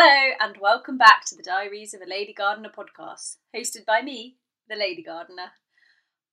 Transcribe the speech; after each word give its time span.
Hello, 0.00 0.32
and 0.38 0.56
welcome 0.58 0.96
back 0.96 1.24
to 1.24 1.34
the 1.34 1.42
Diaries 1.42 1.92
of 1.92 2.00
a 2.00 2.08
Lady 2.08 2.32
Gardener 2.32 2.70
podcast, 2.70 3.38
hosted 3.52 3.84
by 3.84 4.00
me, 4.00 4.36
the 4.68 4.76
Lady 4.76 5.02
Gardener. 5.02 5.50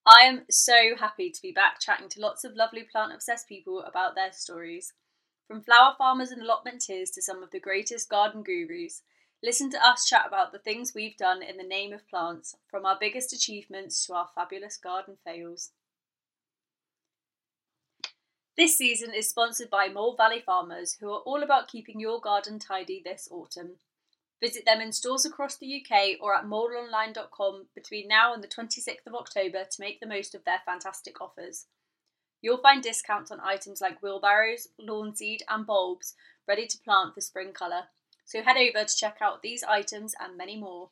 I 0.05 0.25
am 0.25 0.43
so 0.51 0.95
happy 0.99 1.31
to 1.31 1.41
be 1.41 1.51
back 1.51 1.79
chatting 1.79 2.07
to 2.09 2.21
lots 2.21 2.43
of 2.43 2.55
lovely 2.55 2.83
plant 2.83 3.11
obsessed 3.11 3.49
people 3.49 3.81
about 3.81 4.13
their 4.13 4.31
stories. 4.31 4.93
From 5.47 5.63
flower 5.63 5.95
farmers 5.97 6.29
and 6.29 6.43
allotmenteers 6.43 7.11
to 7.15 7.23
some 7.23 7.41
of 7.41 7.49
the 7.49 7.59
greatest 7.59 8.07
garden 8.07 8.43
gurus, 8.43 9.01
listen 9.41 9.71
to 9.71 9.83
us 9.83 10.05
chat 10.07 10.25
about 10.27 10.51
the 10.51 10.59
things 10.59 10.93
we've 10.93 11.17
done 11.17 11.41
in 11.41 11.57
the 11.57 11.63
name 11.63 11.91
of 11.91 12.07
plants, 12.07 12.55
from 12.69 12.85
our 12.85 12.97
biggest 12.99 13.33
achievements 13.33 14.05
to 14.05 14.13
our 14.13 14.29
fabulous 14.35 14.77
garden 14.77 15.15
fails. 15.25 15.71
This 18.57 18.77
season 18.77 19.13
is 19.13 19.29
sponsored 19.29 19.69
by 19.69 19.89
Mole 19.89 20.15
Valley 20.15 20.39
Farmers, 20.39 20.95
who 21.01 21.11
are 21.11 21.19
all 21.19 21.43
about 21.43 21.67
keeping 21.67 21.99
your 21.99 22.21
garden 22.21 22.57
tidy 22.57 23.01
this 23.03 23.27
autumn. 23.29 23.71
Visit 24.41 24.63
them 24.63 24.79
in 24.79 24.93
stores 24.93 25.25
across 25.25 25.57
the 25.57 25.81
UK 25.81 26.17
or 26.21 26.33
at 26.33 26.45
moleonline.com 26.45 27.65
between 27.75 28.07
now 28.07 28.33
and 28.33 28.41
the 28.41 28.47
26th 28.47 29.07
of 29.07 29.13
October 29.13 29.65
to 29.69 29.81
make 29.81 29.99
the 29.99 30.07
most 30.07 30.33
of 30.33 30.45
their 30.45 30.61
fantastic 30.65 31.19
offers. 31.19 31.65
You'll 32.41 32.61
find 32.61 32.81
discounts 32.81 33.29
on 33.29 33.41
items 33.41 33.81
like 33.81 34.01
wheelbarrows, 34.01 34.69
lawn 34.79 35.13
seed, 35.13 35.43
and 35.49 35.65
bulbs 35.65 36.13
ready 36.47 36.65
to 36.65 36.77
plant 36.77 37.13
for 37.13 37.21
spring 37.21 37.51
colour. 37.51 37.85
So 38.23 38.41
head 38.41 38.55
over 38.55 38.85
to 38.85 38.95
check 38.95 39.17
out 39.19 39.41
these 39.41 39.63
items 39.63 40.15
and 40.17 40.37
many 40.37 40.55
more. 40.57 40.91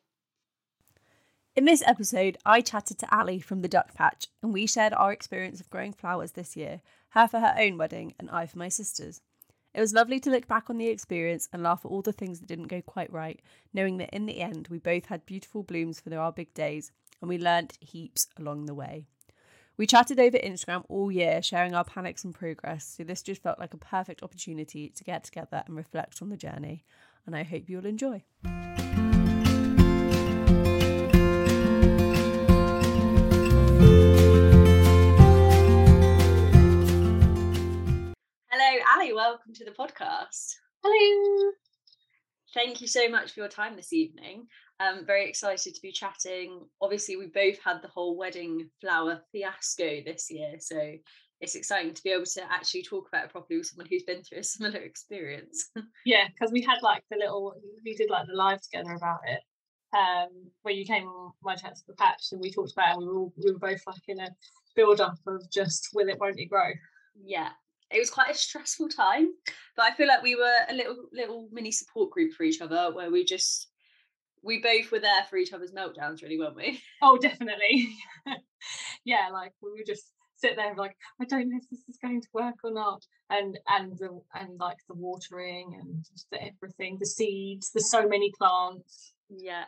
In 1.56 1.66
this 1.66 1.84
episode, 1.86 2.38
I 2.46 2.60
chatted 2.62 2.98
to 3.00 3.16
Ali 3.16 3.40
from 3.40 3.62
the 3.62 3.68
Duck 3.70 3.94
Patch 3.94 4.28
and 4.42 4.52
we 4.52 4.66
shared 4.68 4.94
our 4.94 5.14
experience 5.14 5.62
of 5.62 5.70
growing 5.70 5.94
flowers 5.94 6.32
this 6.32 6.58
year 6.58 6.82
her 7.14 7.28
for 7.28 7.40
her 7.40 7.56
own 7.58 7.78
wedding, 7.78 8.14
and 8.20 8.30
I 8.30 8.46
for 8.46 8.58
my 8.58 8.70
sister's. 8.70 9.22
It 9.74 9.80
was 9.80 9.94
lovely 9.94 10.20
to 10.20 10.30
look 10.30 10.48
back 10.48 10.70
on 10.70 10.78
the 10.78 10.88
experience 10.88 11.48
and 11.52 11.64
laugh 11.64 11.82
at 11.84 11.90
all 11.90 12.02
the 12.02 12.12
things 12.12 12.40
that 12.40 12.48
didn't 12.48 12.68
go 12.68 12.82
quite 12.82 13.12
right, 13.12 13.42
knowing 13.74 13.98
that 13.98 14.14
in 14.14 14.26
the 14.26 14.40
end 14.40 14.68
we 14.70 14.78
both 14.78 15.06
had 15.08 15.26
beautiful 15.26 15.64
blooms 15.64 16.00
for 16.00 16.16
our 16.16 16.32
big 16.32 16.54
days 16.54 16.92
and 17.22 17.30
we 17.30 17.38
learnt 17.38 17.78
heaps 17.80 18.28
along 18.38 18.66
the 18.66 18.74
way. 18.74 19.06
We 19.78 19.88
chatted 19.88 20.20
over 20.20 20.38
Instagram 20.38 20.86
all 20.90 21.12
year, 21.12 21.42
sharing 21.42 21.74
our 21.74 21.84
panics 21.84 22.24
and 22.24 22.34
progress, 22.34 22.96
so 22.98 23.04
this 23.04 23.24
just 23.24 23.42
felt 23.42 23.60
like 23.60 23.74
a 23.74 23.78
perfect 23.78 24.22
opportunity 24.22 24.90
to 24.90 25.04
get 25.04 25.24
together 25.24 25.64
and 25.66 25.76
reflect 25.76 26.22
on 26.22 26.30
the 26.30 26.38
journey, 26.38 26.84
and 27.26 27.36
I 27.36 27.44
hope 27.44 27.70
you'll 27.70 27.86
enjoy. 27.88 28.24
Ali, 38.82 39.14
welcome 39.14 39.54
to 39.54 39.66
the 39.66 39.72
podcast. 39.72 40.56
Hello. 40.84 41.52
Thank 42.56 42.82
you 42.82 42.88
so 42.88 43.08
much 43.08 43.32
for 43.32 43.42
your 43.42 43.50
time 43.50 43.76
this 43.76 43.94
evening. 43.94 44.48
I'm 44.80 45.06
very 45.06 45.30
excited 45.30 45.76
to 45.76 45.82
be 45.82 45.92
chatting. 45.92 46.66
Obviously, 46.82 47.16
we 47.16 47.28
both 47.28 47.60
had 47.64 47.82
the 47.82 47.88
whole 47.88 48.18
wedding 48.18 48.70
flower 48.82 49.22
fiasco 49.32 50.02
this 50.04 50.32
year, 50.32 50.56
so 50.60 50.94
it's 51.40 51.54
exciting 51.54 51.94
to 51.94 52.04
be 52.04 52.10
able 52.10 52.26
to 52.26 52.52
actually 52.52 52.82
talk 52.82 53.08
about 53.08 53.26
it 53.26 53.32
properly 53.32 53.60
with 53.60 53.68
someone 53.68 53.86
who's 53.90 54.04
been 54.04 54.24
through 54.24 54.40
a 54.40 54.44
similar 54.44 54.80
experience. 54.84 55.70
yeah, 56.04 56.28
because 56.30 56.52
we 56.52 56.62
had 56.62 56.82
like 56.82 57.04
the 57.12 57.18
little, 57.18 57.54
we 57.86 57.94
did 57.94 58.10
like 58.10 58.26
the 58.26 58.34
live 58.34 58.62
together 58.62 58.94
about 58.94 59.20
it, 59.28 59.42
um, 59.96 60.30
where 60.64 60.74
you 60.74 60.86
came 60.86 61.08
on 61.08 61.34
my 61.44 61.56
chat 61.56 61.76
to 61.76 61.84
the 61.88 61.94
patch 61.94 62.24
and 62.32 62.42
we 62.42 62.52
talked 62.52 62.72
about 62.72 62.96
it. 62.96 63.00
We 63.00 63.06
were 63.06 63.18
all, 63.18 63.34
we 63.38 63.52
were 63.52 63.60
both 63.60 63.82
like 63.86 64.02
in 64.08 64.20
a 64.20 64.30
build 64.76 65.00
up 65.00 65.20
of 65.28 65.48
just 65.52 65.90
will 65.94 66.10
it, 66.10 66.20
won't 66.20 66.40
it 66.40 66.50
grow? 66.50 66.72
Yeah, 67.24 67.50
it 67.94 68.00
was 68.00 68.10
quite 68.10 68.32
a 68.32 68.38
stressful 68.38 68.90
time 68.90 69.30
but 69.78 69.84
i 69.84 69.94
feel 69.96 70.08
like 70.08 70.24
we 70.24 70.36
were 70.36 70.58
a 70.70 70.74
little 70.74 71.06
little 71.14 71.48
mini 71.52 71.72
support 71.72 72.10
group 72.12 72.34
for 72.34 72.44
each 72.44 72.62
other 72.62 72.92
where 72.94 73.12
we 73.12 73.24
just 73.24 73.70
we 74.44 74.60
both 74.62 74.92
were 74.92 75.00
there 75.00 75.24
for 75.30 75.38
each 75.38 75.54
other's 75.54 75.72
meltdowns 75.72 76.22
really 76.22 76.38
weren't 76.38 76.56
we? 76.56 76.82
Oh 77.02 77.18
definitely. 77.18 77.96
Yeah 79.06 79.28
like 79.32 79.52
we 79.62 79.72
would 79.72 79.86
just 79.86 80.12
sit 80.38 80.56
there 80.56 80.68
and 80.68 80.76
be 80.76 80.82
like 80.82 80.96
i 81.22 81.26
don't 81.26 81.50
know 81.50 81.58
if 81.58 81.70
this 81.70 81.84
is 81.90 81.98
going 82.02 82.22
to 82.22 82.28
work 82.34 82.56
or 82.64 82.72
not 82.72 83.02
and 83.30 83.58
and 83.70 83.98
the 83.98 84.22
and 84.36 84.58
like 84.60 84.78
the 84.88 84.96
watering 84.96 85.78
and 85.80 86.06
just 86.12 86.28
the 86.32 86.42
everything 86.42 86.98
the 87.00 87.06
seeds 87.06 87.72
there's 87.74 87.90
so 87.90 88.08
many 88.08 88.32
plants. 88.38 89.14
Yeah. 89.30 89.66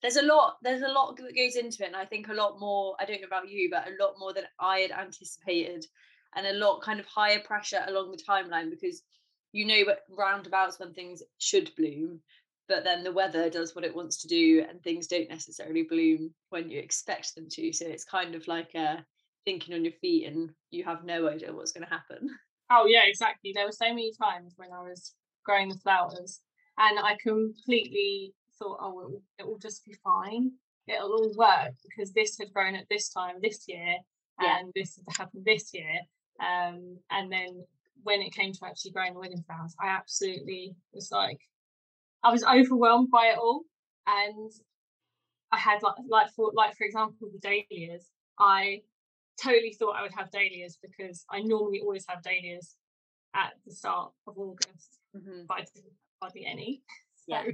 There's 0.00 0.16
a 0.16 0.22
lot 0.22 0.56
there's 0.62 0.82
a 0.82 0.88
lot 0.88 1.16
that 1.16 1.36
goes 1.36 1.56
into 1.56 1.82
it 1.82 1.88
and 1.88 1.96
i 1.96 2.04
think 2.04 2.28
a 2.28 2.34
lot 2.34 2.60
more 2.60 2.94
i 3.00 3.04
don't 3.04 3.20
know 3.20 3.26
about 3.26 3.48
you 3.50 3.68
but 3.70 3.88
a 3.88 4.02
lot 4.02 4.14
more 4.18 4.32
than 4.32 4.44
i 4.60 4.78
had 4.80 4.92
anticipated 4.92 5.84
and 6.36 6.46
a 6.46 6.52
lot 6.54 6.82
kind 6.82 7.00
of 7.00 7.06
higher 7.06 7.40
pressure 7.40 7.82
along 7.86 8.10
the 8.10 8.22
timeline 8.22 8.70
because 8.70 9.02
you 9.52 9.64
know 9.64 9.82
what 9.86 10.02
roundabouts 10.10 10.78
when 10.78 10.92
things 10.92 11.22
should 11.38 11.70
bloom 11.76 12.20
but 12.68 12.84
then 12.84 13.02
the 13.02 13.12
weather 13.12 13.48
does 13.48 13.74
what 13.74 13.84
it 13.84 13.94
wants 13.94 14.18
to 14.18 14.28
do 14.28 14.64
and 14.68 14.82
things 14.82 15.06
don't 15.06 15.30
necessarily 15.30 15.84
bloom 15.84 16.32
when 16.50 16.70
you 16.70 16.78
expect 16.78 17.34
them 17.34 17.46
to. 17.50 17.72
So 17.72 17.86
it's 17.86 18.04
kind 18.04 18.34
of 18.34 18.46
like 18.46 18.70
uh, 18.74 18.96
thinking 19.46 19.74
on 19.74 19.84
your 19.84 19.94
feet 19.94 20.26
and 20.26 20.50
you 20.70 20.84
have 20.84 21.04
no 21.04 21.28
idea 21.28 21.52
what's 21.52 21.72
going 21.72 21.86
to 21.86 21.92
happen. 21.92 22.30
Oh 22.70 22.84
yeah 22.84 23.04
exactly. 23.06 23.52
There 23.54 23.64
were 23.64 23.72
so 23.72 23.88
many 23.88 24.12
times 24.22 24.52
when 24.58 24.68
i 24.74 24.82
was 24.82 25.14
growing 25.42 25.70
the 25.70 25.78
flowers 25.78 26.40
and 26.76 26.98
i 26.98 27.16
completely 27.22 28.34
thought 28.58 28.76
oh 28.82 29.00
it 29.00 29.10
will, 29.10 29.22
it 29.38 29.46
will 29.46 29.58
just 29.58 29.86
be 29.86 29.94
fine. 30.04 30.52
It'll 30.86 31.12
all 31.12 31.32
work 31.34 31.72
because 31.88 32.12
this 32.12 32.36
had 32.38 32.52
grown 32.52 32.74
at 32.74 32.84
this 32.90 33.08
time 33.08 33.36
this 33.40 33.64
year 33.68 33.96
yeah. 34.42 34.58
and 34.58 34.70
this 34.74 34.96
has 34.96 35.16
happened 35.16 35.46
this 35.46 35.70
year 35.72 36.00
um, 36.40 36.98
and 37.10 37.30
then 37.30 37.64
when 38.02 38.20
it 38.20 38.34
came 38.34 38.52
to 38.52 38.66
actually 38.66 38.92
growing 38.92 39.14
the 39.14 39.20
wedding 39.20 39.44
flowers, 39.46 39.74
I 39.80 39.88
absolutely 39.88 40.76
was 40.92 41.10
like, 41.10 41.40
I 42.22 42.30
was 42.30 42.44
overwhelmed 42.44 43.10
by 43.10 43.26
it 43.26 43.38
all. 43.38 43.62
And 44.06 44.50
I 45.52 45.58
had 45.58 45.82
like, 45.82 45.94
like 46.08 46.30
for 46.34 46.52
like 46.54 46.76
for 46.76 46.84
example, 46.84 47.28
the 47.32 47.38
dahlias. 47.38 48.06
I 48.38 48.82
totally 49.42 49.72
thought 49.72 49.96
I 49.96 50.02
would 50.02 50.14
have 50.16 50.30
dahlias 50.30 50.78
because 50.80 51.24
I 51.30 51.40
normally 51.40 51.80
always 51.80 52.04
have 52.08 52.22
dahlias 52.22 52.76
at 53.34 53.52
the 53.66 53.72
start 53.72 54.12
of 54.26 54.38
August, 54.38 54.98
mm-hmm. 55.16 55.42
but 55.48 55.54
I 55.54 55.60
didn't 55.60 55.92
hardly 56.20 56.46
any. 56.46 56.82
So, 57.28 57.34
yeah. 57.34 57.52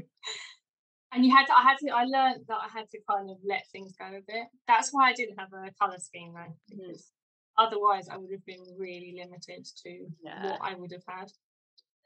And 1.11 1.25
you 1.25 1.35
had 1.35 1.47
to, 1.47 1.53
I 1.53 1.63
had 1.63 1.79
to, 1.79 1.91
I 1.91 2.05
learned 2.05 2.45
that 2.47 2.59
I 2.59 2.69
had 2.73 2.89
to 2.91 2.99
kind 3.11 3.29
of 3.29 3.39
let 3.45 3.67
things 3.73 3.93
go 3.99 4.05
a 4.07 4.21
bit. 4.25 4.47
That's 4.69 4.91
why 4.93 5.09
I 5.09 5.13
didn't 5.13 5.37
have 5.37 5.49
a 5.53 5.73
colour 5.81 5.99
scheme 5.99 6.33
though, 6.33 6.41
mm-hmm. 6.41 6.79
because 6.79 7.11
otherwise 7.59 8.09
I 8.09 8.17
would 8.17 8.31
have 8.31 8.45
been 8.45 8.65
really 8.79 9.15
limited 9.17 9.67
to 9.85 10.07
yeah. 10.23 10.51
what 10.51 10.61
I 10.63 10.75
would 10.75 10.93
have 10.93 11.05
had. 11.09 11.31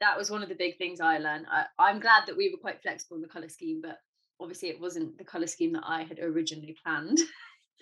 That 0.01 0.17
was 0.17 0.31
one 0.31 0.43
of 0.43 0.49
the 0.49 0.55
big 0.55 0.77
things 0.77 1.01
I 1.01 1.17
learned. 1.17 1.45
I, 1.51 1.89
am 1.89 1.99
glad 1.99 2.23
that 2.27 2.37
we 2.37 2.49
were 2.49 2.61
quite 2.61 2.81
flexible 2.81 3.17
in 3.17 3.21
the 3.21 3.27
colour 3.27 3.49
scheme, 3.49 3.81
but 3.81 3.97
obviously 4.39 4.69
it 4.69 4.79
wasn't 4.79 5.17
the 5.17 5.25
colour 5.25 5.47
scheme 5.47 5.73
that 5.73 5.83
I 5.85 6.03
had 6.03 6.19
originally 6.19 6.75
planned. 6.83 7.17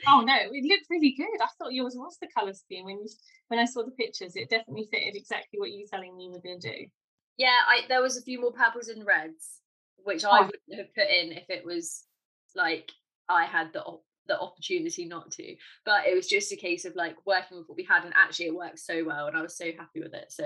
oh 0.08 0.22
no, 0.22 0.36
it 0.52 0.66
looked 0.66 0.88
really 0.90 1.14
good. 1.16 1.42
I 1.42 1.48
thought 1.58 1.74
yours 1.74 1.96
was 1.96 2.18
the 2.20 2.28
colour 2.36 2.54
scheme 2.54 2.86
when 2.86 3.00
you, 3.00 3.08
when 3.50 3.60
I 3.60 3.66
saw 3.66 3.84
the 3.84 3.92
pictures. 3.92 4.36
It 4.36 4.50
definitely 4.50 4.88
fitted 4.92 5.16
exactly 5.16 5.60
what 5.60 5.72
you 5.72 5.86
were 5.86 5.98
telling 5.98 6.18
me 6.18 6.26
you 6.26 6.32
were 6.32 6.42
going 6.42 6.60
to 6.60 6.70
do. 6.70 6.86
Yeah, 7.38 7.60
I 7.68 7.82
there 7.88 8.02
was 8.02 8.18
a 8.18 8.24
few 8.24 8.42
more 8.42 8.52
purples 8.52 8.88
and 8.88 9.06
reds, 9.06 9.62
which 10.04 10.26
I 10.26 10.40
oh. 10.40 10.46
wouldn't 10.46 10.80
have 10.80 10.96
put 10.96 11.14
in 11.14 11.34
if 11.34 11.46
it 11.50 11.64
was 11.64 12.04
like 12.56 12.92
I 13.30 13.46
had 13.46 13.74
the 13.74 13.84
the 14.28 14.40
opportunity 14.40 15.06
not 15.06 15.32
to 15.32 15.56
but 15.86 16.06
it 16.06 16.16
was 16.16 16.28
just 16.28 16.52
a 16.52 16.56
case 16.56 16.86
of 16.86 16.96
like 16.96 17.16
working 17.26 17.58
with 17.58 17.68
what 17.68 17.78
we 17.78 17.84
had 17.84 18.04
and 18.04 18.14
actually 18.16 18.48
it 18.48 18.56
worked 18.56 18.80
so 18.80 19.04
well 19.06 19.28
and 19.28 19.38
I 19.38 19.42
was 19.42 19.58
so 19.58 19.66
happy 19.78 20.02
with 20.02 20.14
it. 20.14 20.32
So 20.32 20.46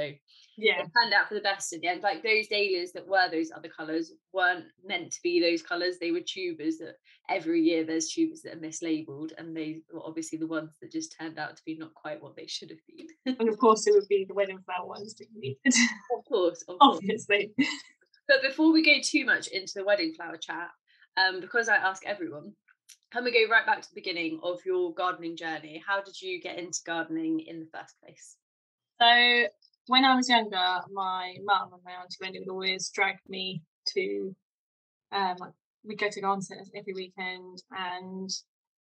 yeah. 0.58 0.80
it 0.80 0.92
turned 1.02 1.14
out 1.14 1.28
for 1.28 1.36
the 1.36 1.42
best 1.42 1.74
in 1.74 1.82
the 1.82 1.88
end. 1.88 2.04
Like 2.04 2.24
those 2.24 2.48
dahlias 2.48 2.92
that 2.94 3.08
were 3.08 3.30
those 3.30 3.52
other 3.52 3.70
colors 3.70 4.14
weren't 4.34 4.66
meant 4.86 5.12
to 5.12 5.20
be 5.24 5.40
those 5.40 5.62
colors 5.62 5.98
they 6.00 6.12
were 6.12 6.22
tubers 6.22 6.78
that 6.78 6.96
every 7.30 7.62
year 7.62 7.84
there's 7.84 8.10
tubers 8.10 8.42
that 8.42 8.54
are 8.54 8.60
mislabeled 8.60 9.32
and 9.38 9.56
they 9.56 9.82
were 9.92 10.02
obviously 10.06 10.38
the 10.38 10.48
ones 10.48 10.72
that 10.82 10.92
just 10.92 11.16
turned 11.20 11.40
out 11.40 11.56
to 11.58 11.64
be 11.66 11.78
not 11.78 11.94
quite 11.94 12.22
what 12.22 12.36
they 12.36 12.48
should 12.48 12.70
have 12.70 12.80
been. 12.88 13.38
And 13.40 13.50
of 13.50 13.58
course 13.58 13.88
it 13.88 13.94
would 13.94 14.08
be 14.08 14.26
the 14.28 14.34
wedding 14.34 14.60
flower 14.66 14.88
ones 14.88 15.16
that 15.16 15.28
you 15.34 15.42
needed. 15.42 15.58
Of 16.18 16.26
course 16.26 16.64
of 16.68 16.78
obviously. 16.80 17.52
But 18.28 18.42
before 18.42 18.72
we 18.72 18.84
go 18.84 19.02
too 19.04 19.26
much 19.26 19.48
into 19.48 19.74
the 19.76 19.84
wedding 19.84 20.14
flower 20.14 20.38
chat 20.38 20.70
um, 21.18 21.42
because 21.42 21.68
I 21.68 21.76
ask 21.76 22.06
everyone 22.06 22.54
can 23.12 23.24
we 23.24 23.32
go 23.32 23.52
right 23.52 23.66
back 23.66 23.82
to 23.82 23.90
the 23.90 23.96
beginning 23.96 24.40
of 24.44 24.60
your 24.66 24.94
gardening 24.94 25.36
journey? 25.36 25.84
How 25.86 26.02
did 26.02 26.22
you 26.22 26.42
get 26.42 26.58
into 26.58 26.80
gardening 26.86 27.42
in 27.42 27.60
the 27.60 27.68
first 27.78 27.96
place? 28.02 28.38
So 29.02 29.48
when 29.88 30.06
I 30.06 30.16
was 30.16 30.30
younger, 30.30 30.80
my 30.92 31.36
mum 31.44 31.74
and 31.74 31.82
my 31.84 31.92
auntie 31.92 32.18
Wendy 32.22 32.40
would 32.40 32.50
always 32.50 32.90
drag 32.90 33.18
me 33.28 33.62
to 33.94 34.36
um 35.12 35.36
like 35.40 35.52
we 35.84 35.96
go 35.96 36.08
to 36.10 36.22
garden 36.22 36.42
centres 36.42 36.70
every 36.76 36.94
weekend 36.94 37.62
and 37.72 38.30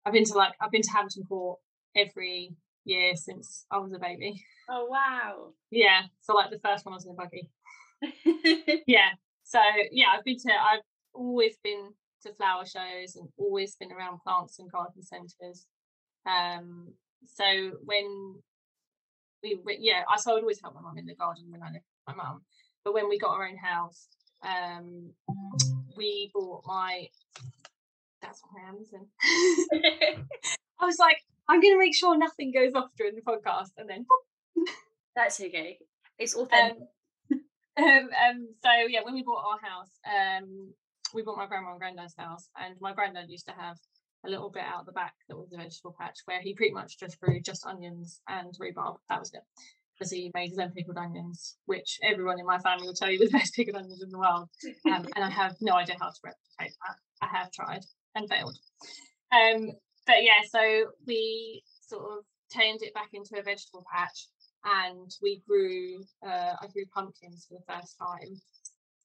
I've 0.06 0.14
been 0.14 0.26
to 0.26 0.34
like 0.34 0.54
I've 0.62 0.72
been 0.72 0.82
to 0.84 0.92
Hampton 0.92 1.24
Court 1.24 1.60
every 1.96 2.56
year 2.86 3.16
since 3.16 3.66
I 3.72 3.78
was 3.78 3.94
a 3.94 4.00
baby. 4.00 4.44
Oh 4.70 4.86
wow. 4.86 5.54
Yeah. 5.72 6.02
So 6.22 6.34
like 6.34 6.52
the 6.52 6.60
first 6.60 6.86
one 6.86 6.94
I 6.94 6.98
was 6.98 7.06
in 7.06 7.12
a 7.12 7.16
buggy. 7.16 7.50
yeah. 8.88 9.10
So 9.44 9.60
yeah, 9.92 10.06
I've 10.16 10.24
been 10.24 10.38
to 10.38 10.52
I've 10.52 10.82
always 11.14 11.58
been 11.64 11.90
to 12.24 12.34
flower 12.34 12.66
shows 12.66 13.16
and 13.16 13.30
always 13.38 13.76
been 13.76 13.92
around 13.92 14.20
plants 14.20 14.60
and 14.60 14.72
garden 14.72 15.04
centres. 15.04 15.66
Um, 16.26 16.94
so 17.26 17.72
when 17.84 18.36
we, 19.42 19.60
yeah, 19.80 20.04
I 20.10 20.18
so 20.18 20.32
I 20.32 20.34
would 20.36 20.44
always 20.44 20.62
help 20.62 20.76
my 20.76 20.82
mum 20.82 20.98
in 20.98 21.06
the 21.06 21.16
garden 21.16 21.46
when 21.50 21.62
I 21.62 21.68
lived 21.68 21.86
with 22.08 22.16
my 22.16 22.24
mum. 22.24 22.42
But 22.84 22.94
when 22.94 23.10
we 23.10 23.20
got 23.20 23.32
our 23.32 23.48
own 23.48 23.58
house, 23.58 24.08
um, 24.46 25.12
we 25.96 26.32
bought 26.34 26.64
my. 26.66 27.08
That's 28.22 28.42
my 28.54 28.70
Amazon. 28.70 29.08
I 30.80 30.86
was 30.86 30.98
like, 31.00 31.18
I'm 31.50 31.62
going 31.62 31.74
to 31.74 31.80
make 31.80 31.96
sure 31.96 32.18
nothing 32.18 32.54
goes 32.54 32.74
off 32.74 32.90
during 32.98 33.16
the 33.16 33.22
podcast, 33.22 33.72
and 33.78 33.90
then. 33.90 34.06
That's 35.16 35.40
okay. 35.40 35.78
It's 36.18 36.36
authentic. 36.36 36.84
Um, 37.32 37.40
um, 37.78 37.86
um, 37.86 38.48
so 38.64 38.70
yeah, 38.88 39.02
when 39.04 39.14
we 39.14 39.24
bought 39.24 39.46
our 39.46 39.60
house, 39.62 39.92
um, 40.06 40.74
we 41.14 41.22
bought 41.22 41.38
my 41.38 41.48
grandma 41.48 41.72
and 41.72 41.80
granddad's 41.80 42.16
house, 42.18 42.50
and 42.58 42.76
my 42.82 42.94
granddad 42.94 43.30
used 43.30 43.48
to 43.48 43.54
have 43.54 43.78
a 44.26 44.30
little 44.30 44.50
bit 44.50 44.64
out 44.64 44.86
the 44.86 44.92
back 44.92 45.14
that 45.28 45.38
was 45.38 45.52
a 45.54 45.58
vegetable 45.58 45.96
patch 46.00 46.20
where 46.26 46.42
he 46.42 46.54
pretty 46.54 46.74
much 46.74 46.98
just 46.98 47.20
grew 47.20 47.42
just 47.42 47.66
onions 47.66 48.22
and 48.28 48.54
rhubarb. 48.60 48.98
That 49.10 49.20
was 49.20 49.34
it. 49.34 49.42
Because 49.94 50.12
he 50.12 50.32
made 50.34 50.50
his 50.50 50.60
own 50.60 50.72
pickled 50.72 50.98
onions, 50.98 51.58
which 51.66 52.00
everyone 52.04 52.40
in 52.40 52.46
my 52.46 52.58
family 52.60 52.88
will 52.88 52.94
tell 52.94 53.12
you 53.12 53.20
was 53.20 53.30
the 53.32 53.38
best 53.38 53.54
pickled 53.54 53.76
onions 53.76 54.02
in 54.02 54.10
the 54.10 54.18
world. 54.18 54.50
Um, 54.86 55.06
and 55.16 55.24
I 55.24 55.30
have 55.30 55.56
no 55.62 55.74
idea 55.74 55.96
how 56.00 56.10
to 56.10 56.20
replicate 56.24 56.76
that. 56.88 56.96
I 57.22 57.28
have 57.28 57.52
tried 57.52 57.84
and 58.16 58.30
failed. 58.30 58.58
Um, 59.32 59.72
but 60.08 60.24
yeah, 60.24 60.42
so 60.50 60.92
we 61.06 61.64
sort 61.82 62.04
of 62.04 62.26
turned 62.54 62.82
it 62.82 62.94
back 62.94 63.10
into 63.14 63.38
a 63.38 63.44
vegetable 63.44 63.86
patch 63.94 64.28
and 64.66 65.12
we 65.22 65.42
grew 65.48 66.04
uh, 66.26 66.54
I 66.62 66.68
grew 66.72 66.86
pumpkins 66.94 67.48
for 67.48 67.56
the 67.56 67.74
first 67.74 67.98
time 67.98 68.40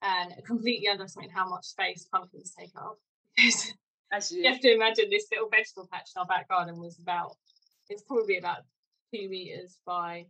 and 0.03 0.33
completely 0.47 0.89
underestimated 0.89 1.35
how 1.35 1.49
much 1.49 1.65
space 1.65 2.07
pumpkins 2.13 2.55
take 2.59 2.73
up. 2.77 2.99
Because 4.11 4.33
Actually, 4.33 4.41
you 4.41 4.53
have 4.53 4.61
to 4.61 4.73
imagine 4.73 5.11
this 5.11 5.27
little 5.31 5.51
vegetable 5.51 5.87
patch 5.93 6.09
in 6.17 6.21
our 6.21 6.27
back 6.27 6.49
garden 6.49 6.81
was 6.81 6.99
about 6.99 7.37
it's 7.91 8.03
probably 8.03 8.39
about 8.39 8.59
two 9.13 9.29
meters 9.29 9.79
by 9.87 10.25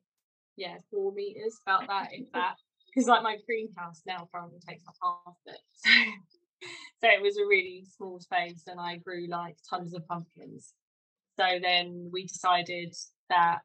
yeah 0.56 0.76
four 0.90 1.12
meters 1.12 1.58
about 1.64 1.86
that 1.86 2.08
if 2.12 2.30
that 2.32 2.56
because 2.86 3.06
like 3.08 3.22
my 3.22 3.36
greenhouse 3.46 4.02
now 4.04 4.28
probably 4.32 4.58
takes 4.68 4.84
up 4.88 4.94
half 5.02 5.18
of 5.26 5.34
it. 5.46 5.60
So 7.00 7.06
so 7.06 7.08
it 7.08 7.22
was 7.22 7.36
a 7.36 7.46
really 7.46 7.86
small 7.96 8.18
space 8.18 8.64
and 8.66 8.80
I 8.80 8.96
grew 8.96 9.28
like 9.28 9.56
tons 9.70 9.94
of 9.94 10.04
pumpkins. 10.08 10.74
So 11.38 11.44
then 11.62 12.10
we 12.12 12.26
decided 12.26 12.96
that 13.28 13.60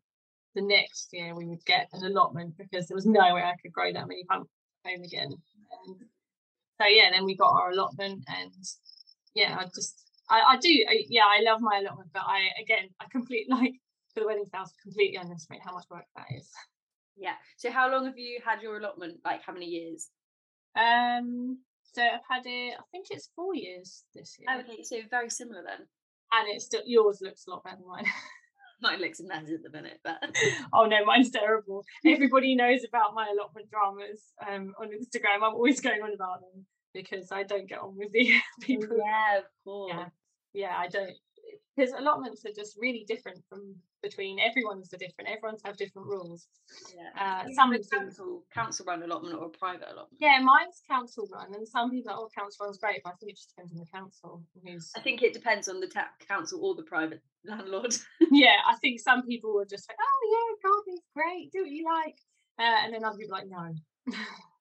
the 0.53 0.61
next 0.61 1.09
year 1.11 1.33
we 1.33 1.47
would 1.47 1.65
get 1.65 1.89
an 1.93 2.03
allotment 2.05 2.55
because 2.55 2.87
there 2.87 2.95
was 2.95 3.07
no 3.07 3.33
way 3.33 3.41
I 3.41 3.55
could 3.59 3.73
grow 3.73 3.91
that 3.91 4.07
many 4.07 4.25
pumpkins 4.25 4.51
home 4.85 5.01
again 5.03 5.31
and 5.85 5.95
so 6.81 6.87
yeah 6.87 7.09
then 7.11 7.25
we 7.25 7.35
got 7.35 7.53
our 7.53 7.71
allotment 7.71 8.23
and 8.27 8.53
yeah, 9.35 9.57
I 9.59 9.65
just 9.65 10.03
I, 10.29 10.41
I 10.41 10.57
do 10.57 10.69
I, 10.89 11.05
yeah 11.09 11.23
I 11.25 11.41
love 11.41 11.59
my 11.61 11.79
allotment, 11.79 12.09
but 12.13 12.23
I 12.25 12.49
again 12.61 12.89
I 12.99 13.05
complete 13.11 13.47
like 13.49 13.73
for 14.13 14.19
the 14.21 14.27
wedding 14.27 14.45
house 14.53 14.71
completely 14.81 15.17
underestimate 15.17 15.61
how 15.65 15.73
much 15.73 15.85
work 15.89 16.05
that 16.15 16.27
is. 16.37 16.47
yeah. 17.17 17.33
So 17.57 17.71
how 17.71 17.91
long 17.91 18.05
have 18.05 18.17
you 18.17 18.39
had 18.45 18.61
your 18.61 18.77
allotment? 18.77 19.19
Like 19.25 19.41
how 19.43 19.53
many 19.53 19.65
years? 19.65 20.09
Um, 20.75 21.59
so 21.93 22.01
I've 22.01 22.21
had 22.29 22.43
it. 22.45 22.75
I 22.79 22.83
think 22.91 23.07
it's 23.09 23.29
four 23.35 23.55
years 23.55 24.03
this 24.13 24.37
year, 24.39 24.49
okay, 24.59 24.83
so 24.83 24.97
very 25.09 25.29
similar 25.29 25.63
then. 25.65 25.87
and 26.31 26.47
it's 26.49 26.65
still 26.65 26.81
yours 26.85 27.19
looks 27.21 27.45
a 27.47 27.51
lot 27.51 27.63
better 27.63 27.77
than 27.77 27.87
mine. 27.87 28.05
Mine 28.89 29.01
looks 29.01 29.19
a 29.19 29.23
mess 29.25 29.49
at 29.49 29.63
the 29.63 29.69
minute, 29.71 29.99
but 30.03 30.17
oh 30.73 30.85
no, 30.85 31.03
mine's 31.05 31.31
terrible. 31.31 31.83
Everybody 32.05 32.55
knows 32.55 32.81
about 32.87 33.13
my 33.15 33.27
allotment 33.33 33.69
dramas 33.71 34.21
um, 34.47 34.73
on 34.79 34.89
Instagram. 34.89 35.37
I'm 35.37 35.55
always 35.55 35.79
going 35.81 36.01
on 36.01 36.13
about 36.13 36.41
them 36.41 36.65
because 36.93 37.31
I 37.31 37.43
don't 37.43 37.67
get 37.67 37.79
on 37.79 37.95
with 37.97 38.11
the 38.11 38.33
people. 38.61 38.97
yeah, 38.97 39.37
of 39.39 39.45
course. 39.63 39.93
yeah 39.95 40.05
yeah 40.55 40.75
i 40.77 40.87
don't 40.87 41.09
because 41.75 41.91
allotments 41.93 42.45
are 42.45 42.51
just 42.55 42.77
really 42.79 43.03
different 43.07 43.39
from 43.49 43.73
between 44.03 44.37
everyone's 44.39 44.93
are 44.93 44.97
different 44.97 45.27
everyone's 45.35 45.63
have 45.65 45.75
different 45.77 46.07
rules 46.07 46.45
Yeah. 46.95 47.41
uh, 47.43 47.43
some 47.55 47.73
council 47.91 48.43
council 48.53 48.85
run 48.85 49.01
allotment 49.01 49.33
or 49.35 49.45
a 49.47 49.49
private 49.49 49.87
allotment. 49.91 50.19
yeah 50.19 50.37
mine's 50.43 50.83
council 50.87 51.27
run 51.33 51.55
and 51.55 51.67
some 51.67 51.89
people 51.89 52.11
are 52.11 52.17
oh 52.19 52.29
council 52.37 52.67
run's 52.67 52.77
great 52.77 53.01
but 53.03 53.13
i 53.13 53.15
think 53.15 53.31
it 53.31 53.35
just 53.37 53.49
depends 53.55 53.71
on 53.73 53.79
the 53.79 53.87
council 53.97 54.43
who's 54.63 54.91
I 54.95 55.01
think 55.01 55.23
it 55.23 55.33
depends 55.33 55.67
on 55.67 55.79
the 55.79 55.87
ta- 55.87 56.13
council 56.27 56.59
or 56.63 56.75
the 56.75 56.83
private 56.83 57.21
landlord. 57.45 57.95
yeah 58.31 58.57
i 58.67 58.75
think 58.77 58.99
some 58.99 59.25
people 59.25 59.59
are 59.59 59.65
just 59.65 59.87
like 59.89 59.97
oh 59.99 60.21
yeah 60.33 60.69
gardening's 60.69 61.01
great 61.15 61.51
do 61.51 61.61
what 61.63 61.71
you 61.71 61.85
like 61.85 62.15
uh, 62.59 62.85
and 62.85 62.93
then 62.93 63.03
other 63.03 63.17
people 63.17 63.35
like 63.37 63.47
no 63.49 63.73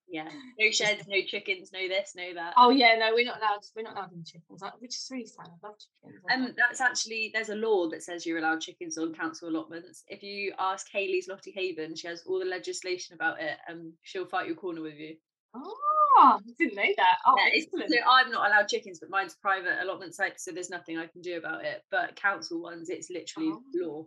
yeah. 0.08 0.28
No 0.58 0.70
sheds, 0.70 1.04
no 1.08 1.16
chickens, 1.26 1.70
no 1.72 1.88
this, 1.88 2.12
no 2.14 2.34
that. 2.34 2.52
oh 2.58 2.68
yeah 2.70 2.96
no 2.98 3.14
we're 3.14 3.24
not 3.24 3.38
allowed 3.38 3.60
we're 3.74 3.82
not 3.82 3.96
allowed 3.96 4.12
any 4.12 4.22
chickens 4.24 4.62
which 4.78 4.90
is 4.94 5.08
really 5.10 5.24
sad 5.26 5.46
i 5.46 5.66
love 5.66 5.76
chickens 5.78 6.22
I 6.28 6.34
Um, 6.34 6.42
love- 6.42 6.54
that's 6.56 6.80
actually 6.82 7.30
there's 7.32 7.48
a 7.48 7.54
law 7.54 7.88
that 7.88 8.02
says 8.02 8.26
you're 8.26 8.38
allowed 8.38 8.60
chickens 8.60 8.98
on 8.98 9.14
council 9.14 9.48
allotments. 9.48 10.04
If 10.08 10.22
you 10.22 10.52
ask 10.58 10.86
Haley's 10.92 11.28
Lottie 11.28 11.52
Haven, 11.56 11.96
she 11.96 12.08
has 12.08 12.22
all 12.26 12.38
the 12.40 12.44
legislation 12.44 13.14
about 13.14 13.40
it. 13.40 13.56
and 13.68 13.92
she'll 14.02 14.26
fight 14.26 14.46
your 14.48 14.56
corner 14.56 14.82
with 14.82 14.94
you. 14.98 15.16
oh 15.54 16.01
I 16.18 16.38
didn't 16.58 16.74
know 16.76 16.82
that 16.96 17.16
oh 17.26 17.36
Yeah, 17.38 17.60
so 17.88 17.96
I'm 18.08 18.30
not 18.30 18.46
allowed 18.48 18.68
chickens, 18.68 19.00
but 19.00 19.10
mine's 19.10 19.34
private 19.36 19.82
allotment 19.82 20.14
site, 20.14 20.40
so 20.40 20.50
there's 20.52 20.70
nothing 20.70 20.98
I 20.98 21.06
can 21.06 21.20
do 21.22 21.36
about 21.38 21.64
it. 21.64 21.82
But 21.90 22.16
council 22.16 22.60
ones, 22.62 22.90
it's 22.90 23.10
literally 23.10 23.50
Oh. 23.52 23.62
law. 23.74 24.06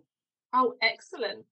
oh 0.54 0.74
excellent 0.82 1.46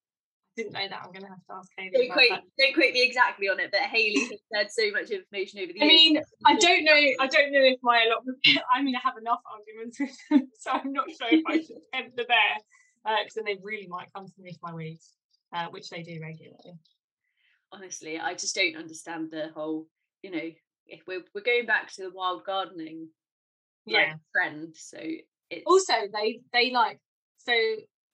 I 0.56 0.62
didn't 0.62 0.74
know 0.74 0.88
that 0.88 1.02
i'm 1.04 1.12
gonna 1.12 1.28
have 1.30 1.44
to 1.50 1.54
ask 1.58 1.72
Hayley 1.78 1.90
Don't 2.08 2.12
quote, 2.12 2.40
don't 2.60 2.74
quote 2.76 2.94
me 2.94 3.02
exactly 3.04 3.50
on 3.50 3.60
it, 3.60 3.72
but 3.72 3.82
Haley 3.82 4.20
has 4.30 4.40
said 4.54 4.68
so 4.72 4.92
much 4.92 5.10
information 5.10 5.60
over 5.62 5.74
the 5.74 5.82
I 5.82 5.86
years. 5.86 5.98
mean, 6.00 6.22
I 6.46 6.54
don't 6.68 6.84
know. 6.84 6.94
I 6.94 7.26
don't 7.28 7.52
know 7.52 7.64
if 7.64 7.80
my 7.82 8.04
allotment. 8.06 8.38
I 8.72 8.84
mean, 8.84 8.96
I 8.96 9.00
have 9.04 9.18
enough 9.18 9.40
arguments 9.52 10.00
with 10.00 10.16
them, 10.30 10.52
so 10.60 10.70
I'm 10.72 10.94
not 10.94 11.10
sure 11.10 11.28
if 11.32 11.44
I 11.48 11.58
should 11.58 11.82
tempt 11.92 12.16
the 12.16 12.26
bear, 12.26 13.18
because 13.24 13.34
then 13.34 13.46
they 13.46 13.58
really 13.64 13.88
might 13.88 14.14
come 14.16 14.28
to 14.28 14.42
me 14.42 14.54
for 14.54 14.70
my 14.70 14.76
weeds, 14.76 15.14
uh, 15.56 15.68
which 15.72 15.90
they 15.90 16.04
do 16.04 16.20
regularly. 16.22 16.78
honestly 17.72 18.20
i 18.20 18.34
just 18.36 18.54
don't 18.56 18.76
understand 18.76 19.32
the 19.32 19.50
whole 19.56 19.88
you 20.24 20.32
know 20.32 20.50
if 20.88 21.02
we're, 21.08 21.24
we're 21.36 21.42
going 21.42 21.66
back 21.66 21.92
to 21.94 22.04
the 22.04 22.12
wild 22.12 22.44
gardening 22.46 23.08
like, 23.86 24.08
Yeah. 24.08 24.14
trend 24.36 24.76
so 24.76 24.98
it's 25.50 25.64
Also, 25.66 25.94
they 26.14 26.42
they 26.52 26.72
like 26.72 27.00
so 27.38 27.54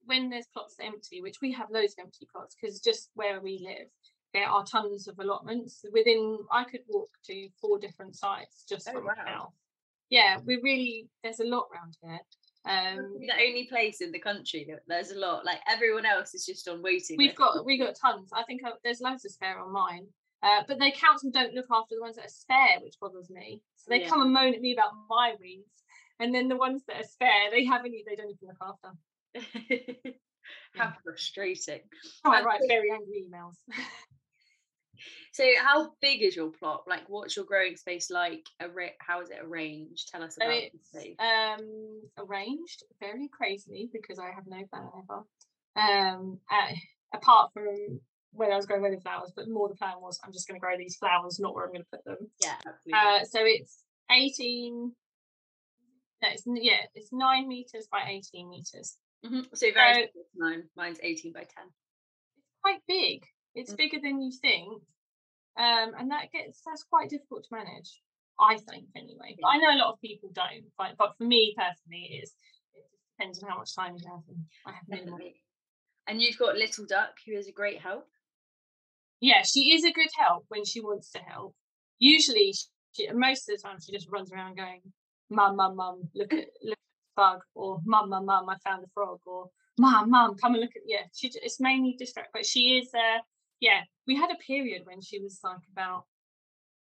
when 0.06 0.30
there's 0.30 0.48
plots 0.54 0.76
empty, 0.82 1.22
which 1.22 1.38
we 1.42 1.52
have 1.54 1.70
loads 1.72 1.94
of 1.98 2.04
empty 2.06 2.28
plots, 2.32 2.56
because 2.60 2.80
just 2.80 3.12
where 3.14 3.40
we 3.40 3.60
live, 3.64 3.88
there 4.34 4.48
are 4.48 4.64
tons 4.66 5.08
of 5.08 5.20
allotments 5.20 5.86
within. 5.94 6.40
I 6.52 6.64
could 6.64 6.82
walk 6.88 7.10
to 7.26 7.50
four 7.62 7.78
different 7.80 8.16
sites 8.16 8.66
just 8.68 8.90
Oh, 8.90 8.94
from 8.94 9.06
wow. 9.06 9.14
house. 9.16 9.52
Yeah, 10.10 10.40
we 10.46 10.56
really 10.58 11.08
there's 11.24 11.40
a 11.40 11.46
lot 11.46 11.68
around 11.74 11.96
here. 12.02 12.20
Um, 12.66 13.16
the 13.20 13.34
only 13.34 13.68
place 13.70 14.02
in 14.02 14.12
the 14.12 14.20
country 14.20 14.66
that 14.70 14.82
there's 14.88 15.12
a 15.12 15.18
lot 15.20 15.46
like 15.46 15.60
everyone 15.68 16.06
else 16.06 16.34
is 16.34 16.46
just 16.46 16.68
on 16.68 16.82
waiting 16.82 17.18
We've 17.18 17.30
list. 17.30 17.38
got 17.38 17.66
we've 17.66 17.80
got 17.80 17.96
tons. 17.96 18.30
I 18.34 18.44
think 18.44 18.64
uh, 18.66 18.72
there's 18.84 19.02
loads 19.02 19.26
of 19.26 19.32
spare 19.32 19.60
on 19.60 19.72
mine. 19.72 20.08
Uh, 20.42 20.64
but 20.68 20.80
the 20.80 20.92
council 20.92 21.32
don't 21.32 21.54
look 21.54 21.68
after 21.72 21.96
the 21.96 22.02
ones 22.02 22.16
that 22.16 22.26
are 22.26 22.30
spare, 22.30 22.80
which 22.82 23.00
bothers 23.00 23.30
me. 23.30 23.62
So 23.76 23.90
they 23.90 24.02
Yeah. 24.02 24.10
come 24.10 24.22
and 24.22 24.32
moan 24.32 24.54
at 24.54 24.62
me 24.62 24.74
about 24.74 24.94
my 25.10 25.36
weeds, 25.40 25.84
and 26.20 26.34
then 26.34 26.48
the 26.48 26.56
ones 26.56 26.84
that 26.88 27.02
are 27.02 27.08
spare, 27.08 27.52
they 27.52 27.66
haven't. 27.66 27.92
They 28.06 28.16
don't 28.16 28.32
even 28.32 28.48
look 28.48 28.62
after. 28.62 28.98
how 30.76 30.94
frustrating 31.04 31.82
Oh, 32.26 32.32
I 32.32 32.42
write 32.42 32.62
very 32.68 32.92
angry 32.92 33.26
emails. 33.30 33.56
so 35.34 35.46
how 35.58 35.94
big 36.02 36.22
is 36.22 36.36
your 36.36 36.50
plot 36.50 36.84
like 36.88 37.04
what's 37.08 37.36
your 37.36 37.46
growing 37.46 37.76
space 37.76 38.10
like 38.10 38.46
how 39.00 39.22
is 39.22 39.30
it 39.30 39.38
arranged 39.42 40.10
tell 40.10 40.24
us 40.24 40.38
about 40.38 40.50
the 40.50 40.72
it's 40.74 41.20
um, 41.20 42.02
arranged 42.18 42.84
very 43.00 43.30
crazily 43.30 43.90
because 43.92 44.20
I 44.20 44.32
have 44.32 44.48
no 44.48 44.64
plan 44.72 44.90
ever. 44.98 45.24
Um, 45.76 46.40
uh, 46.52 46.74
apart 47.14 47.52
from 47.54 48.00
when 48.32 48.52
I 48.52 48.56
was 48.56 48.66
growing 48.66 48.82
wedding 48.84 49.02
flowers, 49.02 49.32
but 49.36 49.48
more 49.50 49.68
the 49.68 49.76
plan 49.76 49.96
was 50.00 50.20
I'm 50.24 50.32
just 50.32 50.48
going 50.48 50.60
to 50.60 50.64
grow 50.64 50.78
these 50.78 50.96
flowers, 50.98 51.40
not 51.40 51.54
where 51.56 51.66
I'm 51.66 51.72
going 51.72 51.84
to 51.84 51.90
put 51.90 52.04
them. 52.06 52.30
yeah 52.44 52.56
absolutely 52.66 52.94
Uh, 52.94 53.26
so 53.26 53.40
it's 53.44 53.84
18. 54.12 54.92
No, 56.22 56.28
it's 56.30 56.44
yeah, 56.46 56.82
it's 56.96 57.10
nine 57.14 57.48
meters 57.48 57.88
by 57.92 58.04
18 58.10 58.50
meters. 58.50 58.98
Mhm. 59.26 59.46
so 59.56 59.72
very 59.74 59.94
so- 60.06 60.10
similar 60.12 60.24
to 60.26 60.40
mine 60.60 60.70
mine's 60.76 61.00
18 61.02 61.34
by 61.34 61.42
10 61.44 61.48
It's 62.38 62.58
quite 62.62 62.82
big. 62.88 63.26
It's 63.56 63.74
Mm. 63.74 63.78
bigger 63.78 64.00
than 64.00 64.22
you 64.22 64.32
think, 64.32 64.84
um, 65.58 65.94
and 65.98 66.12
that 66.12 66.32
gets 66.32 66.62
that's 66.64 66.84
quite 66.84 67.10
difficult 67.10 67.44
to 67.46 67.54
manage. 67.56 68.02
I 68.40 68.58
think 68.58 68.88
anyway. 68.96 69.36
But 69.42 69.48
I 69.50 69.58
know 69.58 69.72
a 69.76 69.80
lot 69.82 69.92
of 69.94 70.00
people 70.02 70.30
don't. 70.32 70.72
But 70.78 70.96
but 70.98 71.18
for 71.18 71.24
me 71.26 71.54
personally, 71.58 72.06
it 72.12 72.24
is. 72.24 72.36
It 72.74 72.86
depends 73.18 73.44
on 73.44 73.50
how 73.50 73.58
much 73.58 73.76
time 73.76 73.98
you 73.98 74.08
have, 74.10 74.24
and 74.30 74.46
I 74.66 74.72
have 74.74 74.88
minimal. 74.88 75.18
Definitely. 75.18 75.44
and 76.08 76.22
you've 76.22 76.38
got 76.40 76.56
little 76.58 76.86
duck 76.86 77.14
who 77.26 77.34
is 77.34 77.48
a 77.48 77.52
great 77.52 77.80
help 77.80 78.10
Yeah, 79.22 79.42
she 79.44 79.74
is 79.74 79.84
a 79.84 79.92
good 79.92 80.10
help 80.18 80.46
when 80.48 80.66
she 80.66 80.80
wants 80.82 81.12
to 81.12 81.20
help. 81.20 81.56
Usually, 82.00 82.54
she, 82.94 83.10
most 83.12 83.50
of 83.50 83.58
the 83.58 83.62
time, 83.62 83.78
she 83.80 83.92
just 83.92 84.10
runs 84.10 84.32
around 84.32 84.56
going, 84.56 84.82
"Mum, 85.30 85.56
mum, 85.58 85.76
mum, 85.76 86.10
look 86.16 86.34
at 86.34 86.48
look 86.64 86.78
at 86.78 87.16
the 87.16 87.16
bug," 87.16 87.42
or 87.54 87.80
"Mum, 87.86 88.10
mum, 88.10 88.26
mum, 88.26 88.50
I 88.50 88.58
found 88.64 88.84
a 88.84 88.88
frog," 88.94 89.20
or 89.26 89.50
"Mum, 89.78 90.10
mum, 90.10 90.36
come 90.36 90.54
and 90.54 90.62
look 90.62 90.76
at." 90.76 90.84
Yeah, 90.86 91.04
she 91.14 91.32
it's 91.36 91.60
mainly 91.60 91.96
distract, 91.98 92.30
but 92.34 92.46
she 92.46 92.78
is. 92.78 92.94
Uh, 92.94 93.20
yeah, 93.60 93.82
we 94.08 94.16
had 94.16 94.32
a 94.32 94.36
period 94.36 94.86
when 94.86 95.02
she 95.02 95.20
was 95.20 95.40
like 95.44 95.60
about 95.72 96.06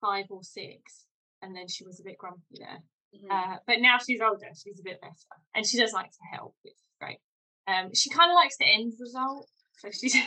five 0.01 0.27
or 0.31 0.43
six, 0.43 1.07
and 1.43 1.55
then 1.55 1.69
she 1.69 1.85
was 1.85 2.01
a 2.01 2.05
bit 2.05 2.17
grumpy 2.19 2.59
there. 2.59 2.83
Mhm. 3.15 3.31
Uh, 3.31 3.59
but 3.67 3.81
now 3.81 3.99
she's 3.99 4.23
older, 4.23 4.49
she's 4.55 4.81
a 4.81 4.83
bit 4.83 5.01
better, 5.03 5.15
and 5.55 5.67
she 5.67 5.79
does 5.79 5.93
like 5.93 6.11
to 6.11 6.25
help, 6.33 6.57
which 6.63 6.73
is 6.75 6.95
great. 6.99 7.19
Um, 7.67 7.95
she 7.95 8.09
kind 8.11 8.31
of 8.31 8.35
likes 8.35 8.57
the 8.57 8.65
end 8.67 8.95
result, 8.99 9.49
so 9.79 9.91
she 9.91 10.09
she 10.09 10.25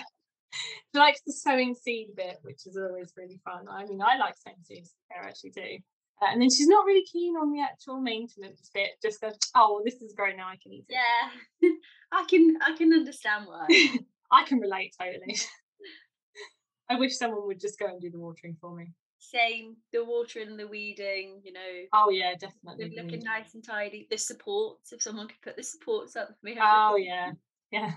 likes 0.93 1.21
the 1.25 1.33
sowing 1.33 1.75
seed 1.75 2.09
bit, 2.15 2.37
which 2.41 2.65
is 2.65 2.77
always 2.77 3.13
really 3.17 3.39
fun. 3.43 3.67
I 3.69 3.85
mean, 3.85 4.01
I 4.01 4.17
like 4.17 4.35
sowing 4.37 4.57
seeds. 4.63 4.93
I 5.11 5.27
actually 5.27 5.51
do. 5.51 5.77
Uh, 6.21 6.27
and 6.31 6.41
then 6.41 6.49
she's 6.49 6.67
not 6.67 6.85
really 6.85 7.05
keen 7.11 7.35
on 7.35 7.51
the 7.51 7.61
actual 7.61 7.99
maintenance 7.99 8.69
bit. 8.73 8.91
Just 9.01 9.19
goes, 9.19 9.37
oh, 9.55 9.73
well, 9.75 9.83
this 9.83 10.01
is 10.01 10.13
grown 10.13 10.37
now. 10.37 10.47
I 10.47 10.57
can 10.61 10.71
eat 10.71 10.85
it. 10.87 10.95
Yeah, 10.95 11.69
I 12.11 12.25
can 12.29 12.57
I 12.61 12.75
can 12.77 12.93
understand 12.93 13.45
why. 13.47 13.67
I 14.31 14.43
can 14.43 14.59
relate 14.59 14.95
totally. 14.99 15.37
I 16.89 16.95
wish 16.99 17.17
someone 17.17 17.47
would 17.47 17.59
just 17.59 17.79
go 17.79 17.87
and 17.87 17.99
do 17.99 18.11
the 18.11 18.19
watering 18.19 18.55
for 18.61 18.73
me. 18.75 18.91
Same, 19.19 19.75
the 19.91 20.05
watering, 20.05 20.55
the 20.55 20.67
weeding, 20.67 21.41
you 21.43 21.51
know, 21.51 21.59
Oh 21.93 22.09
yeah, 22.11 22.33
definitely. 22.39 22.95
looking 22.95 23.23
nice 23.23 23.55
and 23.55 23.63
tidy. 23.63 24.07
The 24.09 24.17
supports, 24.17 24.93
if 24.93 25.01
someone 25.01 25.27
could 25.27 25.41
put 25.41 25.57
the 25.57 25.63
supports 25.63 26.15
up 26.15 26.27
for 26.27 26.33
me. 26.43 26.57
Oh 26.61 26.95
yeah, 26.95 27.31
yeah. 27.71 27.91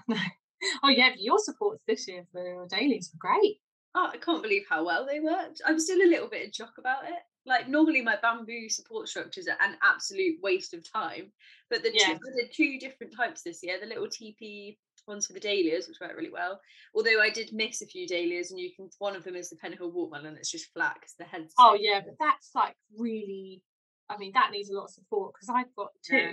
Oh 0.83 0.89
yeah, 0.89 1.11
your 1.19 1.39
supports 1.39 1.85
this 1.87 2.09
year 2.09 2.25
for 2.33 2.43
your 2.47 2.67
dahlias 2.67 3.11
were 3.13 3.19
great. 3.19 3.61
Oh, 3.95 4.11
I 4.13 4.17
can't 4.19 4.43
believe 4.43 4.65
how 4.69 4.85
well 4.85 5.07
they 5.07 5.21
worked. 5.21 5.61
I'm 5.65 5.79
still 5.79 6.01
a 6.03 6.09
little 6.09 6.29
bit 6.29 6.45
in 6.45 6.53
shock 6.53 6.75
about 6.79 7.05
it. 7.05 7.19
Like 7.47 7.69
normally 7.69 8.03
my 8.03 8.17
bamboo 8.21 8.69
support 8.69 9.09
structures 9.09 9.49
are 9.49 9.57
an 9.67 9.77
absolute 9.83 10.37
waste 10.43 10.75
of 10.75 10.91
time, 10.91 11.33
but 11.71 11.83
the 11.83 11.91
two, 11.91 11.97
Yeah. 11.99 12.19
Did 12.37 12.53
two 12.53 12.79
different 12.79 13.15
types 13.17 13.43
this 13.43 13.63
year. 13.63 13.79
The 13.81 13.87
little 13.87 14.07
TP 14.07 14.77
ones 15.07 15.27
for 15.27 15.33
the 15.33 15.41
dahlias, 15.41 15.89
which 15.89 15.97
worked 16.01 16.17
really 16.17 16.31
well. 16.31 16.61
Although 16.95 17.21
I 17.23 17.31
did 17.31 17.53
miss 17.53 17.81
a 17.81 17.87
few 17.87 18.07
dahlias, 18.07 18.51
and 18.51 18.61
you 18.61 18.71
can 18.75 18.91
one 18.99 19.17
of 19.17 19.25
them 19.25 19.35
is 19.37 19.49
the 19.49 19.57
Penhill 19.57 19.93
watermelon. 19.93 20.37
It's 20.37 20.51
just 20.51 20.73
flat 20.75 20.95
because 20.95 21.15
the 21.19 21.25
head's 21.25 21.55
Oh 21.59 21.75
yeah, 21.81 22.01
but 22.05 22.15
that's 22.21 22.51
like 22.55 22.77
really. 22.97 23.63
I 24.11 24.17
mean, 24.19 24.33
that 24.35 24.51
needs 24.53 24.71
a 24.71 24.75
lot 24.75 24.85
of 24.85 24.91
support 24.91 25.35
because 25.35 25.49
I've 25.49 25.75
got 25.77 25.91
two, 26.03 26.17
Yeah. 26.17 26.33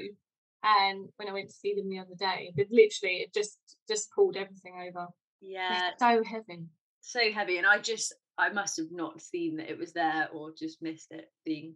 And 0.66 1.08
when 1.18 1.30
I 1.30 1.34
went 1.34 1.50
to 1.50 1.56
see 1.56 1.74
them 1.76 1.90
the 1.90 2.00
other 2.00 2.16
day, 2.18 2.52
but 2.56 2.68
literally 2.72 3.18
it 3.18 3.34
just 3.34 3.58
just 3.88 4.10
pulled 4.14 4.36
everything 4.36 4.74
over. 4.88 5.08
yeah, 5.42 5.92
They're 6.00 6.18
so 6.18 6.24
heavy. 6.24 6.64
so 7.02 7.20
heavy 7.32 7.58
and 7.58 7.68
i 7.68 7.78
just 7.78 8.14
i 8.38 8.50
must 8.50 8.78
have 8.78 8.92
not 8.92 9.22
seen 9.22 9.58
that 9.58 9.70
it 9.70 9.78
was 9.78 9.94
there 9.94 10.28
or 10.34 10.52
just 10.58 10.82
missed 10.82 11.12
it 11.12 11.32
being 11.46 11.76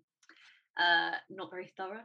uh 0.77 1.11
not 1.29 1.51
very 1.51 1.71
thorough 1.77 2.01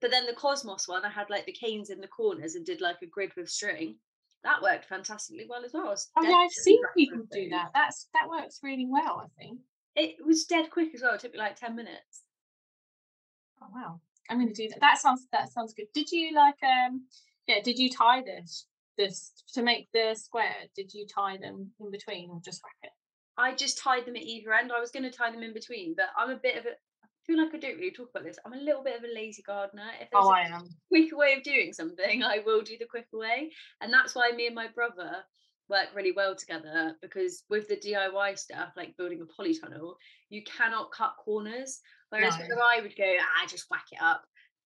but 0.00 0.10
then 0.10 0.26
the 0.26 0.32
cosmos 0.34 0.88
one 0.88 1.04
i 1.04 1.08
had 1.08 1.30
like 1.30 1.46
the 1.46 1.52
canes 1.52 1.88
in 1.90 2.00
the 2.00 2.08
corners 2.08 2.54
and 2.56 2.66
did 2.66 2.80
like 2.80 2.96
a 3.02 3.06
grid 3.06 3.30
with 3.36 3.48
string 3.48 3.96
that 4.42 4.60
worked 4.60 4.84
fantastically 4.86 5.46
well 5.48 5.64
as 5.64 5.72
well 5.72 5.94
Oh 6.18 6.22
yeah, 6.22 6.34
I've 6.36 6.50
seen 6.50 6.80
people 6.96 7.22
do 7.32 7.48
that. 7.50 7.70
That's 7.72 8.08
that 8.12 8.28
works 8.28 8.58
really 8.62 8.86
well. 8.90 9.22
I 9.24 9.28
think. 9.42 9.60
it 9.96 10.16
was 10.26 10.44
dead 10.44 10.70
quick 10.70 10.90
as 10.94 11.00
well 11.02 11.14
it 11.14 11.20
took 11.20 11.32
me 11.32 11.38
like 11.38 11.56
10 11.56 11.74
minutes 11.76 12.22
Oh 13.62 13.68
wow, 13.74 14.00
I'm 14.30 14.38
going 14.38 14.52
to 14.52 14.54
do 14.54 14.68
that. 14.68 14.80
That 14.80 14.98
sounds 14.98 15.26
that 15.32 15.52
sounds 15.52 15.74
good. 15.74 15.86
Did 15.94 16.10
you 16.12 16.34
like 16.34 16.56
um 16.62 17.02
yeah? 17.46 17.60
Did 17.62 17.78
you 17.78 17.90
tie 17.90 18.22
this 18.22 18.66
this 18.96 19.32
to 19.54 19.62
make 19.62 19.88
the 19.92 20.14
square? 20.14 20.54
Did 20.76 20.92
you 20.94 21.06
tie 21.06 21.36
them 21.36 21.70
in 21.80 21.90
between 21.90 22.30
or 22.30 22.40
just 22.44 22.62
wrap 22.64 22.76
it? 22.82 22.90
i 23.36 23.52
just 23.52 23.78
tied 23.78 24.04
them 24.06 24.14
at 24.14 24.22
either 24.22 24.52
end 24.52 24.70
i 24.70 24.78
was 24.78 24.92
going 24.92 25.02
to 25.02 25.10
tie 25.10 25.28
them 25.28 25.42
in 25.42 25.52
between 25.52 25.92
but 25.96 26.06
i'm 26.16 26.30
a 26.30 26.36
bit 26.36 26.56
of 26.56 26.66
a 26.66 26.68
i 26.68 27.06
feel 27.26 27.36
like 27.36 27.52
i 27.52 27.58
don't 27.58 27.74
really 27.78 27.90
talk 27.90 28.08
about 28.10 28.22
this 28.22 28.38
i'm 28.46 28.52
a 28.52 28.56
little 28.62 28.84
bit 28.84 28.96
of 28.96 29.02
a 29.02 29.12
lazy 29.12 29.42
gardener 29.42 29.88
if 30.00 30.08
there's 30.12 30.24
Oh, 30.24 30.30
a 30.30 30.34
I 30.34 30.42
am. 30.42 30.68
quicker 30.86 31.16
way 31.16 31.32
of 31.36 31.42
doing 31.42 31.72
something, 31.72 32.22
I 32.22 32.38
will 32.46 32.62
do 32.62 32.76
the 32.78 32.86
quicker 32.86 33.18
way. 33.18 33.50
And 33.80 33.92
that's 33.92 34.14
why 34.14 34.30
me 34.36 34.46
and 34.46 34.54
my 34.54 34.68
brother 34.68 35.10
work 35.68 35.88
really 35.94 36.12
well 36.12 36.34
together 36.36 36.94
because 37.00 37.44
with 37.48 37.68
the 37.68 37.76
DIY 37.76 38.38
stuff, 38.38 38.72
like 38.76 38.96
building 38.96 39.20
a 39.22 39.42
polytunnel, 39.42 39.94
you 40.28 40.42
cannot 40.44 40.90
cut 40.92 41.14
corners. 41.24 41.80
Whereas 42.10 42.38
No. 42.38 42.56
I 42.62 42.80
would 42.80 42.96
go, 42.96 43.14
ah, 43.20 43.46
just 43.48 43.66
whack 43.70 43.86
it 43.92 44.00
up. 44.00 44.22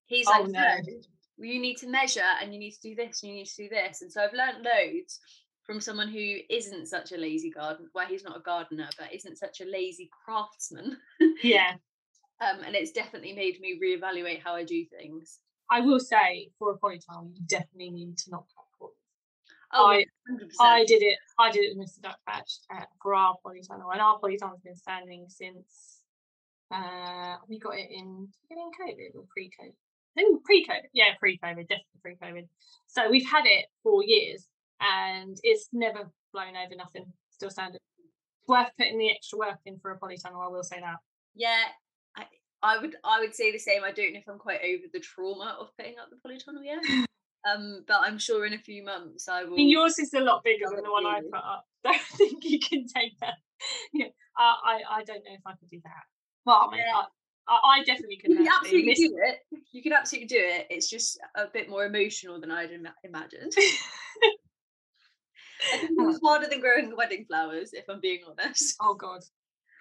He's 0.07 0.27
Oh, 0.29 0.43
like, 0.43 0.51
no. 0.51 0.61
no, 0.61 1.01
you 1.39 1.61
need 1.61 1.77
to 1.79 1.89
measure 1.89 2.21
and 2.41 2.53
you 2.53 2.59
need 2.59 2.73
to 2.73 2.81
do 2.81 2.95
this 2.95 3.23
and 3.23 3.31
you 3.31 3.37
need 3.37 3.47
to 3.47 3.63
do 3.63 3.69
this. 3.69 4.03
And 4.03 4.13
so 4.13 4.23
I've 4.23 4.33
learnt 4.33 4.63
loads 4.65 5.21
from 5.65 5.81
someone 5.81 6.09
who 6.09 6.37
isn't 6.51 6.87
such 6.87 7.13
a 7.13 7.17
lazy 7.17 7.51
gardener. 7.51 7.89
Well, 7.95 8.07
he's 8.07 8.25
not 8.25 8.37
a 8.37 8.41
gardener, 8.41 8.89
but 8.99 9.13
isn't 9.15 9.37
such 9.39 9.61
a 9.61 9.65
lazy 9.65 10.11
craftsman. 10.25 10.97
Yeah, 11.43 11.75
Um, 12.41 12.61
and 12.65 12.77
it's 12.77 12.93
definitely 12.93 13.33
made 13.33 13.61
me 13.61 13.81
reevaluate 13.83 14.41
how 14.43 14.55
I 14.55 14.63
do 14.63 14.85
things. 14.85 15.41
I 15.73 15.81
will 15.81 15.99
say 15.99 16.51
for 16.59 16.71
a 16.73 16.79
polytunnel, 16.79 17.33
you 17.35 17.43
definitely 17.47 17.91
need 17.91 18.17
to 18.19 18.31
not. 18.31 18.45
Oh, 19.73 19.87
I- 19.91 19.99
yeah, 19.99 20.05
100%. 20.31 20.49
I 20.61 20.85
did 20.85 21.03
it. 21.03 21.19
I 21.39 21.51
did 21.51 21.65
it 21.65 21.77
with 21.77 21.89
Mr. 21.89 22.03
Duck 22.03 22.19
Patch 22.27 22.51
uh, 22.75 22.85
for 23.03 23.15
our 23.15 23.37
polytunnel, 23.45 23.93
and 23.93 24.01
our 24.01 24.19
polytunnel's 24.19 24.61
been 24.63 24.77
standing 24.77 25.27
since 25.29 26.01
uh, 26.71 27.37
we 27.49 27.59
got 27.59 27.77
it 27.79 27.89
in 27.91 28.29
did 28.49 28.49
we 28.51 28.57
get 28.57 28.59
it 28.59 28.63
in 28.63 29.17
COVID 29.17 29.19
or 29.21 29.25
pre-COVID. 29.33 29.73
I 30.17 30.21
think 30.21 30.45
pre-COVID, 30.45 30.89
yeah, 30.93 31.15
pre-COVID, 31.19 31.69
definitely 31.69 32.01
pre-COVID. 32.03 32.49
So 32.89 33.09
we've 33.11 33.29
had 33.29 33.45
it 33.47 33.67
for 33.83 34.03
years, 34.05 34.47
and 34.81 35.37
it's 35.43 35.69
never 35.73 36.11
blown 36.33 36.57
over. 36.57 36.75
Nothing, 36.77 37.13
still 37.31 37.51
standing. 37.51 37.79
Worth 38.49 38.71
putting 38.79 38.99
the 38.99 39.11
extra 39.11 39.39
work 39.39 39.59
in 39.67 39.79
for 39.79 39.91
a 39.93 39.99
polytunnel. 39.99 40.45
I 40.45 40.49
will 40.49 40.63
say 40.65 40.81
that. 40.81 40.97
yeah 41.35 41.65
I, 42.17 42.25
I 42.63 42.79
would 42.79 42.97
i 43.05 43.21
would 43.21 43.35
say 43.35 43.53
the 43.53 43.59
same 43.59 43.85
i 43.85 43.93
don't 43.93 44.13
know 44.15 44.19
if 44.21 44.29
i'm 44.29 44.39
quite 44.39 44.61
over 44.65 44.85
the 44.93 44.99
trauma 45.01 45.57
of 45.61 45.69
putting 45.77 45.95
up 45.99 46.09
the 46.11 46.17
polytunnel 46.27 46.65
yet 46.65 46.79
um 47.49 47.85
but 47.87 47.99
i'm 48.03 48.19
sure 48.19 48.45
in 48.47 48.53
a 48.55 48.59
few 48.59 48.85
months 48.85 49.29
i 49.29 49.45
will 49.45 49.59
yours 49.59 49.99
is 49.99 50.13
a 50.15 50.21
lot 50.21 50.43
bigger 50.45 50.67
than 50.71 50.83
the 50.83 50.91
one 50.91 51.07
I 51.07 51.21
put 51.21 51.35
up. 51.37 51.67
I 51.85 51.93
don't 51.93 52.03
think 52.19 52.45
you 52.45 52.59
can 52.59 52.87
take 52.87 53.19
that. 53.21 53.35
Yeah, 53.93 54.07
I, 54.37 54.57
I, 54.65 54.81
I 54.97 55.05
don't 55.05 55.19
know 55.25 55.33
if 55.33 55.41
I 55.47 55.53
could 55.53 55.69
do 55.71 55.81
that. 55.85 56.05
Well, 56.45 56.69
I 56.69 56.71
mean, 56.73 56.81
Yeah. 56.85 57.03
I, 57.47 57.79
I, 57.79 57.85
definitely 57.85 58.21
you 58.25 58.37
could. 58.37 58.49
absolutely 58.61 58.95
do 58.95 59.17
it 59.25 59.39
you 59.73 59.83
can 59.83 59.93
absolutely 59.95 60.27
do 60.27 60.39
it 60.39 60.67
it's 60.69 60.91
just 60.91 61.19
a 61.35 61.47
bit 61.47 61.71
more 61.71 61.87
emotional 61.87 62.39
than 62.39 62.51
i'd 62.51 62.71
ima- 62.73 62.95
imagined 63.05 63.53
i 65.73 65.79
think 65.79 65.93
it 65.93 66.07
was 66.07 66.21
harder 66.23 66.47
than 66.47 66.61
growing 66.61 66.95
wedding 66.95 67.25
flowers 67.25 67.73
if 67.73 67.85
i'm 67.89 68.01
being 68.01 68.21
honest 68.29 68.77
oh 68.83 68.95
God. 68.95 69.23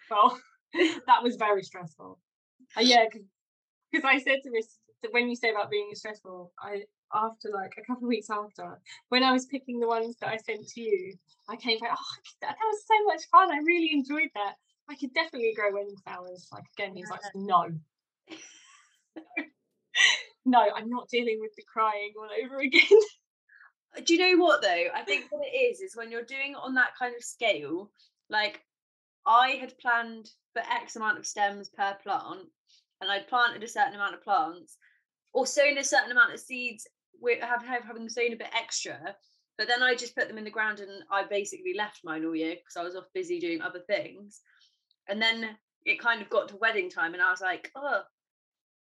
Well, 0.10 0.40
that 1.08 1.24
was 1.24 1.36
very 1.36 1.64
stressful. 1.64 2.20
Uh, 2.78 2.82
yeah, 2.82 3.06
because 3.92 4.06
I 4.06 4.20
said 4.20 4.40
to 4.44 4.64
that 5.04 5.14
when 5.14 5.30
you 5.30 5.36
say 5.36 5.50
about 5.50 5.70
being 5.70 5.92
stressful, 5.94 6.52
I 6.60 6.84
after 7.14 7.50
like 7.54 7.74
a 7.78 7.86
couple 7.86 8.04
of 8.04 8.10
weeks 8.10 8.30
after, 8.30 8.80
when 9.10 9.24
I 9.24 9.32
was 9.32 9.46
picking 9.46 9.80
the 9.80 9.88
ones 9.88 10.16
that 10.22 10.30
I 10.30 10.38
sent 10.38 10.68
to 10.68 10.82
you, 10.82 11.14
I 11.50 11.56
came 11.56 11.80
back. 11.80 11.92
Oh, 11.94 12.16
that, 12.42 12.56
that 12.56 12.58
was 12.66 12.84
so 12.86 13.04
much 13.06 13.24
fun. 13.32 13.52
I 13.52 13.60
really 13.66 13.92
enjoyed 13.94 14.30
that. 14.36 14.56
I 14.90 14.96
could 14.96 15.14
definitely 15.14 15.54
grow 15.56 15.74
wedding 15.74 15.98
flowers. 16.04 16.48
Like 16.52 16.64
again, 16.78 16.96
he's 16.96 17.10
like, 17.10 17.22
no. 17.36 17.68
no, 20.46 20.66
I'm 20.76 20.90
not 20.90 21.10
dealing 21.10 21.40
with 21.42 21.52
the 21.56 21.64
crying 21.72 22.14
all 22.18 22.30
over 22.44 22.60
again. 22.62 22.82
Uh, 23.96 24.02
do 24.06 24.14
you 24.14 24.20
know 24.20 24.44
what 24.44 24.62
though 24.62 24.86
i 24.94 25.02
think 25.02 25.26
what 25.30 25.46
it 25.46 25.56
is 25.56 25.80
is 25.80 25.96
when 25.96 26.12
you're 26.12 26.24
doing 26.24 26.56
on 26.56 26.74
that 26.74 26.92
kind 27.00 27.16
of 27.16 27.24
scale 27.24 27.90
like 28.30 28.62
i 29.26 29.52
had 29.52 29.78
planned 29.80 30.30
for 30.54 30.62
x 30.72 30.96
amount 30.96 31.18
of 31.18 31.26
stems 31.26 31.70
per 31.70 31.96
plant 32.04 32.42
and 33.02 33.12
i'd 33.12 33.28
planted 33.28 33.64
a 33.64 33.68
certain 33.68 33.96
amount 33.96 34.14
of 34.14 34.24
plants 34.24 34.78
or 35.34 35.46
sown 35.46 35.78
a 35.78 35.84
certain 35.84 36.12
amount 36.12 36.34
of 36.34 36.40
seeds 36.40 36.88
have, 37.42 37.66
have 37.66 37.84
having 37.84 38.10
sown 38.10 38.34
a 38.34 38.38
bit 38.38 38.50
extra 38.58 39.16
but 39.58 39.68
then 39.68 39.82
i 39.84 39.96
just 39.96 40.16
put 40.16 40.28
them 40.28 40.38
in 40.38 40.44
the 40.44 40.50
ground 40.50 40.80
and 40.80 40.92
i 41.12 41.24
basically 41.24 41.74
left 41.76 42.02
mine 42.04 42.26
all 42.26 42.36
year 42.36 42.56
because 42.56 42.78
i 42.78 42.84
was 42.84 42.96
off 42.96 43.06
busy 43.14 43.40
doing 43.40 43.62
other 43.62 43.82
things 43.88 44.42
and 45.08 45.22
then 45.22 45.50
it 45.86 46.00
kind 46.00 46.22
of 46.22 46.30
got 46.30 46.50
to 46.50 46.58
wedding 46.58 46.90
time 46.90 47.14
and 47.14 47.22
i 47.22 47.32
was 47.32 47.42
like 47.42 47.72
oh 47.76 48.02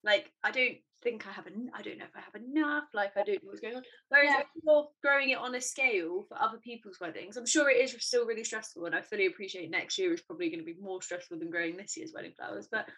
like 0.04 0.30
i 0.44 0.50
don't 0.50 0.76
think 1.02 1.26
i 1.26 1.30
have 1.30 1.46
en- 1.46 1.70
i 1.74 1.82
don't 1.82 1.98
know 1.98 2.04
if 2.04 2.16
i 2.16 2.20
have 2.20 2.34
enough 2.42 2.84
like 2.94 3.12
i 3.16 3.22
don't 3.22 3.42
know 3.42 3.48
what's 3.50 3.60
going 3.60 3.76
on 3.76 3.82
Whereas 4.08 4.30
Yeah. 4.30 4.40
if 4.40 4.46
you're 4.64 4.88
growing 5.02 5.30
it 5.30 5.38
on 5.38 5.54
a 5.54 5.60
scale 5.60 6.24
for 6.28 6.40
other 6.40 6.58
people's 6.58 6.98
weddings, 7.00 7.36
I'm 7.36 7.46
sure 7.46 7.68
it 7.68 7.80
is 7.80 7.94
still 8.00 8.24
really 8.26 8.44
stressful, 8.44 8.86
and 8.86 8.94
I 8.94 9.02
fully 9.02 9.26
appreciate 9.26 9.70
next 9.70 9.98
year 9.98 10.12
is 10.12 10.20
probably 10.22 10.48
going 10.48 10.60
to 10.60 10.64
be 10.64 10.80
more 10.80 11.02
stressful 11.02 11.38
than 11.38 11.50
growing 11.50 11.76
this 11.76 11.96
year's 11.96 12.12
wedding 12.14 12.32
flowers. 12.36 12.68
But 12.70 12.88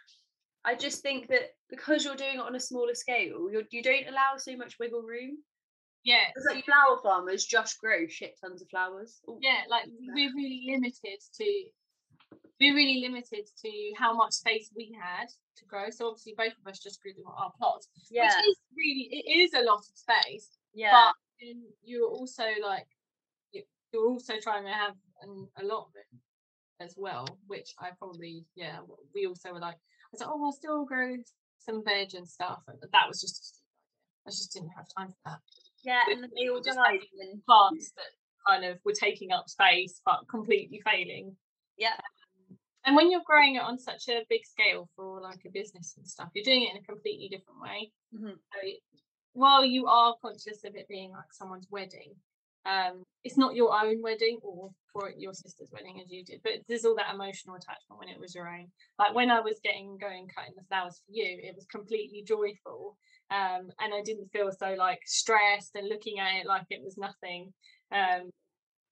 I 0.69 0.75
just 0.75 1.03
think 1.03 1.29
that 1.29 1.47
because 1.71 2.05
you're 2.05 2.17
doing 2.25 2.35
it 2.37 2.41
on 2.41 2.55
a 2.55 2.61
smaller 2.61 2.95
scale, 2.95 3.49
you're, 3.51 3.63
you 3.71 3.83
don't 3.83 4.07
allow 4.09 4.37
so 4.37 4.55
much 4.57 4.77
wiggle 4.79 5.03
room. 5.03 5.39
yeah, 6.05 6.25
It's 6.37 6.47
like 6.47 6.65
flower 6.65 6.99
farmers 7.03 7.45
just 7.47 7.81
grow 7.81 8.07
shit 8.09 8.35
tons 8.41 8.61
of 8.63 8.69
flowers. 8.69 9.21
Ooh, 9.29 9.39
yeah, 9.41 9.63
like 9.71 9.85
we're 10.15 10.35
really 10.35 10.63
limited 10.71 11.19
to 11.39 11.49
we're 12.61 12.75
really 12.75 13.01
limited 13.01 13.45
to 13.65 13.71
how 13.97 14.13
much 14.15 14.33
space 14.33 14.69
we 14.77 14.95
had 15.01 15.29
to 15.59 15.65
grow. 15.67 15.91
So 15.91 16.09
obviously 16.09 16.35
both 16.37 16.53
of 16.61 16.67
us 16.71 16.79
just 16.81 17.01
grew 17.03 17.13
our 17.27 17.51
plots, 17.59 17.89
yeah, 18.11 18.25
which 18.25 18.49
is 18.51 18.57
really 18.77 19.09
it 19.11 19.27
is 19.45 19.55
a 19.55 19.63
lot 19.65 19.79
of 19.79 19.85
space. 19.95 20.49
yeah, 20.75 20.91
But 20.93 21.15
then 21.41 21.63
you're 21.85 22.09
also 22.09 22.45
like 22.63 22.87
you- 23.53 23.63
you're 23.93 24.09
also 24.09 24.35
trying 24.43 24.65
to 24.65 24.73
have 24.73 24.95
an 25.23 25.49
allotment 25.61 26.13
as 26.81 26.95
well, 26.97 27.27
which 27.47 27.71
I 27.79 27.91
probably 27.99 28.45
yeah 28.55 28.81
we 29.15 29.27
also 29.27 29.53
were 29.53 29.61
like 29.71 29.79
was 30.13 30.21
like 30.21 30.31
oh 30.31 30.45
I'll 30.45 30.53
still 30.53 30.85
grow 30.85 31.17
some 31.59 31.83
veg 31.85 32.15
and 32.15 32.27
stuff. 32.29 32.61
And 32.69 32.79
that 32.93 33.09
was 33.09 33.21
just 33.21 33.61
I 34.27 34.31
just 34.31 34.53
didn't 34.53 34.71
have 34.77 34.87
time 34.97 35.09
for 35.09 35.17
that. 35.27 35.39
yeah, 35.85 36.03
and 36.11 36.23
then 36.23 36.31
they 36.37 36.49
all 36.49 36.61
just 36.61 36.77
died. 36.79 37.01
And 37.21 37.43
Plants 37.45 37.93
that 37.97 38.05
kind 38.47 38.65
of 38.65 38.79
were 38.85 38.93
taking 38.93 39.33
up 39.33 39.49
space 39.49 40.01
but 40.05 40.21
completely 40.31 40.81
failing. 40.85 41.37
yeah, 41.77 41.97
And 42.85 42.95
when 42.97 43.11
you're 43.11 43.23
growing 43.27 43.57
it 43.57 43.63
on 43.63 43.79
such 43.79 44.09
a 44.09 44.25
big 44.29 44.45
scale 44.47 44.89
for 44.97 45.21
like 45.21 45.41
a 45.47 45.51
business 45.51 45.95
and 45.97 46.07
stuff, 46.07 46.29
you're 46.35 46.45
doing 46.45 46.65
it 46.65 46.71
in 46.73 46.83
a 46.83 46.83
completely 46.85 47.29
different 47.29 47.61
way. 47.61 47.91
Mhm. 48.15 48.33
So 48.53 48.59
while 49.33 49.65
you 49.65 49.87
are 49.87 50.17
conscious 50.23 50.65
of 50.65 50.75
it 50.77 50.89
being 50.89 51.13
like 51.13 51.33
someone's 51.33 51.67
wedding, 51.71 52.15
um, 52.69 53.03
it's 53.25 53.39
not 53.39 53.55
your 53.55 53.73
own 53.73 54.03
wedding 54.03 54.39
or 54.43 54.71
for 54.93 55.11
your 55.17 55.33
sister's 55.33 55.71
wedding 55.73 56.01
as 56.05 56.11
you 56.11 56.25
did, 56.25 56.41
but 56.45 56.53
there's 56.69 56.85
all 56.85 56.97
that 56.97 57.15
emotional 57.15 57.57
attachment 57.57 57.99
when 57.99 58.09
it 58.09 58.21
was 58.21 58.35
your 58.35 58.49
own. 58.49 58.67
Like 58.99 59.15
when 59.15 59.31
I 59.31 59.41
was 59.41 59.59
getting 59.65 59.97
going 59.99 60.29
cutting 60.29 60.55
the 60.57 60.65
flowers 60.69 61.01
for 61.07 61.13
you, 61.13 61.39
it 61.43 61.55
was 61.55 61.67
completely 61.67 62.23
joyful. 62.27 62.97
Um, 63.31 63.71
and 63.81 63.95
I 63.95 64.03
didn't 64.05 64.31
feel 64.33 64.51
so 64.53 64.75
like 64.75 65.01
stressed 65.07 65.73
and 65.75 65.89
looking 65.89 66.19
at 66.19 66.41
it 66.41 66.47
like 66.47 66.65
it 66.71 66.83
was 66.83 66.97
nothing. 66.99 67.53
Um, 67.91 68.31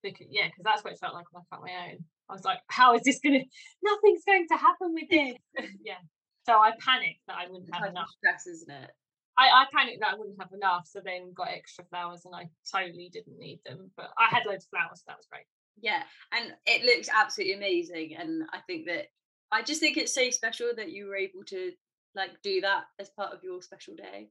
because 0.02 0.26
yeah, 0.30 0.46
because 0.46 0.64
that's 0.64 0.84
what 0.84 0.92
it 0.94 0.98
felt 0.98 1.14
like 1.14 1.26
when 1.32 1.42
I 1.42 1.54
cut 1.54 1.64
my 1.64 1.90
own. 1.90 1.98
I 2.28 2.32
was 2.32 2.44
like, 2.44 2.58
how 2.68 2.94
is 2.94 3.02
this 3.02 3.20
gonna 3.22 3.44
nothing's 3.82 4.24
going 4.24 4.46
to 4.48 4.56
happen 4.56 4.94
with 4.94 5.08
this? 5.10 5.36
yeah. 5.84 6.00
So 6.46 6.52
I 6.52 6.72
panicked 6.80 7.20
that 7.26 7.36
I 7.36 7.50
wouldn't 7.50 7.74
have 7.74 7.90
enough. 7.90 8.08
Stress, 8.18 8.46
isn't 8.46 8.70
it? 8.70 8.90
I, 9.38 9.48
I 9.48 9.64
panicked 9.74 10.00
that 10.00 10.14
I 10.14 10.16
wouldn't 10.16 10.40
have 10.40 10.52
enough, 10.52 10.86
so 10.86 11.00
then 11.04 11.32
got 11.34 11.48
extra 11.48 11.84
flowers 11.84 12.22
and 12.24 12.34
I 12.34 12.48
totally 12.72 13.10
didn't 13.12 13.38
need 13.38 13.60
them. 13.66 13.90
But 13.96 14.10
I 14.18 14.34
had 14.34 14.46
loads 14.46 14.64
of 14.64 14.70
flowers, 14.70 15.00
so 15.00 15.04
that 15.08 15.18
was 15.18 15.26
great. 15.30 15.44
Yeah, 15.80 16.02
and 16.32 16.54
it 16.66 16.84
looks 16.84 17.08
absolutely 17.14 17.54
amazing. 17.54 18.16
And 18.18 18.44
I 18.52 18.60
think 18.66 18.86
that 18.86 19.06
I 19.52 19.62
just 19.62 19.80
think 19.80 19.96
it's 19.96 20.14
so 20.14 20.30
special 20.30 20.68
that 20.76 20.90
you 20.90 21.06
were 21.06 21.16
able 21.16 21.44
to 21.48 21.72
like 22.14 22.30
do 22.42 22.62
that 22.62 22.84
as 22.98 23.10
part 23.10 23.34
of 23.34 23.44
your 23.44 23.60
special 23.60 23.94
day. 23.94 24.30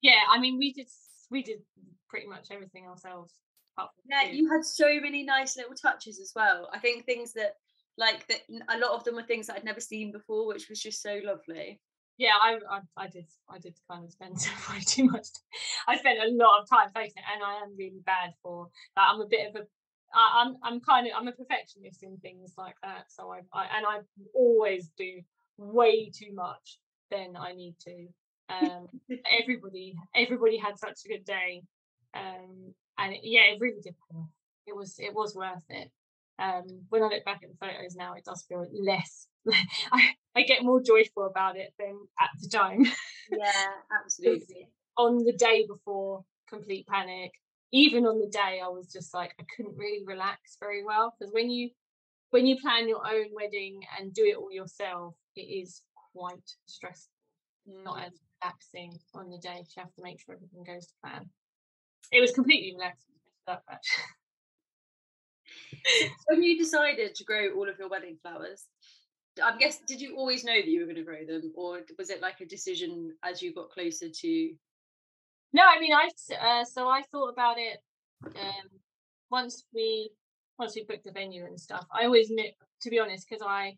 Yeah, 0.00 0.22
I 0.30 0.38
mean 0.38 0.58
we 0.58 0.72
did 0.72 0.88
we 1.30 1.42
did 1.42 1.58
pretty 2.08 2.26
much 2.26 2.48
everything 2.50 2.86
ourselves. 2.86 3.34
Yeah, 4.08 4.30
you 4.30 4.50
had 4.50 4.64
so 4.64 5.00
many 5.00 5.22
nice 5.22 5.56
little 5.58 5.74
touches 5.74 6.18
as 6.18 6.32
well. 6.34 6.70
I 6.72 6.78
think 6.78 7.04
things 7.04 7.34
that 7.34 7.56
like 7.98 8.26
that 8.28 8.40
a 8.74 8.78
lot 8.78 8.92
of 8.92 9.04
them 9.04 9.16
were 9.16 9.22
things 9.22 9.48
that 9.48 9.56
I'd 9.56 9.64
never 9.64 9.80
seen 9.80 10.12
before, 10.12 10.46
which 10.46 10.70
was 10.70 10.80
just 10.80 11.02
so 11.02 11.20
lovely 11.22 11.80
yeah, 12.18 12.32
I, 12.42 12.58
I, 12.70 12.80
I 12.96 13.08
did 13.08 13.26
I 13.48 13.58
did 13.58 13.76
kind 13.90 14.04
of 14.04 14.10
spend 14.10 14.36
way 14.70 14.80
too 14.80 15.04
much. 15.04 15.32
Time. 15.32 15.88
I 15.88 15.98
spent 15.98 16.18
a 16.18 16.32
lot 16.32 16.62
of 16.62 16.68
time 16.68 16.88
facing 16.94 17.18
it, 17.18 17.24
and 17.32 17.42
I 17.42 17.62
am 17.62 17.76
really 17.76 18.00
bad 18.04 18.32
for 18.42 18.68
that. 18.96 19.08
I'm 19.12 19.20
a 19.20 19.26
bit 19.26 19.48
of 19.48 19.56
a 19.56 19.66
I, 20.14 20.44
I'm 20.44 20.56
I'm 20.62 20.80
kind 20.80 21.06
of 21.06 21.12
I'm 21.16 21.28
a 21.28 21.32
perfectionist 21.32 22.02
in 22.02 22.16
things 22.18 22.54
like 22.56 22.76
that. 22.82 23.04
So 23.08 23.30
I, 23.30 23.40
I 23.52 23.66
and 23.76 23.86
I 23.86 23.98
always 24.34 24.90
do 24.96 25.20
way 25.58 26.10
too 26.10 26.32
much 26.34 26.78
than 27.10 27.36
I 27.36 27.52
need 27.52 27.76
to. 27.80 28.06
Um, 28.48 28.88
everybody 29.42 29.94
everybody 30.14 30.56
had 30.56 30.78
such 30.78 31.00
a 31.04 31.08
good 31.08 31.24
day, 31.24 31.62
um, 32.14 32.72
and 32.98 33.12
it, 33.12 33.20
yeah, 33.24 33.52
it 33.52 33.60
really 33.60 33.80
did. 33.82 33.94
It 34.66 34.74
was 34.74 34.96
it 34.98 35.14
was 35.14 35.34
worth 35.34 35.64
it. 35.68 35.90
Um, 36.38 36.64
when 36.90 37.02
I 37.02 37.06
look 37.06 37.24
back 37.24 37.40
at 37.42 37.50
the 37.50 37.56
photos 37.58 37.96
now, 37.96 38.12
it 38.12 38.24
does 38.24 38.44
feel 38.46 38.66
less 38.72 39.26
I, 39.92 40.10
I 40.36 40.42
get 40.42 40.62
more 40.62 40.82
joyful 40.82 41.24
about 41.24 41.56
it 41.56 41.72
than 41.78 41.96
at 42.20 42.30
the 42.40 42.48
time. 42.48 42.84
Yeah, 43.28 43.50
absolutely. 44.04 44.68
on 44.96 45.24
the 45.24 45.32
day 45.32 45.66
before, 45.66 46.24
complete 46.48 46.86
panic. 46.86 47.32
Even 47.72 48.06
on 48.06 48.20
the 48.20 48.28
day, 48.28 48.60
I 48.64 48.68
was 48.68 48.86
just 48.86 49.12
like 49.12 49.34
I 49.40 49.44
couldn't 49.56 49.76
really 49.76 50.04
relax 50.06 50.56
very 50.60 50.84
well 50.84 51.12
because 51.18 51.34
when 51.34 51.50
you 51.50 51.70
when 52.30 52.46
you 52.46 52.56
plan 52.60 52.88
your 52.88 53.04
own 53.04 53.24
wedding 53.34 53.80
and 53.98 54.14
do 54.14 54.22
it 54.22 54.36
all 54.36 54.52
yourself, 54.52 55.16
it 55.34 55.40
is 55.40 55.82
quite 56.14 56.48
stressful. 56.66 57.10
Mm. 57.68 57.82
Not 57.82 58.04
as 58.04 58.12
relaxing 58.40 58.96
on 59.12 59.28
the 59.28 59.38
day. 59.38 59.56
You 59.56 59.82
have 59.82 59.92
to 59.94 60.02
make 60.04 60.20
sure 60.20 60.36
everything 60.36 60.62
goes 60.62 60.86
to 60.86 60.92
plan. 61.02 61.28
It 62.12 62.20
was 62.20 62.30
completely 62.30 62.74
relaxing. 62.74 63.16
when 66.26 66.42
you 66.42 66.58
decided 66.58 67.14
to 67.14 67.24
grow 67.24 67.50
all 67.56 67.68
of 67.68 67.78
your 67.78 67.88
wedding 67.88 68.18
flowers, 68.22 68.66
I 69.42 69.56
guess 69.58 69.80
did 69.86 70.00
you 70.00 70.16
always 70.16 70.44
know 70.44 70.54
that 70.54 70.66
you 70.66 70.80
were 70.80 70.86
going 70.86 70.96
to 70.96 71.02
grow 71.02 71.24
them, 71.26 71.52
or 71.54 71.80
was 71.98 72.10
it 72.10 72.22
like 72.22 72.40
a 72.40 72.46
decision 72.46 73.12
as 73.22 73.42
you 73.42 73.52
got 73.52 73.70
closer 73.70 74.08
to? 74.08 74.50
No, 75.52 75.62
I 75.62 75.80
mean 75.80 75.92
I 75.92 76.08
uh, 76.40 76.64
so 76.64 76.88
I 76.88 77.02
thought 77.12 77.32
about 77.32 77.58
it 77.58 77.78
um, 78.24 78.68
once 79.30 79.64
we 79.74 80.10
once 80.58 80.74
we 80.74 80.84
booked 80.84 81.04
the 81.04 81.12
venue 81.12 81.44
and 81.44 81.60
stuff. 81.60 81.86
I 81.92 82.04
always 82.04 82.30
knew, 82.30 82.50
to 82.82 82.90
be 82.90 82.98
honest, 82.98 83.26
because 83.28 83.44
I 83.46 83.76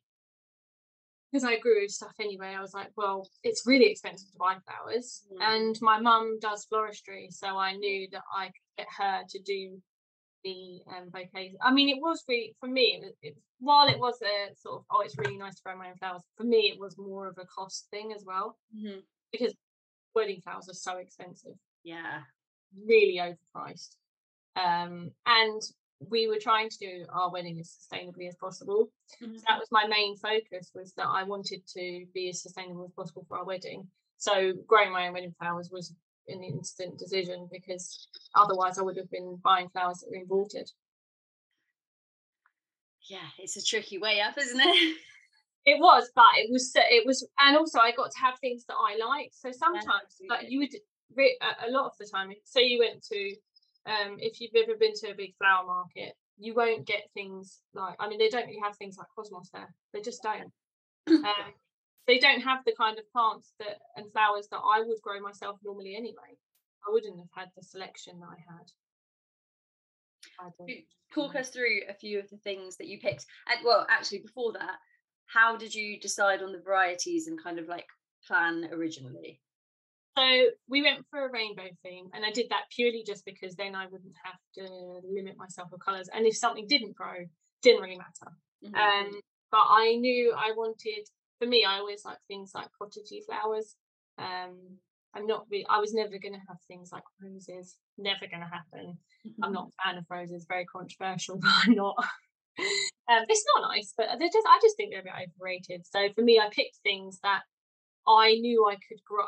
because 1.30 1.44
I 1.44 1.58
grew 1.58 1.88
stuff 1.88 2.14
anyway. 2.20 2.54
I 2.56 2.60
was 2.60 2.72
like, 2.72 2.90
well, 2.96 3.28
it's 3.42 3.66
really 3.66 3.90
expensive 3.90 4.30
to 4.32 4.38
buy 4.38 4.56
flowers, 4.64 5.24
mm. 5.32 5.42
and 5.42 5.76
my 5.82 6.00
mum 6.00 6.38
does 6.40 6.66
floristry, 6.72 7.30
so 7.30 7.58
I 7.58 7.74
knew 7.74 8.08
that 8.12 8.22
I 8.34 8.46
could 8.46 8.54
get 8.78 8.86
her 8.98 9.22
to 9.28 9.38
do 9.40 9.80
the 10.44 10.80
um, 10.88 11.10
bouquets. 11.10 11.56
I 11.62 11.72
mean, 11.72 11.88
it 11.88 12.00
was 12.00 12.24
really 12.28 12.54
for 12.60 12.68
me. 12.68 13.02
It, 13.02 13.16
it, 13.22 13.36
while 13.60 13.88
it 13.88 13.98
was 13.98 14.18
a 14.22 14.54
sort 14.54 14.80
of 14.80 14.84
oh, 14.90 15.00
it's 15.00 15.18
really 15.18 15.36
nice 15.36 15.56
to 15.56 15.62
grow 15.62 15.76
my 15.76 15.88
own 15.88 15.96
flowers. 15.96 16.22
For 16.36 16.44
me, 16.44 16.72
it 16.72 16.80
was 16.80 16.96
more 16.98 17.26
of 17.28 17.38
a 17.38 17.46
cost 17.46 17.88
thing 17.90 18.12
as 18.16 18.24
well 18.26 18.56
mm-hmm. 18.76 19.00
because 19.32 19.54
wedding 20.14 20.40
flowers 20.42 20.68
are 20.68 20.74
so 20.74 20.98
expensive. 20.98 21.54
Yeah, 21.84 22.20
really 22.86 23.20
overpriced. 23.20 23.96
Um, 24.56 25.10
and 25.26 25.62
we 26.10 26.28
were 26.28 26.38
trying 26.40 26.68
to 26.70 26.78
do 26.78 27.06
our 27.12 27.30
wedding 27.30 27.58
as 27.58 27.70
sustainably 27.70 28.28
as 28.28 28.36
possible. 28.36 28.90
Mm-hmm. 29.22 29.36
So 29.36 29.42
that 29.48 29.58
was 29.58 29.68
my 29.70 29.86
main 29.86 30.16
focus 30.16 30.70
was 30.74 30.92
that 30.96 31.06
I 31.08 31.24
wanted 31.24 31.66
to 31.76 32.04
be 32.14 32.28
as 32.28 32.42
sustainable 32.42 32.84
as 32.84 32.92
possible 32.92 33.24
for 33.28 33.38
our 33.38 33.44
wedding. 33.44 33.88
So 34.18 34.52
growing 34.66 34.92
my 34.92 35.06
own 35.06 35.14
wedding 35.14 35.34
flowers 35.38 35.70
was 35.72 35.94
an 36.28 36.42
instant 36.42 36.98
decision 36.98 37.48
because 37.50 38.08
otherwise 38.34 38.78
I 38.78 38.82
would 38.82 38.96
have 38.96 39.10
been 39.10 39.38
buying 39.42 39.68
flowers 39.68 40.00
that 40.00 40.10
were 40.10 40.16
imported. 40.16 40.70
Yeah, 43.08 43.26
it's 43.38 43.56
a 43.56 43.62
tricky 43.64 43.98
way 43.98 44.20
up, 44.20 44.36
isn't 44.38 44.60
it? 44.60 44.96
It 45.66 45.78
was, 45.80 46.10
but 46.14 46.24
it 46.38 46.50
was 46.50 46.72
it 46.74 47.04
was, 47.04 47.28
and 47.38 47.54
also 47.54 47.78
I 47.78 47.92
got 47.92 48.10
to 48.12 48.18
have 48.20 48.38
things 48.38 48.64
that 48.68 48.76
I 48.76 48.96
like. 48.96 49.32
So 49.34 49.52
sometimes, 49.52 50.16
yeah, 50.18 50.28
like 50.30 50.46
you 50.48 50.60
would, 50.60 50.74
a 51.68 51.70
lot 51.70 51.84
of 51.84 51.92
the 51.98 52.06
time, 52.06 52.32
say 52.44 52.62
you 52.62 52.78
went 52.78 53.02
to, 53.02 53.34
um, 53.84 54.16
if 54.18 54.40
you've 54.40 54.56
ever 54.56 54.78
been 54.78 54.94
to 54.94 55.10
a 55.10 55.14
big 55.14 55.34
flower 55.36 55.66
market, 55.66 56.14
you 56.38 56.54
won't 56.54 56.86
get 56.86 57.10
things 57.12 57.60
like. 57.74 57.96
I 58.00 58.08
mean, 58.08 58.18
they 58.18 58.30
don't 58.30 58.46
really 58.46 58.60
have 58.62 58.76
things 58.76 58.96
like 58.96 59.08
cosmos 59.14 59.50
there. 59.52 59.74
They 59.92 60.00
just 60.00 60.22
don't. 60.22 60.50
um, 61.08 61.52
they 62.08 62.18
don't 62.18 62.40
have 62.40 62.64
the 62.64 62.74
kind 62.76 62.98
of 62.98 63.08
plants 63.12 63.52
that 63.60 63.78
and 63.96 64.10
flowers 64.10 64.48
that 64.50 64.58
I 64.64 64.80
would 64.80 65.00
grow 65.02 65.20
myself 65.20 65.58
normally 65.62 65.94
anyway. 65.94 66.36
I 66.86 66.90
wouldn't 66.90 67.18
have 67.18 67.28
had 67.34 67.48
the 67.56 67.62
selection 67.62 68.18
that 68.20 68.30
I 68.30 68.42
had. 68.50 68.72
Talk 71.14 71.36
us 71.36 71.50
through 71.50 71.82
a 71.88 71.94
few 71.94 72.18
of 72.18 72.28
the 72.30 72.38
things 72.38 72.76
that 72.78 72.88
you 72.88 72.98
picked. 72.98 73.26
And 73.48 73.64
well, 73.64 73.86
actually, 73.90 74.20
before 74.20 74.52
that, 74.54 74.78
how 75.26 75.56
did 75.56 75.74
you 75.74 76.00
decide 76.00 76.42
on 76.42 76.52
the 76.52 76.60
varieties 76.60 77.26
and 77.28 77.42
kind 77.42 77.58
of 77.58 77.68
like 77.68 77.86
plan 78.26 78.70
originally? 78.72 79.40
So 80.16 80.24
we 80.68 80.82
went 80.82 81.04
for 81.10 81.26
a 81.26 81.30
rainbow 81.30 81.68
theme, 81.84 82.08
and 82.14 82.24
I 82.24 82.30
did 82.32 82.48
that 82.50 82.64
purely 82.74 83.04
just 83.06 83.24
because 83.24 83.54
then 83.54 83.74
I 83.74 83.86
wouldn't 83.86 84.16
have 84.24 84.40
to 84.56 85.00
limit 85.04 85.36
myself 85.36 85.68
with 85.70 85.84
colours. 85.84 86.08
And 86.12 86.26
if 86.26 86.36
something 86.36 86.66
didn't 86.66 86.96
grow, 86.96 87.26
didn't 87.62 87.82
really 87.82 87.98
matter. 87.98 88.32
Mm-hmm. 88.64 88.74
Um, 88.74 89.20
but 89.50 89.66
I 89.68 89.96
knew 89.96 90.34
I 90.36 90.52
wanted 90.56 91.06
for 91.38 91.46
me, 91.46 91.64
I 91.64 91.78
always 91.78 92.04
like 92.04 92.18
things 92.28 92.52
like 92.54 92.68
cottagey 92.80 93.24
flowers. 93.26 93.76
Um, 94.18 94.78
I'm 95.14 95.26
not 95.26 95.46
I 95.68 95.78
was 95.78 95.94
never 95.94 96.18
going 96.18 96.34
to 96.34 96.46
have 96.48 96.58
things 96.66 96.90
like 96.92 97.04
roses, 97.22 97.76
never 97.96 98.26
going 98.30 98.42
to 98.42 98.46
happen. 98.46 98.98
I'm 99.42 99.52
not 99.52 99.68
a 99.68 99.82
fan 99.82 99.98
of 99.98 100.04
roses, 100.10 100.46
very 100.48 100.66
controversial, 100.66 101.36
but 101.42 101.50
I'm 101.50 101.74
not. 101.74 101.94
um, 101.98 103.24
it's 103.28 103.44
not 103.56 103.68
nice, 103.68 103.94
but 103.96 104.08
they're 104.18 104.28
just, 104.28 104.46
I 104.46 104.58
just 104.62 104.76
think 104.76 104.90
they're 104.90 105.00
a 105.00 105.04
bit 105.04 105.28
overrated. 105.40 105.86
So 105.86 106.08
for 106.14 106.22
me, 106.22 106.38
I 106.38 106.48
picked 106.50 106.76
things 106.82 107.18
that 107.22 107.42
I 108.06 108.34
knew 108.34 108.66
I 108.66 108.74
could 108.74 109.02
grow 109.06 109.26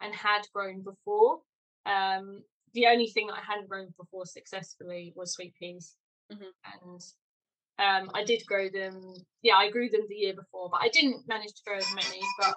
and 0.00 0.14
had 0.14 0.42
grown 0.52 0.82
before. 0.82 1.40
Um, 1.86 2.42
the 2.74 2.86
only 2.86 3.06
thing 3.06 3.28
I 3.30 3.40
hadn't 3.40 3.68
grown 3.68 3.88
before 3.98 4.26
successfully 4.26 5.12
was 5.16 5.32
sweet 5.32 5.54
peas. 5.58 5.94
Mm-hmm. 6.32 6.82
And 6.82 7.00
um, 7.78 8.10
I 8.14 8.24
did 8.24 8.46
grow 8.46 8.68
them. 8.68 9.14
Yeah, 9.42 9.56
I 9.56 9.70
grew 9.70 9.88
them 9.88 10.02
the 10.08 10.14
year 10.14 10.34
before, 10.34 10.68
but 10.70 10.80
I 10.82 10.88
didn't 10.88 11.26
manage 11.26 11.54
to 11.54 11.62
grow 11.66 11.76
as 11.76 11.94
many. 11.94 12.20
But 12.38 12.56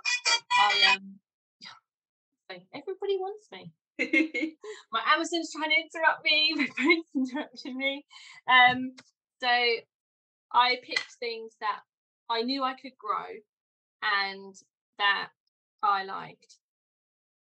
I 0.60 0.96
um, 0.96 2.60
everybody 2.74 3.18
wants 3.18 3.48
me. 3.52 3.72
my 4.92 5.02
Amazon's 5.16 5.52
trying 5.52 5.72
to 5.72 5.76
interrupt 5.76 6.24
me. 6.24 6.54
My 6.56 6.68
phone's 6.68 7.32
interrupting 7.32 7.78
me. 7.78 8.06
Um, 8.48 8.92
so 9.42 9.48
I 10.54 10.78
picked 10.84 11.16
things 11.20 11.54
that 11.62 11.80
I 12.30 12.44
knew 12.44 12.64
I 12.64 12.74
could 12.74 12.92
grow 13.00 13.26
and 14.04 14.54
that 15.00 15.30
I 15.82 16.04
liked. 16.04 16.58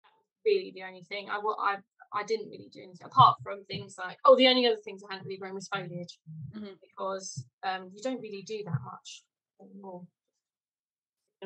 That 0.03 0.12
really 0.45 0.71
the 0.75 0.84
only 0.84 1.03
thing. 1.03 1.29
I 1.29 1.39
will 1.39 1.57
I 1.57 1.77
I 2.13 2.24
didn't 2.24 2.50
really 2.50 2.69
do 2.71 2.82
anything 2.82 3.06
apart 3.06 3.38
from 3.43 3.63
things 3.65 3.95
like 3.97 4.17
oh 4.26 4.36
the 4.36 4.47
only 4.47 4.65
other 4.65 4.82
things 4.84 5.02
I 5.04 5.13
hadn't 5.13 5.28
really 5.28 5.39
grown 5.39 5.54
was 5.54 5.67
foliage 5.67 6.19
mm-hmm. 6.56 6.74
because 6.82 7.45
um, 7.63 7.89
you 7.93 8.02
don't 8.02 8.21
really 8.21 8.43
do 8.45 8.62
that 8.65 8.80
much 8.86 9.24
anymore 9.62 10.04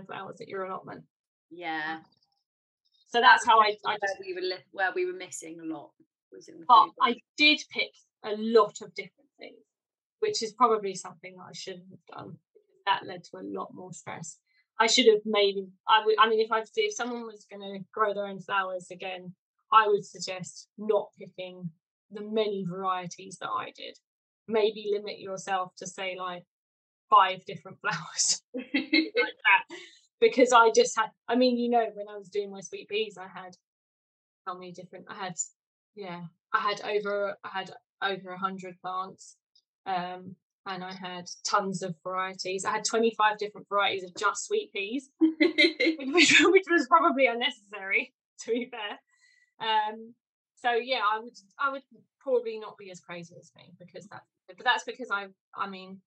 flowers 0.03 0.41
at 0.41 0.47
your 0.47 0.63
allotment. 0.63 1.03
Yeah. 1.51 1.99
So 3.07 3.21
that's 3.21 3.45
how 3.45 3.61
I, 3.61 3.77
I 3.85 3.97
just, 4.01 4.19
where 4.19 4.27
we 4.27 4.33
were 4.33 4.41
li- 4.41 4.65
where 4.71 4.91
we 4.93 5.05
were 5.05 5.17
missing 5.17 5.59
a 5.61 5.65
lot 5.65 5.91
was 6.31 6.47
in 6.47 6.59
the 6.59 6.65
But 6.67 6.89
I 7.01 7.15
did 7.37 7.61
pick 7.69 7.91
a 8.23 8.35
lot 8.37 8.81
of 8.81 8.93
different 8.93 9.29
things, 9.39 9.63
which 10.19 10.43
is 10.43 10.51
probably 10.53 10.95
something 10.95 11.35
that 11.37 11.45
I 11.49 11.53
shouldn't 11.53 11.89
have 11.91 12.17
done. 12.17 12.37
That 12.85 13.05
led 13.05 13.23
to 13.25 13.37
a 13.37 13.43
lot 13.43 13.73
more 13.73 13.93
stress. 13.93 14.37
I 14.79 14.87
should 14.87 15.05
have 15.07 15.21
maybe 15.23 15.67
I 15.87 16.03
would 16.05 16.15
I 16.19 16.27
mean 16.27 16.41
if 16.41 16.51
I 16.51 16.63
if 16.75 16.93
someone 16.93 17.25
was 17.25 17.45
gonna 17.49 17.79
grow 17.93 18.13
their 18.13 18.27
own 18.27 18.39
flowers 18.39 18.87
again, 18.91 19.33
I 19.71 19.87
would 19.87 20.05
suggest 20.05 20.69
not 20.77 21.09
picking 21.17 21.69
the 22.11 22.21
many 22.21 22.65
varieties 22.67 23.37
that 23.41 23.49
I 23.49 23.71
did. 23.75 23.97
Maybe 24.47 24.91
limit 24.91 25.19
yourself 25.19 25.73
to 25.77 25.87
say 25.87 26.15
like 26.19 26.43
five 27.09 27.43
different 27.45 27.79
flowers 27.81 28.41
like 28.53 29.13
that. 29.13 29.77
Because 30.19 30.53
I 30.53 30.71
just 30.75 30.97
had 30.97 31.09
I 31.27 31.35
mean, 31.35 31.57
you 31.57 31.69
know, 31.69 31.85
when 31.93 32.07
I 32.09 32.17
was 32.17 32.29
doing 32.29 32.51
my 32.51 32.61
sweet 32.61 32.87
peas, 32.87 33.17
I 33.17 33.27
had 33.27 33.55
how 34.45 34.53
many 34.53 34.71
different 34.71 35.05
I 35.09 35.15
had 35.15 35.35
yeah, 35.95 36.23
I 36.53 36.59
had 36.59 36.81
over 36.81 37.37
I 37.43 37.49
had 37.49 37.71
over 38.01 38.31
a 38.31 38.39
hundred 38.39 38.79
plants. 38.81 39.37
Um 39.85 40.35
and 40.65 40.83
I 40.83 40.93
had 40.93 41.25
tons 41.43 41.83
of 41.83 41.95
varieties. 42.03 42.65
I 42.65 42.71
had 42.71 42.85
25 42.85 43.37
different 43.37 43.69
varieties 43.69 44.03
of 44.03 44.15
just 44.15 44.47
sweet 44.47 44.73
peas, 44.73 45.09
which, 45.19 46.43
which 46.43 46.65
was 46.69 46.87
probably 46.87 47.27
unnecessary, 47.27 48.13
to 48.41 48.51
be 48.51 48.69
fair. 48.71 48.99
Um, 49.59 50.13
so 50.55 50.71
yeah, 50.71 51.01
I 51.11 51.19
would 51.19 51.37
I 51.59 51.71
would 51.71 51.83
probably 52.19 52.59
not 52.59 52.77
be 52.77 52.91
as 52.91 52.99
crazy 52.99 53.35
as 53.39 53.51
me 53.55 53.73
because 53.79 54.07
that, 54.07 54.23
but 54.47 54.63
that's 54.63 54.83
because 54.83 55.09
I 55.11 55.27
I 55.55 55.69
mean 55.69 56.01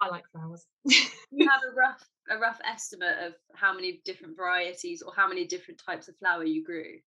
I 0.00 0.08
like 0.08 0.24
flowers. 0.32 0.66
you 0.84 1.48
have 1.48 1.60
a 1.70 1.74
rough 1.76 2.04
a 2.30 2.38
rough 2.38 2.60
estimate 2.68 3.16
of 3.26 3.34
how 3.54 3.74
many 3.74 4.00
different 4.04 4.36
varieties 4.36 5.02
or 5.02 5.12
how 5.14 5.28
many 5.28 5.46
different 5.46 5.80
types 5.84 6.08
of 6.08 6.16
flower 6.16 6.44
you 6.44 6.64
grew? 6.64 6.98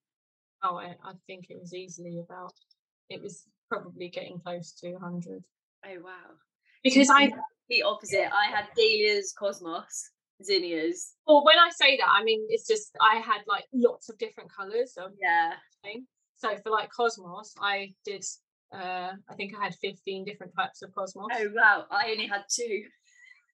Oh, 0.63 0.77
I, 0.77 0.95
I 1.03 1.13
think 1.27 1.47
it 1.49 1.57
was 1.59 1.73
easily 1.73 2.19
about. 2.19 2.53
It 3.09 3.21
was 3.21 3.45
probably 3.69 4.09
getting 4.09 4.39
close 4.39 4.71
to 4.79 4.93
100. 4.93 5.43
Oh 5.85 6.01
wow! 6.01 6.11
Because 6.83 7.09
I 7.09 7.31
the 7.69 7.83
opposite. 7.83 8.29
I 8.33 8.49
had 8.49 8.67
dahlias, 8.75 9.33
cosmos, 9.37 10.09
zinnias. 10.43 11.13
Well, 11.27 11.43
when 11.43 11.57
I 11.57 11.69
say 11.71 11.97
that, 11.97 12.09
I 12.09 12.23
mean 12.23 12.45
it's 12.49 12.67
just 12.67 12.95
I 13.01 13.17
had 13.17 13.41
like 13.47 13.65
lots 13.73 14.09
of 14.09 14.17
different 14.17 14.51
colours 14.53 14.93
of 14.97 15.11
yeah. 15.21 15.53
Thing. 15.83 16.05
So 16.37 16.55
for 16.63 16.69
like 16.71 16.89
cosmos, 16.91 17.53
I 17.59 17.93
did. 18.05 18.23
Uh, 18.73 19.11
I 19.29 19.35
think 19.35 19.53
I 19.55 19.63
had 19.63 19.75
15 19.75 20.25
different 20.25 20.53
types 20.57 20.81
of 20.81 20.93
cosmos. 20.95 21.27
Oh 21.31 21.47
wow! 21.53 21.85
I 21.91 22.11
only 22.11 22.27
had 22.27 22.43
two. 22.49 22.83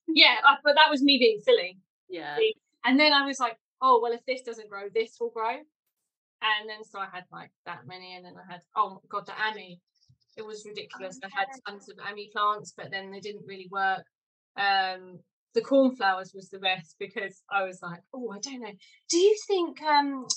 Yeah, 0.08 0.36
but 0.63 0.75
that 0.75 0.89
was 0.89 1.04
me 1.04 1.17
being 1.17 1.39
silly. 1.43 1.78
Yeah. 2.10 2.38
And 2.86 2.99
then 2.99 3.13
I 3.13 3.25
was 3.25 3.39
like, 3.39 3.58
oh 3.82 3.99
well, 4.02 4.13
if 4.13 4.25
this 4.25 4.41
doesn't 4.41 4.69
grow, 4.69 4.84
this 4.93 5.17
will 5.19 5.30
grow. 5.30 5.58
And 6.41 6.69
then 6.69 6.84
so 6.84 6.99
I 6.99 7.08
had 7.12 7.25
like 7.32 7.52
that 7.65 7.86
many, 7.86 8.15
and 8.15 8.25
then 8.25 8.34
I 8.38 8.52
had 8.52 8.62
oh 8.75 9.02
god, 9.10 9.25
the 9.25 9.34
Ammi 9.34 9.80
it 10.39 10.45
was 10.45 10.65
ridiculous. 10.65 11.19
I 11.23 11.30
had 11.34 11.47
tons 11.67 11.89
of 11.89 11.97
Ammi 11.97 12.32
plants, 12.32 12.73
but 12.75 12.89
then 12.91 13.12
they 13.12 13.19
didn't 13.19 13.45
really 13.45 13.67
work. 13.71 14.04
Um, 14.58 15.19
the 15.53 15.62
cornflowers 15.62 16.33
was 16.33 16.49
the 16.49 16.59
best 16.59 16.95
because 16.99 17.41
I 17.51 17.63
was 17.63 17.81
like, 17.81 18.01
oh, 18.13 18.31
I 18.31 18.39
don't 18.39 18.62
know. 18.62 18.73
Do 19.09 19.17
you 19.17 19.35
think? 19.47 19.81
Um, 19.81 20.27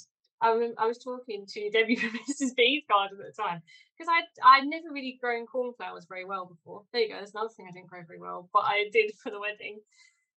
I, 0.40 0.70
I 0.76 0.86
was 0.86 0.98
talking 0.98 1.46
to 1.46 1.70
Debbie 1.70 1.96
from 1.96 2.10
Mrs. 2.10 2.56
B's 2.56 2.82
garden 2.88 3.18
at 3.20 3.34
the 3.34 3.42
time 3.42 3.62
because 3.96 4.12
I'd 4.12 4.60
I'd 4.60 4.66
never 4.66 4.92
really 4.92 5.18
grown 5.20 5.46
cornflowers 5.46 6.06
very 6.08 6.24
well 6.24 6.46
before. 6.46 6.82
There 6.92 7.02
you 7.02 7.08
go. 7.08 7.16
There's 7.16 7.34
another 7.34 7.50
thing 7.56 7.66
I 7.68 7.72
didn't 7.72 7.88
grow 7.88 8.02
very 8.06 8.18
well, 8.18 8.48
but 8.52 8.64
I 8.64 8.88
did 8.92 9.12
for 9.22 9.30
the 9.30 9.40
wedding. 9.40 9.80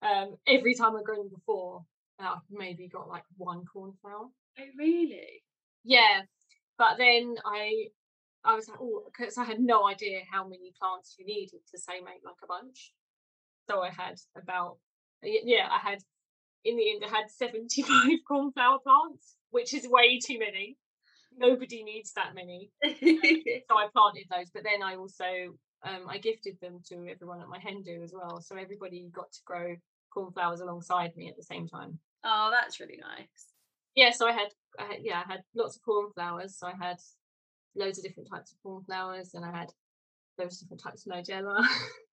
Um, 0.02 0.36
every 0.46 0.74
time 0.74 0.94
I've 0.96 1.04
grown 1.04 1.18
them 1.18 1.30
before, 1.34 1.84
I've 2.20 2.38
maybe 2.50 2.88
got 2.88 3.08
like 3.08 3.24
one 3.36 3.64
cornflower. 3.64 4.28
Oh, 4.58 4.62
really? 4.78 5.42
Yeah, 5.84 6.22
but 6.78 6.98
then 6.98 7.36
I 7.44 7.86
I 8.44 8.54
was 8.54 8.68
like, 8.68 8.78
oh, 8.80 9.02
because 9.06 9.36
I 9.38 9.44
had 9.44 9.58
no 9.58 9.88
idea 9.88 10.20
how 10.30 10.44
many 10.44 10.72
plants 10.80 11.16
you 11.18 11.26
needed 11.26 11.60
to 11.72 11.78
say 11.78 11.94
make 12.00 12.22
like 12.24 12.36
a 12.44 12.46
bunch. 12.46 12.92
So 13.68 13.82
I 13.82 13.90
had 13.90 14.16
about, 14.40 14.78
yeah, 15.22 15.68
I 15.70 15.78
had, 15.78 15.98
in 16.64 16.76
the 16.76 16.90
end, 16.90 17.02
I 17.04 17.08
had 17.08 17.30
75 17.30 18.10
cornflower 18.28 18.78
plants, 18.78 19.36
which 19.50 19.74
is 19.74 19.88
way 19.88 20.18
too 20.18 20.38
many. 20.38 20.76
Nobody 21.36 21.82
needs 21.82 22.12
that 22.14 22.34
many. 22.34 22.70
so 22.84 23.76
I 23.76 23.88
planted 23.94 24.26
those, 24.30 24.50
but 24.54 24.62
then 24.62 24.82
I 24.82 24.96
also, 24.96 25.24
um, 25.84 26.08
I 26.08 26.18
gifted 26.18 26.58
them 26.60 26.80
to 26.88 27.06
everyone 27.10 27.40
at 27.40 27.48
my 27.48 27.58
hen 27.58 27.82
do 27.82 28.02
as 28.02 28.12
well. 28.14 28.40
So 28.40 28.56
everybody 28.56 29.10
got 29.14 29.32
to 29.32 29.40
grow 29.44 29.76
cornflowers 30.12 30.60
alongside 30.60 31.14
me 31.16 31.28
at 31.28 31.36
the 31.36 31.42
same 31.42 31.68
time. 31.68 31.98
Oh, 32.24 32.50
that's 32.50 32.80
really 32.80 32.98
nice. 33.00 33.52
Yeah, 33.94 34.10
so 34.10 34.26
I 34.26 34.32
had, 34.32 34.48
I 34.78 34.84
had 34.84 34.98
yeah, 35.02 35.22
I 35.26 35.32
had 35.32 35.42
lots 35.54 35.76
of 35.76 35.82
cornflowers. 35.82 36.58
So 36.58 36.66
I 36.66 36.74
had 36.78 36.98
loads 37.74 37.98
of 37.98 38.04
different 38.04 38.30
types 38.32 38.52
of 38.52 38.58
cornflowers 38.62 39.34
and 39.34 39.44
I 39.44 39.50
had 39.50 39.68
loads 40.38 40.56
of 40.56 40.68
different 40.68 40.82
types 40.82 41.06
of 41.06 41.12
nigella. 41.12 41.66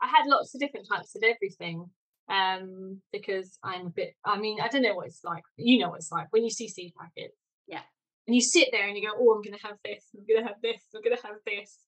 I 0.00 0.08
had 0.08 0.26
lots 0.26 0.54
of 0.54 0.60
different 0.60 0.86
types 0.88 1.14
of 1.16 1.22
everything 1.22 1.86
um, 2.28 3.00
because 3.12 3.58
I'm 3.62 3.86
a 3.86 3.90
bit, 3.90 4.14
I 4.24 4.38
mean, 4.38 4.60
I 4.60 4.68
don't 4.68 4.82
know 4.82 4.94
what 4.94 5.06
it's 5.06 5.24
like. 5.24 5.42
You 5.56 5.78
know 5.78 5.90
what 5.90 5.98
it's 5.98 6.12
like 6.12 6.26
when 6.30 6.44
you 6.44 6.50
see 6.50 6.68
seed 6.68 6.92
packets. 6.98 7.36
Yeah. 7.66 7.82
And 8.26 8.34
you 8.34 8.40
sit 8.40 8.68
there 8.72 8.86
and 8.86 8.96
you 8.96 9.06
go, 9.06 9.14
oh, 9.18 9.34
I'm 9.34 9.42
going 9.42 9.56
to 9.58 9.66
have 9.66 9.76
this, 9.84 10.04
I'm 10.14 10.26
going 10.26 10.42
to 10.42 10.48
have 10.48 10.60
this, 10.62 10.82
I'm 10.94 11.02
going 11.02 11.16
to 11.16 11.26
have 11.26 11.36
this. 11.46 11.78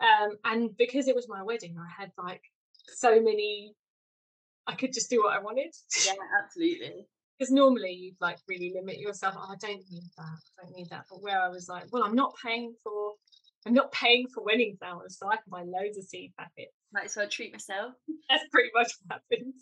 Um, 0.00 0.36
and 0.44 0.76
because 0.76 1.08
it 1.08 1.14
was 1.14 1.28
my 1.28 1.42
wedding, 1.42 1.76
I 1.78 2.02
had 2.02 2.10
like 2.18 2.42
so 2.88 3.20
many, 3.20 3.72
I 4.66 4.74
could 4.74 4.92
just 4.92 5.08
do 5.08 5.22
what 5.22 5.36
I 5.36 5.40
wanted. 5.40 5.72
Yeah, 6.04 6.14
absolutely 6.42 7.06
because 7.38 7.52
normally 7.52 7.92
you'd 7.92 8.20
like 8.20 8.38
really 8.48 8.72
limit 8.74 8.98
yourself. 8.98 9.34
Oh, 9.36 9.52
I 9.52 9.56
don't 9.60 9.82
need 9.90 10.10
that. 10.16 10.38
I 10.58 10.64
don't 10.64 10.76
need 10.76 10.88
that. 10.90 11.04
But 11.10 11.22
where 11.22 11.40
I 11.40 11.48
was 11.48 11.68
like, 11.68 11.84
well, 11.92 12.04
I'm 12.04 12.14
not 12.14 12.34
paying 12.42 12.74
for, 12.82 13.12
I'm 13.66 13.74
not 13.74 13.92
paying 13.92 14.26
for 14.32 14.42
wedding 14.42 14.76
flowers, 14.78 15.18
so 15.18 15.28
I 15.28 15.36
can 15.36 15.50
buy 15.50 15.62
loads 15.62 15.98
of 15.98 16.04
seed 16.04 16.32
packets. 16.38 16.75
Might 16.92 17.06
as 17.06 17.16
well 17.16 17.28
treat 17.28 17.52
myself. 17.52 17.92
That's 18.30 18.44
pretty 18.50 18.70
much 18.74 18.92
what 19.06 19.20
happened. 19.30 19.54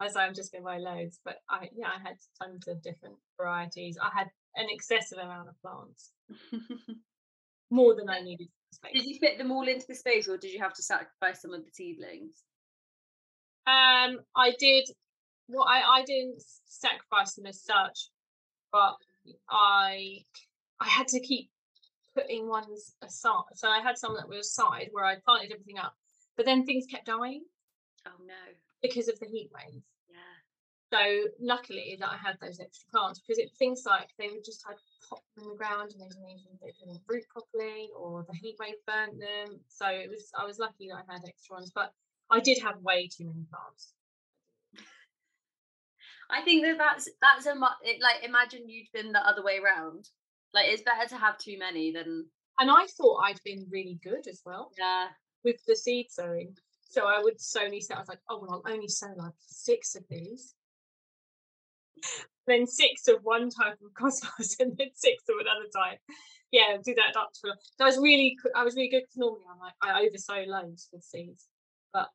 I 0.00 0.06
like, 0.06 0.16
I'm 0.16 0.34
just 0.34 0.52
going 0.52 0.62
to 0.62 0.66
buy 0.66 0.78
loads. 0.78 1.18
But 1.24 1.36
I, 1.50 1.68
yeah, 1.76 1.88
I 1.88 2.00
had 2.00 2.16
tons 2.40 2.68
of 2.68 2.82
different 2.82 3.16
varieties. 3.40 3.98
I 4.00 4.10
had 4.16 4.28
an 4.56 4.66
excessive 4.70 5.18
amount 5.18 5.48
of 5.48 5.60
plants, 5.62 6.12
more 7.70 7.94
than 7.94 8.08
I 8.08 8.20
needed. 8.20 8.48
Did 8.92 9.04
you 9.04 9.18
fit 9.18 9.38
them 9.38 9.50
all 9.50 9.66
into 9.66 9.86
the 9.88 9.94
space, 9.94 10.28
or 10.28 10.36
did 10.36 10.52
you 10.52 10.60
have 10.60 10.74
to 10.74 10.82
sacrifice 10.82 11.42
some 11.42 11.54
of 11.54 11.64
the 11.64 11.70
seedlings? 11.72 12.42
Um, 13.66 14.20
I 14.36 14.54
did 14.58 14.88
well, 15.48 15.66
I, 15.66 16.00
I 16.00 16.02
didn't 16.04 16.42
sacrifice 16.66 17.34
them 17.34 17.46
as 17.46 17.62
such, 17.62 18.10
but 18.72 18.94
I 19.50 20.18
I 20.80 20.88
had 20.88 21.08
to 21.08 21.20
keep 21.20 21.50
putting 22.14 22.48
ones 22.48 22.94
aside. 23.02 23.42
So 23.54 23.68
I 23.68 23.80
had 23.80 23.98
some 23.98 24.14
that 24.14 24.28
were 24.28 24.38
aside 24.38 24.88
where 24.92 25.04
I 25.04 25.16
planted 25.24 25.52
everything 25.52 25.78
up, 25.78 25.94
but 26.38 26.46
then 26.46 26.64
things 26.64 26.86
kept 26.90 27.06
dying. 27.06 27.42
Oh 28.06 28.22
no! 28.24 28.34
Because 28.80 29.08
of 29.08 29.18
the 29.18 29.26
heat 29.26 29.50
waves. 29.52 29.84
Yeah. 30.08 30.38
So 30.94 31.28
luckily 31.40 31.98
that 32.00 32.08
I 32.08 32.16
had 32.16 32.38
those 32.40 32.60
extra 32.60 32.88
plants 32.90 33.20
because 33.20 33.38
it 33.38 33.50
things 33.58 33.82
like 33.84 34.08
they 34.18 34.28
would 34.28 34.44
just 34.44 34.64
had 34.66 34.76
pop 35.10 35.20
in 35.36 35.48
the 35.48 35.56
ground 35.56 35.90
and 35.92 36.00
they 36.00 36.08
didn't 36.08 36.30
even 36.30 36.56
they 36.62 36.72
didn't 36.78 37.02
root 37.08 37.24
properly 37.28 37.90
or 37.94 38.24
the 38.26 38.38
heat 38.38 38.56
wave 38.58 38.78
burnt 38.86 39.18
them. 39.18 39.58
So 39.68 39.86
it 39.88 40.08
was 40.08 40.30
I 40.38 40.46
was 40.46 40.58
lucky 40.58 40.88
that 40.88 41.02
I 41.02 41.12
had 41.12 41.22
extra 41.26 41.56
ones, 41.56 41.72
but 41.74 41.92
I 42.30 42.40
did 42.40 42.62
have 42.62 42.80
way 42.82 43.08
too 43.08 43.26
many 43.26 43.44
plants. 43.50 43.92
I 46.30 46.42
think 46.42 46.64
that 46.64 46.78
that's 46.78 47.10
that's 47.20 47.46
a 47.46 47.54
it, 47.82 48.00
like 48.00 48.22
imagine 48.22 48.68
you'd 48.68 48.92
been 48.94 49.12
the 49.12 49.26
other 49.26 49.42
way 49.42 49.58
around. 49.58 50.08
Like 50.54 50.66
it's 50.68 50.82
better 50.82 51.08
to 51.08 51.16
have 51.16 51.36
too 51.38 51.58
many 51.58 51.90
than. 51.92 52.26
And 52.60 52.70
I 52.70 52.86
thought 52.96 53.22
I'd 53.24 53.40
been 53.44 53.66
really 53.70 53.98
good 54.02 54.26
as 54.28 54.42
well. 54.44 54.70
Yeah. 54.78 55.08
With 55.44 55.56
the 55.66 55.76
seed 55.76 56.06
sowing, 56.10 56.56
so 56.90 57.06
I 57.06 57.20
would 57.22 57.36
only 57.60 57.80
sow. 57.80 57.94
I 57.94 57.98
was 57.98 58.08
like, 58.08 58.20
oh 58.28 58.40
well, 58.40 58.62
I'll 58.64 58.72
only 58.72 58.88
sow 58.88 59.12
like 59.16 59.34
six 59.46 59.94
of 59.94 60.04
these. 60.10 60.54
then 62.46 62.66
six 62.66 63.08
of 63.08 63.22
one 63.22 63.50
type 63.50 63.78
of 63.84 63.94
cosmos, 63.98 64.56
and 64.60 64.76
then 64.76 64.88
six 64.94 65.24
of 65.28 65.36
another 65.40 65.68
type. 65.74 65.98
Yeah, 66.50 66.78
do 66.82 66.94
that 66.94 67.18
up 67.18 67.30
to. 67.44 67.52
So 67.76 67.84
I 67.84 67.84
was 67.84 67.98
really, 67.98 68.36
I 68.56 68.64
was 68.64 68.74
really 68.74 68.88
good 68.88 69.02
because 69.02 69.18
normally 69.18 69.44
I'm 69.52 69.58
like 69.58 69.74
I 69.82 70.06
oversow 70.06 70.44
loads 70.46 70.88
with 70.92 71.02
seeds, 71.02 71.46
but 71.92 72.08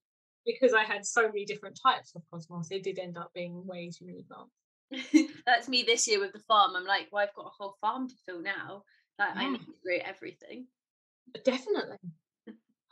because 0.45 0.73
I 0.73 0.83
had 0.83 1.05
so 1.05 1.27
many 1.27 1.45
different 1.45 1.79
types 1.81 2.13
of 2.15 2.23
cosmos, 2.31 2.71
it 2.71 2.83
did 2.83 2.99
end 2.99 3.17
up 3.17 3.31
being 3.33 3.65
way 3.65 3.89
too 3.89 4.05
many 4.05 4.23
plants. 4.23 5.33
That's 5.45 5.67
me 5.67 5.83
this 5.83 6.07
year 6.07 6.19
with 6.19 6.33
the 6.33 6.39
farm. 6.39 6.75
I'm 6.75 6.85
like, 6.85 7.07
well, 7.11 7.23
I've 7.23 7.35
got 7.35 7.45
a 7.45 7.57
whole 7.57 7.75
farm 7.81 8.07
to 8.09 8.15
fill 8.25 8.41
now. 8.41 8.83
Like, 9.19 9.29
yeah. 9.35 9.41
I 9.41 9.49
need 9.49 9.59
to 9.61 9.73
grow 9.83 9.97
everything. 10.03 10.67
Definitely. 11.43 11.97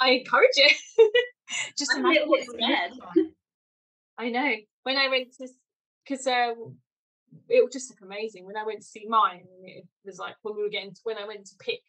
I 0.02 0.10
encourage 0.12 0.50
it. 0.56 0.76
Just 1.78 1.92
I'm 1.94 2.06
imagine 2.06 2.24
what's 2.28 2.48
scared. 2.48 2.92
I 4.18 4.30
know. 4.30 4.56
When 4.84 4.98
I 4.98 5.08
went 5.10 5.34
to, 5.38 5.48
because 6.04 6.26
uh, 6.26 6.54
it 7.50 7.64
was 7.64 7.74
just 7.74 7.90
look 7.90 8.00
amazing. 8.02 8.46
When 8.46 8.58
I 8.58 8.66
went 8.66 8.80
to 8.80 8.88
see 8.88 9.06
mine, 9.08 9.44
it 9.64 9.86
was 10.06 10.18
like 10.18 10.36
when 10.42 10.56
we 10.56 10.64
were 10.64 10.70
getting 10.70 10.94
to, 10.94 11.00
when 11.04 11.18
I 11.18 11.28
went 11.28 11.46
to 11.46 11.56
pick 11.60 11.82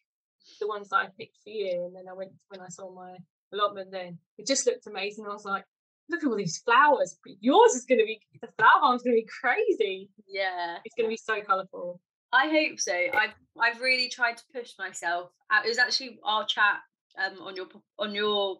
the 0.60 0.66
ones 0.66 0.88
that 0.90 0.96
I 0.96 1.06
picked 1.18 1.38
for 1.42 1.50
you, 1.50 1.84
and 1.86 1.94
then 1.96 2.04
I 2.10 2.12
went 2.12 2.32
when 2.48 2.60
I 2.60 2.68
saw 2.68 2.92
my 2.92 3.16
allotment 3.52 3.90
then. 3.90 4.18
It 4.36 4.46
just 4.46 4.66
looked 4.66 4.86
amazing. 4.86 5.24
I 5.26 5.32
was 5.32 5.44
like, 5.44 5.64
look 6.10 6.22
at 6.22 6.28
all 6.28 6.36
these 6.36 6.58
flowers. 6.58 7.16
Yours 7.40 7.72
is 7.72 7.84
going 7.84 8.00
to 8.00 8.04
be, 8.04 8.20
the 8.40 8.48
flower 8.58 8.80
farm's 8.80 9.02
going 9.02 9.16
to 9.16 9.22
be 9.22 9.28
crazy. 9.40 10.10
Yeah. 10.28 10.78
It's 10.84 10.94
going 10.94 11.06
to 11.06 11.12
be 11.12 11.16
so 11.16 11.40
colourful. 11.40 12.00
I 12.32 12.48
hope 12.48 12.80
so. 12.80 12.94
I've 12.94 13.34
I've 13.60 13.80
really 13.80 14.08
tried 14.08 14.38
to 14.38 14.42
push 14.54 14.72
myself. 14.78 15.30
Uh, 15.50 15.60
it 15.64 15.68
was 15.68 15.78
actually 15.78 16.18
our 16.24 16.46
chat 16.46 16.80
um 17.18 17.40
on 17.42 17.56
your 17.56 17.66
on 17.98 18.14
your 18.14 18.58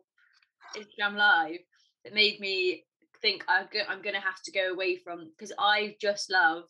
Instagram 0.77 1.17
live 1.17 1.61
that 2.05 2.15
made 2.15 2.41
me 2.41 2.85
think 3.21 3.45
I'm 3.49 3.69
go- 3.73 3.85
I'm 3.89 4.03
gonna 4.03 4.21
have 4.21 4.43
to 4.45 4.53
go 4.53 4.73
away 4.73 4.97
from 4.97 5.31
because 5.31 5.53
I 5.59 5.97
just 6.01 6.31
love 6.31 6.65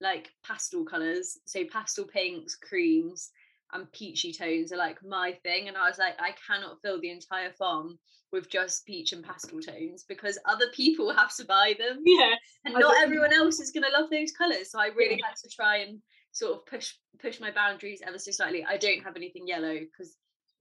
like 0.00 0.30
pastel 0.46 0.84
colors, 0.84 1.38
so 1.46 1.64
pastel 1.64 2.04
pinks, 2.04 2.56
creams, 2.56 3.30
and 3.72 3.90
peachy 3.92 4.32
tones 4.32 4.72
are 4.72 4.76
like 4.76 4.98
my 5.04 5.32
thing. 5.42 5.68
And 5.68 5.76
I 5.76 5.88
was 5.88 5.98
like, 5.98 6.14
I 6.20 6.34
cannot 6.46 6.80
fill 6.82 7.00
the 7.00 7.10
entire 7.10 7.52
farm 7.52 7.98
with 8.32 8.50
just 8.50 8.84
peach 8.84 9.12
and 9.12 9.24
pastel 9.24 9.60
tones 9.60 10.04
because 10.06 10.38
other 10.44 10.66
people 10.74 11.10
have 11.16 11.34
to 11.36 11.44
buy 11.44 11.74
them. 11.78 12.02
Yeah. 12.04 12.34
And 12.64 12.76
I 12.76 12.80
not 12.80 13.02
everyone 13.02 13.32
else 13.32 13.60
is 13.60 13.70
gonna 13.70 13.88
love 13.96 14.10
those 14.10 14.32
colours. 14.32 14.70
So 14.70 14.78
I 14.80 14.86
really 14.88 15.16
Yeah. 15.18 15.26
had 15.28 15.36
to 15.36 15.48
try 15.48 15.76
and 15.78 16.00
sort 16.32 16.56
of 16.58 16.66
push 16.66 16.92
push 17.20 17.40
my 17.40 17.52
boundaries 17.52 18.02
ever 18.06 18.18
so 18.18 18.32
slightly. 18.32 18.64
I 18.64 18.76
don't 18.76 19.02
have 19.04 19.16
anything 19.16 19.46
yellow 19.46 19.78
because 19.78 20.16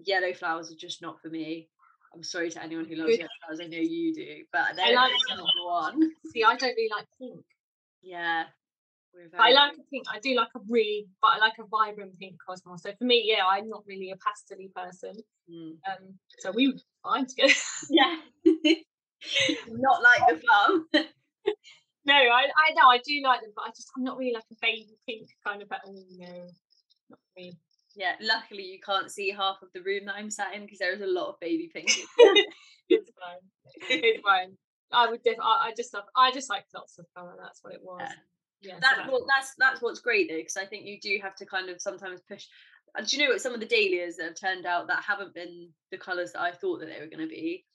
yellow 0.05 0.33
flowers 0.33 0.71
are 0.71 0.75
just 0.75 1.01
not 1.01 1.21
for 1.21 1.29
me. 1.29 1.69
I'm 2.13 2.23
sorry 2.23 2.49
to 2.51 2.63
anyone 2.63 2.85
who 2.85 2.95
loves 2.95 3.11
Good. 3.11 3.19
yellow 3.19 3.29
flowers. 3.45 3.59
I 3.61 3.67
know 3.67 3.77
you 3.77 4.13
do, 4.13 4.43
but 4.51 4.61
I 4.61 4.73
they're 4.75 4.95
like 4.95 5.11
not 5.29 5.47
one. 5.65 6.11
See, 6.31 6.43
I 6.43 6.55
don't 6.55 6.75
really 6.75 6.89
like 6.95 7.07
pink. 7.19 7.43
Yeah. 8.01 8.45
I 9.37 9.51
like 9.51 9.73
a 9.73 9.83
pink. 9.91 10.05
I 10.11 10.19
do 10.19 10.35
like 10.35 10.49
a 10.55 10.59
really, 10.67 11.07
but 11.21 11.31
I 11.33 11.37
like 11.37 11.53
a 11.59 11.65
vibrant 11.65 12.17
pink 12.19 12.35
cosmos. 12.45 12.81
So 12.81 12.91
for 12.97 13.03
me, 13.05 13.23
yeah, 13.25 13.45
I'm 13.45 13.69
not 13.69 13.83
really 13.87 14.11
a 14.11 14.15
pastely 14.17 14.71
person. 14.75 15.13
Mm. 15.49 15.77
Um, 15.87 16.19
so 16.39 16.51
we 16.51 16.67
were 16.69 16.79
fine 17.03 17.25
together. 17.27 17.53
Yeah. 17.89 18.17
not 19.67 20.01
like 20.01 20.29
the 20.29 20.41
farm. 20.47 20.85
no, 22.05 22.13
I, 22.13 22.45
I 22.45 22.73
know 22.73 22.89
I 22.89 22.99
do 23.05 23.21
like 23.23 23.41
them, 23.41 23.51
but 23.55 23.65
I 23.67 23.69
just 23.69 23.89
I'm 23.95 24.03
not 24.03 24.17
really 24.17 24.33
like 24.33 24.45
a 24.51 24.55
baby 24.61 24.97
pink 25.07 25.29
kind 25.45 25.61
of. 25.61 25.67
Oh 25.71 25.93
no, 26.17 26.47
not 27.09 27.19
me. 27.37 27.53
Yeah, 27.95 28.13
luckily 28.21 28.63
you 28.63 28.79
can't 28.85 29.11
see 29.11 29.31
half 29.31 29.57
of 29.61 29.69
the 29.73 29.81
room 29.81 30.05
that 30.05 30.15
I'm 30.15 30.29
sat 30.31 30.53
in 30.55 30.61
because 30.63 30.79
there 30.79 30.93
is 30.93 31.01
a 31.01 31.07
lot 31.07 31.29
of 31.29 31.39
baby 31.39 31.69
pink. 31.73 31.89
it's 32.89 33.11
fine. 33.19 33.89
It's 33.89 34.21
fine. 34.25 34.57
I 34.91 35.09
would. 35.09 35.23
Def- 35.23 35.39
I, 35.41 35.69
I 35.69 35.73
just 35.75 35.93
love. 35.93 36.03
I 36.15 36.31
just 36.31 36.49
like 36.49 36.65
lots 36.73 36.97
of 36.99 37.05
colour. 37.15 37.35
That's 37.41 37.59
what 37.63 37.73
it 37.73 37.81
was. 37.83 38.01
Yeah. 38.01 38.13
Yeah. 38.61 38.73
so 38.75 38.79
that, 38.81 38.89
that's- 38.97 39.09
well, 39.11 39.25
that's 39.27 39.53
that's 39.57 39.81
what's 39.81 39.99
great 39.99 40.29
though, 40.29 40.37
because 40.37 40.57
I 40.57 40.65
think 40.65 40.85
you 40.85 40.99
do 41.01 41.19
have 41.21 41.35
to 41.37 41.45
kind 41.45 41.69
of 41.69 41.81
sometimes 41.81 42.21
push. 42.29 42.45
And 42.95 43.07
do 43.07 43.17
you 43.17 43.23
know 43.23 43.31
what? 43.31 43.41
Some 43.41 43.53
of 43.53 43.59
the 43.59 43.65
dahlias 43.65 44.17
that 44.17 44.25
have 44.25 44.35
turned 44.39 44.65
out 44.67 44.87
that 44.87 45.03
haven't 45.03 45.33
been 45.33 45.69
the 45.91 45.97
colours 45.97 46.33
that 46.33 46.41
I 46.41 46.51
thought 46.51 46.79
that 46.79 46.85
they 46.87 46.99
were 47.01 47.07
going 47.09 47.27
to 47.27 47.33
be, 47.33 47.65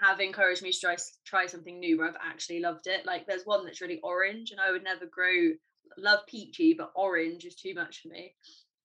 have 0.00 0.20
encouraged 0.20 0.62
me 0.62 0.70
to 0.72 0.78
try 0.80 0.96
try 1.26 1.46
something 1.46 1.78
new 1.80 1.98
where 1.98 2.08
I've 2.08 2.16
actually 2.24 2.60
loved 2.60 2.86
it. 2.86 3.04
Like 3.04 3.26
there's 3.26 3.42
one 3.44 3.64
that's 3.64 3.80
really 3.80 4.00
orange, 4.02 4.52
and 4.52 4.60
I 4.60 4.70
would 4.70 4.84
never 4.84 5.06
grow 5.06 5.50
love 5.98 6.20
peachy, 6.28 6.74
but 6.74 6.92
orange 6.94 7.44
is 7.44 7.56
too 7.56 7.74
much 7.74 8.00
for 8.02 8.08
me. 8.08 8.34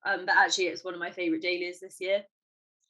Um, 0.06 0.26
but 0.26 0.36
actually, 0.38 0.68
it's 0.68 0.84
one 0.84 0.94
of 0.94 1.00
my 1.00 1.12
favourite 1.12 1.42
dahlias 1.42 1.80
this 1.80 1.98
year. 2.00 2.24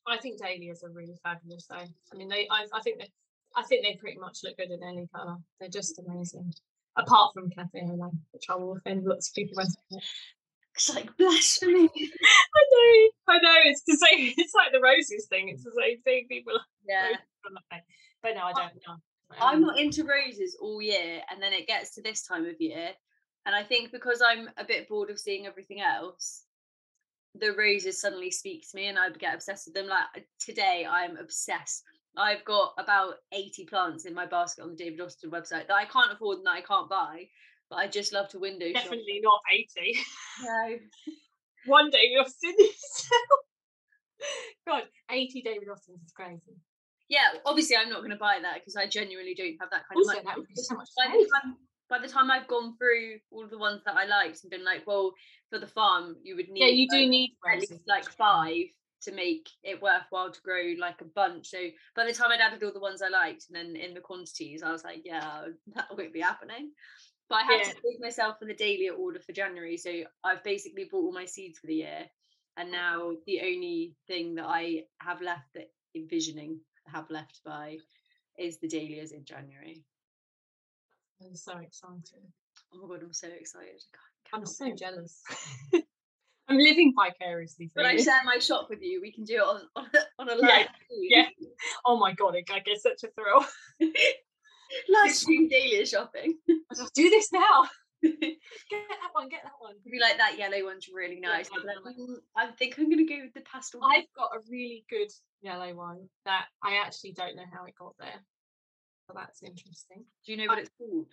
I 0.08 0.18
think 0.18 0.40
dahlias 0.40 0.84
are 0.84 0.90
really 0.92 1.18
fabulous, 1.24 1.66
though. 1.70 1.76
I 1.78 2.16
mean, 2.16 2.30
they. 2.30 2.48
I, 2.52 2.66
I 2.74 2.82
think 2.82 3.00
they. 3.00 3.10
I 3.56 3.64
think 3.64 3.84
they 3.86 3.96
pretty 3.96 4.20
much 4.20 4.40
look 4.44 4.58
good 4.58 4.72
in 4.72 4.84
any 4.84 5.08
colour. 5.16 5.38
They're 5.60 5.70
just 5.70 6.00
amazing. 6.00 6.54
Apart 6.96 7.34
from 7.34 7.50
Cafe 7.50 7.80
au 7.82 7.94
Lait, 7.96 8.12
which 8.32 8.46
I 8.50 8.56
will 8.56 8.76
offend 8.78 9.06
lots 9.06 9.30
of 9.30 9.36
people 9.36 9.56
when. 9.56 9.68
It's 10.76 10.94
like 10.94 11.16
blasphemy. 11.18 11.90
I 11.96 12.62
know, 12.72 13.10
I 13.34 13.38
know. 13.42 13.56
It's 13.66 13.82
the 13.88 13.98
same. 13.98 14.34
It's 14.38 14.54
like 14.54 14.72
the 14.72 14.80
roses 14.80 15.26
thing. 15.28 15.50
It's 15.50 15.64
the 15.64 15.72
same 15.76 16.02
thing. 16.02 16.28
People 16.30 16.54
Yeah. 16.88 17.08
I'm 17.46 17.54
not 17.54 17.64
saying- 17.72 17.82
But 18.22 18.36
no, 18.36 18.42
I 18.44 18.54
don't 18.54 18.76
know. 18.88 18.96
I'm 19.42 19.62
not 19.62 19.80
into 19.80 20.04
roses 20.06 20.56
all 20.62 20.82
year, 20.82 21.22
and 21.32 21.42
then 21.42 21.52
it 21.52 21.68
gets 21.68 21.96
to 21.96 22.02
this 22.02 22.26
time 22.26 22.46
of 22.46 22.56
year, 22.62 22.92
and 23.46 23.54
I 23.56 23.64
think 23.64 23.92
because 23.92 24.22
I'm 24.26 24.50
a 24.58 24.64
bit 24.64 24.88
bored 24.88 25.10
of 25.10 25.20
seeing 25.20 25.46
everything 25.48 25.82
else, 25.82 26.44
the 27.40 27.54
roses 27.54 28.00
suddenly 28.02 28.32
speak 28.32 28.64
to 28.70 28.76
me, 28.76 28.88
and 28.88 28.98
I 28.98 29.10
get 29.10 29.36
obsessed 29.36 29.68
with 29.68 29.76
them. 29.76 29.88
Like 29.88 30.28
today, 30.40 30.88
I'm 30.90 31.18
obsessed. 31.18 31.84
I've 32.18 32.44
got 32.46 32.74
about 32.80 33.16
80 33.32 33.66
plants 33.66 34.06
in 34.06 34.14
my 34.14 34.26
basket 34.26 34.64
on 34.64 34.72
the 34.72 34.76
David 34.76 35.02
Austin 35.02 35.30
website 35.30 35.68
that 35.68 35.76
I 35.76 35.86
can't 35.86 36.12
afford 36.12 36.38
and 36.40 36.48
that 36.48 36.52
I 36.52 36.62
can't 36.62 36.90
buy, 36.90 37.28
but 37.70 37.76
I 37.76 37.88
just 37.88 38.12
love 38.12 38.28
to 38.30 38.40
window 38.40 38.66
shop. 38.68 38.84
Definitely 38.84 39.22
not 39.22 39.40
80. 39.54 40.00
No. 40.44 40.78
One 41.68 41.90
David 41.92 42.20
Austin 42.20 42.56
yourself. 42.58 43.40
God, 44.68 44.84
80 45.12 45.42
David 45.44 45.70
Austins 45.70 46.02
is 46.04 46.12
crazy. 46.12 46.58
Yeah, 47.10 47.38
obviously 47.46 47.78
I'm 47.78 47.90
not 47.90 48.00
going 48.00 48.12
to 48.12 48.18
buy 48.18 48.40
that 48.42 48.56
because 48.56 48.76
I 48.76 48.88
genuinely 48.88 49.36
don't 49.36 49.56
have 49.62 49.70
that 49.72 49.84
kind 49.88 49.96
Also, 49.98 50.18
of 50.18 50.26
money. 50.26 50.26
that 50.26 50.38
would 50.40 50.48
be 50.48 50.56
so 50.56 50.76
much 50.76 50.90
by 50.98 51.08
the 51.12 51.30
time 51.42 51.56
by 51.90 52.00
the 52.00 52.08
time 52.08 52.30
I've 52.30 52.48
gone 52.48 52.76
through 52.78 53.20
all 53.32 53.44
of 53.44 53.50
the 53.50 53.58
ones 53.58 53.82
that 53.86 53.96
I 53.96 54.06
liked 54.06 54.44
and 54.44 54.52
been 54.52 54.66
like, 54.66 54.86
well, 54.86 55.14
for 55.50 55.60
the 55.60 55.68
farm, 55.68 56.18
you 56.24 56.36
would 56.36 56.50
need 56.50 56.62
Yeah, 56.62 56.68
you 56.68 56.88
do 56.90 57.10
need 57.10 57.38
at 57.52 57.60
least 57.60 57.74
like 57.88 58.10
five 58.10 58.66
to 59.04 59.12
make 59.12 59.48
it 59.64 59.82
worthwhile 59.82 60.32
to 60.32 60.42
grow 60.42 60.74
like 60.80 61.02
a 61.02 61.06
bunch. 61.06 61.48
So 61.48 61.58
by 61.96 62.06
the 62.06 62.14
time 62.14 62.32
I'd 62.32 62.42
added 62.42 62.64
all 62.64 62.74
the 62.74 62.80
ones 62.80 63.02
I 63.02 63.10
liked 63.10 63.46
and 63.48 63.56
then 63.56 63.76
in 63.76 63.94
the 63.94 64.02
quantities, 64.02 64.64
I 64.64 64.72
was 64.72 64.84
like, 64.84 65.02
yeah, 65.06 65.46
that 65.76 65.96
won't 65.96 66.14
be 66.14 66.22
happening. 66.22 66.72
But 67.30 67.36
I 67.36 67.44
had 67.44 67.58
Yeah. 67.60 67.70
to 67.70 67.72
save 67.72 68.00
myself 68.00 68.40
for 68.40 68.46
the 68.46 68.56
dahlia 68.56 68.94
order 68.94 69.20
for 69.20 69.34
January. 69.34 69.78
So 69.78 70.04
I've 70.24 70.44
basically 70.44 70.86
bought 70.92 71.04
all 71.06 71.12
my 71.12 71.26
seeds 71.26 71.60
for 71.60 71.68
the 71.68 71.76
year. 71.76 72.06
And 72.58 72.72
now 72.72 73.12
the 73.28 73.42
only 73.42 73.96
thing 74.08 74.36
that 74.36 74.46
I 74.48 74.86
have 75.00 75.22
left 75.22 75.54
that 75.54 75.70
envisioning 75.96 76.60
have 76.88 77.10
left 77.10 77.42
by 77.46 77.78
is 78.38 78.60
the 78.60 78.68
dahlias 78.68 79.12
in 79.12 79.26
January. 79.26 79.84
I'm 81.24 81.36
so 81.36 81.58
excited. 81.58 82.02
Oh 82.74 82.88
my 82.88 82.96
god, 82.96 83.04
I'm 83.04 83.14
so 83.14 83.28
excited. 83.28 83.82
I 84.34 84.38
I'm 84.38 84.46
so 84.46 84.74
jealous. 84.76 85.22
I'm 86.50 86.58
living 86.58 86.94
vicariously 86.96 87.70
When 87.74 87.86
I 87.86 87.98
share 87.98 88.24
my 88.24 88.38
shop 88.40 88.68
with 88.70 88.82
you, 88.82 89.02
we 89.02 89.12
can 89.12 89.26
do 89.26 89.36
it 89.36 89.42
on 89.42 89.62
on 89.76 89.86
a, 89.94 90.22
on 90.22 90.30
a 90.30 90.36
Yeah, 90.42 90.48
live 90.48 90.68
stream. 90.86 91.10
yeah. 91.10 91.26
Oh 91.86 91.98
my 91.98 92.14
god, 92.14 92.36
I 92.36 92.60
get 92.60 92.82
such 92.82 93.04
a 93.04 93.08
thrill. 93.12 93.46
live 94.90 95.12
stream 95.14 95.50
dahlia 95.50 95.86
shopping. 95.86 96.38
I'll 96.78 96.90
do 96.94 97.10
this 97.10 97.32
now. 97.34 97.68
Get 98.04 98.14
that 98.72 99.10
one, 99.14 99.28
get 99.28 99.42
that 99.44 99.54
one. 99.60 99.74
be 99.90 100.00
like 100.00 100.18
that 100.18 100.38
yellow 100.38 100.64
one's 100.66 100.88
really 100.94 101.20
Yeah, 101.22 101.30
nice. 101.30 101.50
I'd 101.52 101.66
like, 101.66 101.96
"Mm, 101.98 102.16
I 102.36 102.48
think 102.52 102.78
I'm 102.78 102.90
gonna 102.90 103.06
go 103.06 103.20
with 103.24 103.34
the 103.34 103.42
pastel. 103.42 103.82
I've 103.84 104.06
got 104.16 104.30
a 104.36 104.40
really 104.50 104.86
good 104.90 105.12
yellow 105.42 105.74
one 105.74 106.08
that 106.26 106.46
I 106.64 106.78
actually 106.86 107.14
don't 107.14 107.36
know 107.36 107.46
how 107.52 107.66
it 107.66 107.74
got 107.78 107.96
there. 108.00 108.22
So 109.08 109.14
that's 109.16 109.42
interesting. 109.42 110.04
Do 110.26 110.32
you 110.32 110.38
know 110.38 110.46
what 110.48 110.60
it's 110.60 110.70
called? 110.78 111.08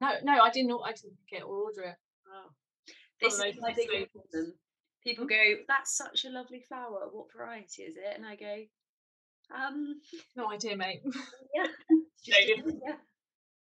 No, 0.00 0.10
no, 0.24 0.42
I 0.42 0.50
didn't. 0.50 0.72
I 0.84 0.90
didn't 0.92 1.16
get 1.30 1.42
or 1.44 1.56
order 1.64 1.82
it. 1.82 1.96
Oh. 2.28 2.50
This 3.20 3.34
is 3.34 3.60
my 3.60 3.72
big 3.72 3.88
problem. 4.10 4.54
People 5.04 5.26
go, 5.26 5.36
"That's 5.68 5.96
such 5.96 6.24
a 6.24 6.30
lovely 6.30 6.60
flower. 6.66 7.08
What 7.12 7.26
variety 7.36 7.82
is 7.84 7.96
it?" 7.96 8.16
And 8.16 8.26
I 8.26 8.34
go, 8.36 8.64
"Um, 9.54 10.00
No 10.34 10.50
idea, 10.50 10.76
mate. 10.76 11.02
yeah, 11.54 11.66
yeah." 12.24 12.96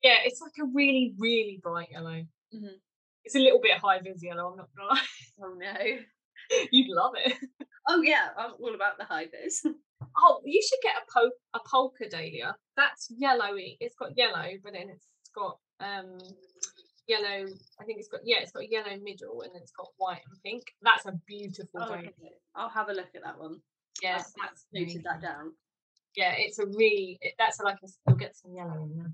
yeah, 0.04 0.18
it's 0.26 0.42
like 0.42 0.54
a 0.60 0.66
really, 0.74 1.16
really 1.18 1.60
bright 1.64 1.90
yellow. 1.92 2.26
Mhm. 2.54 2.82
It's 3.24 3.36
a 3.36 3.40
little 3.40 3.60
bit 3.62 3.78
high 3.78 4.00
vis 4.00 4.22
yellow. 4.24 4.52
I'm 4.52 4.58
not 4.58 4.70
gonna 4.76 4.90
lie. 4.94 5.06
Oh 5.42 5.54
no. 5.54 5.98
You'd 6.72 6.90
love 6.96 7.14
it. 7.16 7.34
Oh 7.88 8.02
yeah, 8.02 8.30
I'm 8.38 8.52
all 8.60 8.76
about 8.76 8.98
the 8.98 9.06
high 9.06 9.28
vis. 9.28 9.64
Oh, 10.20 10.42
you 10.44 10.62
should 10.68 10.80
get 10.82 10.96
a 10.96 11.06
po- 11.12 11.32
a 11.54 11.60
polka 11.70 12.10
dahlia. 12.10 12.56
That's 12.76 13.12
yellowy. 13.18 13.78
It's 13.80 13.96
got 13.96 14.18
yellow, 14.18 14.48
but 14.64 14.74
then 14.74 14.90
it's 14.90 15.08
got 15.36 15.58
um 15.80 16.18
yellow. 17.08 17.48
I 17.80 17.84
think 17.86 18.00
it's 18.00 18.08
got 18.08 18.22
yeah, 18.24 18.38
it's 18.42 18.52
got 18.52 18.64
a 18.64 18.70
yellow 18.70 18.98
middle, 19.02 19.42
and 19.42 19.52
then 19.54 19.62
it's 19.62 19.72
got 19.72 19.88
white 19.98 20.22
and 20.30 20.44
pink. 20.44 20.64
That's 20.82 21.06
a 21.06 21.14
beautiful 21.28 21.82
Oh, 21.84 21.88
dahlia. 21.88 22.12
I'll 22.56 22.70
have 22.70 22.90
a 22.90 22.94
look 22.94 23.10
at 23.16 23.24
that 23.24 23.40
one. 23.40 23.60
Yeah, 24.02 24.24
that's 24.42 24.66
noted 24.74 25.04
that 25.04 25.22
down. 25.22 25.54
Yeah, 26.16 26.34
it's 26.38 26.60
a 26.60 26.66
really 26.66 27.18
it, 27.22 27.34
that's 27.38 27.60
like 27.60 27.78
a, 27.84 27.88
you'll 28.08 28.18
get 28.18 28.36
some 28.36 28.54
yellow 28.56 28.84
in 28.84 28.98
there. 28.98 29.14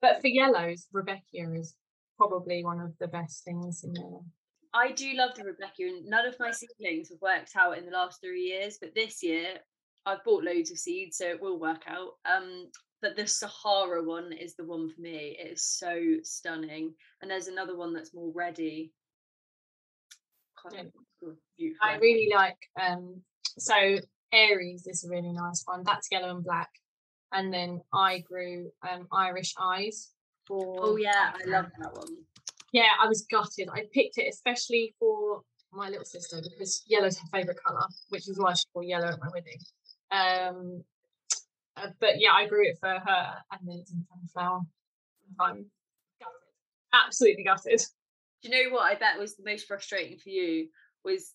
But 0.00 0.20
for 0.20 0.28
yellows, 0.28 0.86
Rudbeckia 0.92 1.58
is 1.58 1.74
probably 2.16 2.64
one 2.64 2.80
of 2.80 2.92
the 2.98 3.08
best 3.08 3.44
things 3.44 3.82
in 3.84 3.92
there. 3.94 4.20
I 4.72 4.90
do 4.90 5.14
love 5.14 5.34
the 5.34 5.42
Rudbeckia, 5.42 5.88
and 5.88 6.06
none 6.06 6.26
of 6.26 6.36
my 6.38 6.50
seedlings 6.50 7.08
have 7.10 7.20
worked 7.20 7.52
out 7.56 7.78
in 7.78 7.86
the 7.86 7.92
last 7.92 8.20
three 8.20 8.42
years. 8.42 8.78
But 8.80 8.94
this 8.94 9.22
year, 9.22 9.58
I've 10.06 10.24
bought 10.24 10.44
loads 10.44 10.70
of 10.70 10.78
seeds, 10.78 11.16
so 11.16 11.26
it 11.26 11.40
will 11.40 11.58
work 11.58 11.84
out. 11.86 12.12
Um, 12.24 12.70
but 13.00 13.16
the 13.16 13.26
Sahara 13.26 14.02
one 14.02 14.32
is 14.32 14.54
the 14.54 14.64
one 14.64 14.90
for 14.90 15.00
me. 15.00 15.36
It 15.38 15.52
is 15.52 15.62
so 15.62 16.16
stunning, 16.22 16.94
and 17.20 17.30
there's 17.30 17.48
another 17.48 17.76
one 17.76 17.92
that's 17.92 18.14
more 18.14 18.32
ready. 18.34 18.92
Yeah. 20.64 20.70
remember 20.70 20.92
what 20.94 21.02
it's 21.02 21.20
called. 21.20 21.36
Beautiful. 21.58 21.86
I 21.86 21.96
really 21.96 22.32
like 22.34 22.56
um 22.80 23.20
so 23.58 23.98
Aries 24.32 24.86
is 24.86 25.04
a 25.04 25.08
really 25.08 25.32
nice 25.32 25.62
one. 25.66 25.82
That's 25.84 26.08
yellow 26.10 26.34
and 26.34 26.44
black. 26.44 26.70
And 27.32 27.52
then 27.52 27.80
I 27.92 28.20
grew 28.20 28.70
um 28.90 29.06
Irish 29.12 29.54
eyes 29.60 30.10
for 30.46 30.76
Oh 30.80 30.96
yeah, 30.96 31.32
I 31.34 31.44
um, 31.44 31.50
love 31.50 31.66
that 31.78 31.92
one. 31.92 32.16
Yeah, 32.72 32.90
I 33.00 33.06
was 33.06 33.26
gutted. 33.30 33.68
I 33.72 33.84
picked 33.92 34.18
it 34.18 34.28
especially 34.32 34.94
for 34.98 35.42
my 35.72 35.88
little 35.88 36.04
sister 36.04 36.40
because 36.42 36.82
yellow's 36.86 37.18
her 37.18 37.26
favourite 37.32 37.58
colour, 37.66 37.86
which 38.08 38.28
is 38.28 38.38
why 38.38 38.54
she 38.54 38.64
wore 38.74 38.84
yellow 38.84 39.08
at 39.08 39.20
my 39.20 39.28
wedding. 39.32 39.58
Um 40.14 40.84
uh, 41.76 41.88
but 42.00 42.20
yeah, 42.20 42.32
I 42.32 42.46
grew 42.46 42.66
it 42.68 42.78
for 42.78 42.88
her 42.88 43.34
and 43.50 43.60
then 43.64 43.78
it's 43.80 43.90
in 43.90 44.04
flower. 44.32 44.60
I'm 45.40 45.66
gutted. 46.20 46.34
Absolutely 46.92 47.44
gutted. 47.44 47.80
Do 48.42 48.48
you 48.48 48.68
know 48.68 48.74
what 48.74 48.84
I 48.84 48.94
bet 48.94 49.18
was 49.18 49.36
the 49.36 49.44
most 49.44 49.66
frustrating 49.66 50.18
for 50.18 50.28
you 50.28 50.68
was 51.04 51.30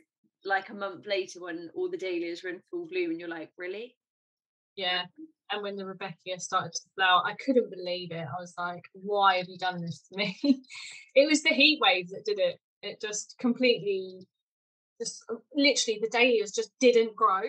like 0.45 0.69
a 0.69 0.73
month 0.73 1.05
later 1.05 1.41
when 1.41 1.69
all 1.75 1.89
the 1.89 1.97
dahlias 1.97 2.43
were 2.43 2.49
in 2.49 2.61
full 2.71 2.87
bloom, 2.87 3.11
and 3.11 3.19
you're 3.19 3.29
like, 3.29 3.51
really? 3.57 3.95
Yeah. 4.75 5.03
And 5.51 5.63
when 5.63 5.75
the 5.75 5.83
Rudbeckia 5.83 6.39
started 6.39 6.73
to 6.73 6.81
flower, 6.95 7.21
I 7.25 7.33
couldn't 7.43 7.71
believe 7.71 8.11
it. 8.11 8.25
I 8.25 8.39
was 8.39 8.53
like, 8.57 8.83
why 8.93 9.37
have 9.37 9.47
you 9.49 9.57
done 9.57 9.81
this 9.81 10.05
to 10.07 10.17
me? 10.17 10.37
it 11.15 11.27
was 11.27 11.43
the 11.43 11.49
heat 11.49 11.79
wave 11.81 12.09
that 12.09 12.25
did 12.25 12.39
it. 12.39 12.59
It 12.81 13.01
just 13.01 13.35
completely 13.39 14.27
just 15.01 15.23
uh, 15.29 15.35
literally 15.55 15.99
the 16.01 16.09
dahlias 16.09 16.51
just 16.51 16.71
didn't 16.79 17.15
grow. 17.15 17.41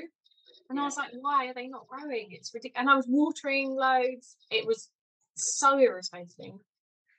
And 0.70 0.78
I 0.78 0.84
was 0.84 0.96
like, 0.96 1.10
why 1.20 1.48
are 1.48 1.54
they 1.54 1.66
not 1.66 1.88
growing? 1.88 2.28
It's 2.30 2.54
ridiculous. 2.54 2.80
And 2.80 2.88
I 2.88 2.94
was 2.94 3.06
watering 3.08 3.74
loads. 3.74 4.36
It 4.50 4.66
was 4.66 4.88
so 5.34 5.78
irritating. 5.78 6.60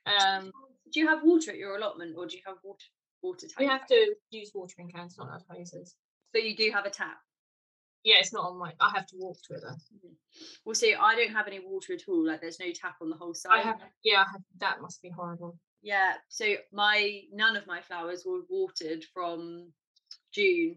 Um, 0.06 0.50
Do 0.92 1.00
you 1.00 1.08
have 1.08 1.22
water 1.22 1.50
at 1.52 1.58
your 1.58 1.76
allotment, 1.76 2.14
or 2.16 2.26
do 2.26 2.36
you 2.36 2.42
have 2.46 2.56
water 2.64 2.84
water 3.22 3.46
tank? 3.46 3.58
we 3.58 3.66
have 3.66 3.86
to 3.86 4.14
use 4.30 4.50
watering 4.54 4.90
cans, 4.90 5.16
not 5.18 5.30
have 5.30 5.42
hoses. 5.48 5.94
So 6.34 6.40
you 6.42 6.56
do 6.56 6.70
have 6.72 6.86
a 6.86 6.90
tap. 6.90 7.18
Yeah, 8.04 8.16
it's 8.18 8.32
not 8.32 8.44
on 8.44 8.58
my. 8.58 8.72
I 8.80 8.90
have 8.94 9.06
to 9.08 9.16
walk 9.18 9.36
to 9.48 9.54
it 9.54 9.60
though. 9.62 10.10
Well, 10.64 10.74
see, 10.74 10.94
I 10.94 11.14
don't 11.14 11.30
have 11.30 11.46
any 11.46 11.60
water 11.64 11.92
at 11.92 12.08
all. 12.08 12.26
Like, 12.26 12.40
there's 12.40 12.58
no 12.58 12.72
tap 12.74 12.96
on 13.00 13.10
the 13.10 13.16
whole 13.16 13.34
side. 13.34 13.52
I 13.52 13.60
have. 13.60 13.78
Yeah, 14.02 14.22
I 14.22 14.30
have. 14.32 14.42
That 14.58 14.80
must 14.80 15.00
be 15.02 15.10
horrible. 15.10 15.56
Yeah. 15.82 16.14
So 16.28 16.54
my 16.72 17.20
none 17.32 17.56
of 17.56 17.66
my 17.66 17.80
flowers 17.80 18.24
were 18.26 18.40
watered 18.48 19.04
from 19.12 19.72
June 20.32 20.76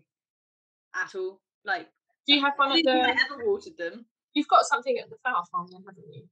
at 0.93 1.15
all. 1.15 1.41
Like, 1.65 1.87
Do 2.27 2.33
you 2.33 2.41
have 2.41 2.53
one 2.57 2.77
at 2.77 2.83
the? 2.83 2.91
I 2.91 3.09
ever 3.09 3.45
watered 3.45 3.77
them. 3.77 4.05
You've 4.33 4.47
got 4.47 4.65
something 4.65 4.97
at 4.97 5.09
the 5.09 5.17
flower 5.17 5.43
farm, 5.51 5.67
then, 5.71 5.83
haven't 5.87 6.05
you? 6.13 6.23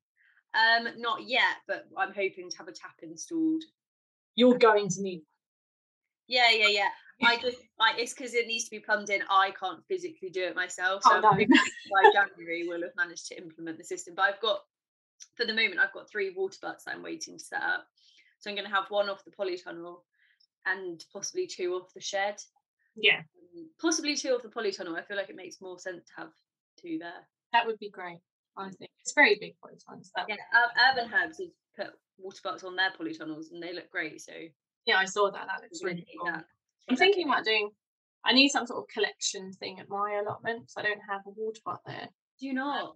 Um, 0.54 1.02
not 1.02 1.28
yet, 1.28 1.58
but 1.68 1.86
I'm 1.98 2.14
hoping 2.14 2.50
to 2.50 2.58
have 2.58 2.68
a 2.68 2.72
tap 2.72 2.96
installed. 3.02 3.64
You're 4.36 4.58
going 4.58 4.90
to 4.90 5.02
need. 5.02 5.22
Yeah, 6.28 6.52
yeah, 6.52 6.68
yeah. 6.68 6.90
I 7.24 7.38
just 7.38 7.58
like 7.80 8.00
it's 8.00 8.14
because 8.14 8.34
it 8.34 8.48
needs 8.48 8.66
to 8.66 8.72
be 8.72 8.80
plumbed 8.80 9.10
in. 9.10 9.22
I 9.30 9.52
can't 9.60 9.84
physically 9.88 10.30
do 10.30 10.44
it 10.44 10.56
myself. 10.56 11.04
So 11.04 11.12
Oh 11.14 11.20
no. 11.20 11.30
by 11.32 12.12
January 12.12 12.66
we'll 12.68 12.82
have 12.82 12.96
managed 12.98 13.28
to 13.28 13.38
implement 13.38 13.78
the 13.78 13.84
system. 13.84 14.14
But 14.16 14.24
I've 14.24 14.42
got 14.42 14.62
for 15.36 15.46
the 15.46 15.54
moment 15.54 15.80
I've 15.80 15.94
got 15.94 16.10
three 16.10 16.34
water 16.36 16.58
butts 16.62 16.86
that 16.86 16.96
I'm 16.96 17.04
waiting 17.04 17.38
to 17.38 17.44
set 17.44 17.62
up. 17.62 17.88
So 18.40 18.50
I'm 18.50 18.56
going 18.56 18.68
to 18.68 18.76
have 18.76 18.90
one 18.90 19.10
off 19.10 19.24
the 19.24 19.32
polytunnel 19.32 20.02
and 20.66 21.04
possibly 21.14 21.48
two 21.48 21.76
off 21.76 21.94
the 21.94 22.02
shed. 22.02 22.36
Yeah, 22.96 23.22
Um, 23.58 23.70
Possibly 23.82 24.16
two 24.16 24.30
off 24.30 24.44
the 24.44 24.50
polytunnel. 24.50 24.98
I 24.98 25.02
feel 25.04 25.18
like 25.18 25.30
it 25.30 25.36
makes 25.36 25.62
more 25.62 25.80
sense 25.80 26.04
to 26.06 26.12
have 26.18 26.30
two 26.82 26.98
there. 27.00 27.28
that 27.52 27.66
would 27.66 27.80
be 27.80 27.90
great. 27.90 28.20
I 28.58 28.70
think 28.70 28.92
it's 29.02 29.14
very 29.14 29.38
big 29.40 29.56
polytunnels. 29.64 30.10
That 30.16 30.26
Yeah, 30.30 30.36
Ur- 30.54 30.92
Urban 30.92 31.12
Herbs 31.14 31.40
have 31.40 31.50
put 31.88 31.96
water 32.18 32.40
butts 32.44 32.64
on 32.64 32.76
their 32.76 32.92
polytunnels 32.92 33.52
and 33.52 33.62
they 33.62 33.74
look 33.74 33.90
great. 33.90 34.22
So 34.22 34.34
yeah, 34.86 34.98
I 34.98 35.06
saw 35.06 35.32
that. 35.32 35.48
That 35.48 35.62
looks 35.64 35.84
really 35.84 36.06
cool. 36.18 36.26
that. 36.32 36.46
I'm 36.90 36.96
thinking 36.96 37.28
about 37.28 37.46
doing. 37.46 37.72
I 38.26 38.34
need 38.34 38.50
some 38.50 38.66
sort 38.68 38.80
of 38.84 38.88
collection 38.94 39.52
thing 39.54 39.80
at 39.80 39.90
my 39.90 40.22
allotment, 40.24 40.70
so 40.70 40.80
I 40.82 40.84
don't 40.84 41.02
have 41.10 41.22
a 41.26 41.30
water 41.32 41.60
butt 41.66 41.82
there. 41.86 42.08
Do 42.40 42.48
you 42.48 42.54
not? 42.54 42.96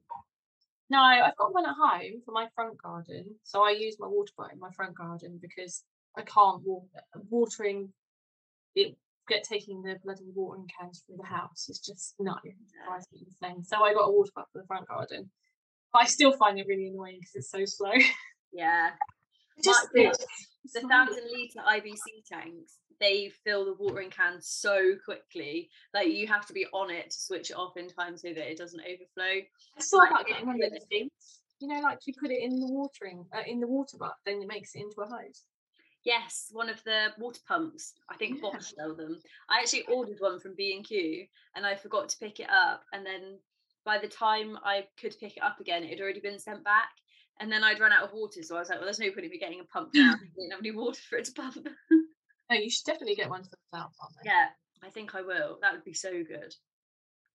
No, 0.89 0.99
I've 0.99 1.35
got 1.35 1.53
one 1.53 1.65
at 1.65 1.75
home 1.75 2.21
for 2.23 2.31
my 2.31 2.47
front 2.55 2.81
garden, 2.81 3.35
so 3.43 3.61
I 3.63 3.71
use 3.71 3.97
my 3.99 4.07
water 4.07 4.31
butt 4.37 4.53
in 4.53 4.59
my 4.59 4.71
front 4.71 4.95
garden 4.95 5.37
because 5.41 5.83
I 6.15 6.21
can't 6.21 6.61
water 6.63 6.87
watering. 7.29 7.91
It 8.75 8.95
get 9.27 9.43
taking 9.43 9.81
the 9.81 9.95
bloody 10.03 10.31
watering 10.33 10.67
cans 10.79 11.03
through 11.05 11.17
the 11.17 11.25
house 11.25 11.67
is 11.69 11.79
just 11.79 12.15
no, 12.19 12.35
drives 12.85 13.07
me 13.11 13.25
insane. 13.25 13.63
So 13.63 13.83
I 13.83 13.93
got 13.93 14.07
a 14.07 14.11
water 14.11 14.31
butt 14.35 14.45
for 14.51 14.61
the 14.61 14.67
front 14.67 14.87
garden, 14.87 15.29
but 15.93 16.03
I 16.03 16.05
still 16.05 16.31
find 16.33 16.59
it 16.59 16.67
really 16.67 16.87
annoying 16.87 17.19
because 17.19 17.35
it's 17.35 17.51
so 17.51 17.65
slow. 17.65 17.93
Yeah. 18.53 18.91
just 19.63 19.87
the- 19.93 20.15
it's 20.63 20.73
the 20.73 20.81
thousand 20.81 21.23
litre 21.31 21.61
IBC 21.65 22.25
tanks, 22.29 22.79
they 22.99 23.31
fill 23.43 23.65
the 23.65 23.73
watering 23.73 24.09
can 24.09 24.41
so 24.41 24.95
quickly. 25.05 25.69
Like 25.93 26.09
you 26.09 26.27
have 26.27 26.45
to 26.47 26.53
be 26.53 26.65
on 26.73 26.89
it 26.89 27.09
to 27.11 27.17
switch 27.17 27.51
it 27.51 27.57
off 27.57 27.77
in 27.77 27.87
time 27.87 28.17
so 28.17 28.29
that 28.29 28.51
it 28.51 28.57
doesn't 28.57 28.81
overflow. 28.81 29.41
I 29.77 29.81
saw 29.81 29.97
like, 29.97 30.11
about 30.11 30.27
getting 30.27 30.47
one 30.47 30.61
of 30.61 30.71
those 30.71 30.85
things. 30.89 31.11
You 31.59 31.69
know, 31.69 31.79
like 31.79 31.99
you 32.05 32.13
put 32.19 32.31
it 32.31 32.41
in 32.41 32.59
the 32.59 32.67
watering, 32.67 33.25
uh, 33.35 33.41
in 33.47 33.59
the 33.59 33.67
water 33.67 33.97
butt, 33.97 34.13
then 34.25 34.41
it 34.41 34.47
makes 34.47 34.75
it 34.75 34.81
into 34.81 35.01
a 35.01 35.05
hose. 35.05 35.43
Yes, 36.07 36.47
one 36.53 36.69
of 36.69 36.81
the 36.85 37.07
water 37.17 37.41
pumps. 37.45 37.93
I 38.09 38.15
think 38.15 38.35
Yeah. 38.41 38.49
Bosch 38.51 38.73
sell 38.77 38.95
them. 38.95 39.19
I 39.49 39.59
actually 39.59 39.83
ordered 39.83 40.15
one 40.19 40.39
from 40.39 40.55
B 40.55 40.73
and 40.73 40.85
Q, 40.85 41.27
and 41.53 41.65
I 41.65 41.75
forgot 41.75 42.07
to 42.07 42.17
pick 42.17 42.39
it 42.39 42.49
up. 42.49 42.85
And 42.93 43.05
then 43.05 43.39
by 43.83 43.97
the 43.97 44.07
time 44.07 44.57
I 44.63 44.87
could 44.97 45.13
pick 45.19 45.35
it 45.35 45.43
up 45.43 45.59
again, 45.59 45.83
it 45.83 45.89
had 45.89 45.99
already 45.99 46.21
been 46.21 46.39
sent 46.39 46.63
back. 46.63 46.91
And 47.41 47.51
then 47.51 47.61
I'd 47.61 47.81
run 47.81 47.91
out 47.91 48.03
of 48.05 48.13
water, 48.13 48.41
so 48.41 48.55
I 48.55 48.59
was 48.59 48.69
like, 48.69 48.77
"Well, 48.79 48.85
there's 48.85 48.99
no 48.99 49.11
point 49.11 49.25
in 49.25 49.31
me 49.31 49.37
getting 49.37 49.59
a 49.59 49.65
pump 49.65 49.89
now. 49.93 50.13
I 50.13 50.25
didn't 50.35 50.51
have 50.51 50.59
any 50.61 50.71
water 50.71 51.01
for 51.09 51.17
it 51.17 51.25
to 51.25 51.33
pump." 51.33 51.67
No, 52.49 52.55
you 52.55 52.69
should 52.69 52.85
definitely 52.85 53.15
get 53.15 53.29
one 53.29 53.43
for 53.43 53.49
the 53.49 53.57
though. 53.73 53.89
yeah, 54.23 54.47
I 54.81 54.89
think 54.89 55.13
I 55.13 55.21
will. 55.21 55.59
That 55.61 55.73
would 55.73 55.83
be 55.83 55.91
so 55.91 56.23
good. 56.23 56.55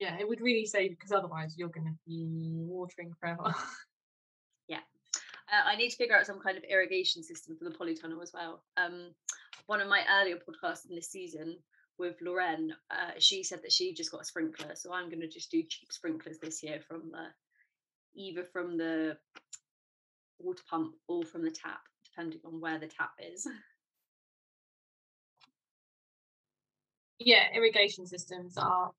yeah, 0.00 0.16
it 0.18 0.26
would 0.26 0.40
really 0.40 0.64
save 0.64 0.92
because 0.92 1.12
otherwise 1.12 1.54
you're 1.58 1.68
going 1.68 1.84
to 1.86 1.98
be 2.06 2.64
watering 2.66 3.12
forever. 3.20 3.54
Uh, 5.52 5.60
I 5.66 5.76
need 5.76 5.90
to 5.90 5.96
figure 5.96 6.16
out 6.16 6.26
some 6.26 6.40
kind 6.40 6.56
of 6.56 6.64
irrigation 6.64 7.22
system 7.22 7.56
for 7.56 7.64
the 7.64 7.70
polytunnel 7.70 8.22
as 8.22 8.32
well. 8.32 8.62
Um, 8.78 9.10
one 9.66 9.82
of 9.82 9.88
my 9.88 10.02
earlier 10.18 10.36
podcasts 10.36 10.88
in 10.88 10.94
this 10.94 11.10
season 11.10 11.58
with 11.98 12.16
Lorraine, 12.22 12.74
uh, 12.90 13.12
she 13.18 13.42
said 13.42 13.60
that 13.62 13.72
she 13.72 13.92
just 13.92 14.10
got 14.10 14.22
a 14.22 14.24
sprinkler, 14.24 14.74
so 14.74 14.92
I'm 14.92 15.10
going 15.10 15.20
to 15.20 15.28
just 15.28 15.50
do 15.50 15.62
cheap 15.62 15.92
sprinklers 15.92 16.38
this 16.38 16.62
year 16.62 16.80
from 16.80 17.10
the 17.12 17.26
either 18.14 18.44
from 18.44 18.76
the 18.76 19.16
water 20.38 20.62
pump 20.68 20.94
or 21.06 21.22
from 21.22 21.44
the 21.44 21.50
tap, 21.50 21.80
depending 22.04 22.40
on 22.44 22.60
where 22.60 22.78
the 22.78 22.88
tap 22.88 23.12
is. 23.20 23.46
yeah, 27.18 27.44
irrigation 27.54 28.06
systems 28.06 28.56
are 28.56 28.88
uh, 28.88 28.90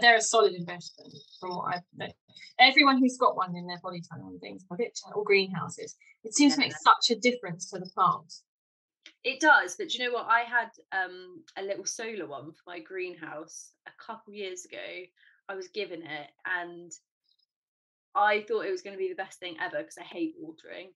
they're 0.00 0.16
a 0.16 0.22
solid 0.22 0.54
investment 0.54 1.12
from 1.40 1.56
what 1.56 1.74
I've 1.74 1.82
known. 1.96 2.12
Everyone 2.58 2.98
who's 2.98 3.16
got 3.16 3.36
one 3.36 3.56
in 3.56 3.66
their 3.66 3.78
polytunnel 3.78 4.28
and 4.28 4.40
things, 4.40 4.64
or 4.70 4.78
or 5.14 5.24
greenhouses, 5.24 5.96
it 6.22 6.34
seems 6.34 6.54
to 6.54 6.60
make 6.60 6.72
such 6.72 7.16
a 7.16 7.20
difference 7.20 7.70
to 7.70 7.78
the 7.78 7.90
plants. 7.94 8.42
It 9.24 9.40
does, 9.40 9.76
but 9.76 9.88
do 9.88 9.98
you 9.98 10.04
know 10.04 10.14
what? 10.14 10.26
I 10.28 10.40
had 10.40 10.70
um, 10.92 11.42
a 11.56 11.62
little 11.62 11.84
solar 11.84 12.26
one 12.26 12.52
for 12.52 12.62
my 12.66 12.80
greenhouse 12.80 13.70
a 13.86 13.90
couple 14.04 14.34
years 14.34 14.64
ago. 14.64 14.78
I 15.48 15.54
was 15.54 15.68
given 15.68 16.02
it, 16.02 16.30
and 16.44 16.92
I 18.14 18.44
thought 18.46 18.66
it 18.66 18.70
was 18.70 18.82
going 18.82 18.94
to 18.94 18.98
be 18.98 19.08
the 19.08 19.14
best 19.14 19.40
thing 19.40 19.56
ever 19.60 19.78
because 19.78 19.98
I 19.98 20.04
hate 20.04 20.34
watering. 20.38 20.90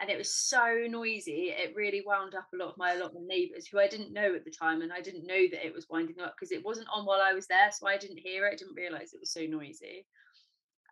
And 0.00 0.10
it 0.10 0.16
was 0.16 0.32
so 0.32 0.86
noisy, 0.88 1.52
it 1.56 1.74
really 1.74 2.02
wound 2.06 2.34
up 2.36 2.46
a 2.54 2.56
lot 2.56 2.70
of 2.70 2.78
my 2.78 2.92
allotment 2.92 3.26
neighbours 3.26 3.66
who 3.66 3.80
I 3.80 3.88
didn't 3.88 4.12
know 4.12 4.34
at 4.34 4.44
the 4.44 4.50
time, 4.50 4.82
and 4.82 4.92
I 4.92 5.00
didn't 5.00 5.26
know 5.26 5.46
that 5.50 5.66
it 5.66 5.74
was 5.74 5.88
winding 5.90 6.20
up 6.20 6.34
because 6.38 6.52
it 6.52 6.64
wasn't 6.64 6.86
on 6.94 7.04
while 7.04 7.20
I 7.20 7.32
was 7.32 7.48
there, 7.48 7.70
so 7.72 7.88
I 7.88 7.96
didn't 7.96 8.18
hear 8.18 8.46
it. 8.46 8.58
Didn't 8.58 8.76
realise 8.76 9.12
it 9.12 9.20
was 9.20 9.32
so 9.32 9.40
noisy. 9.40 10.06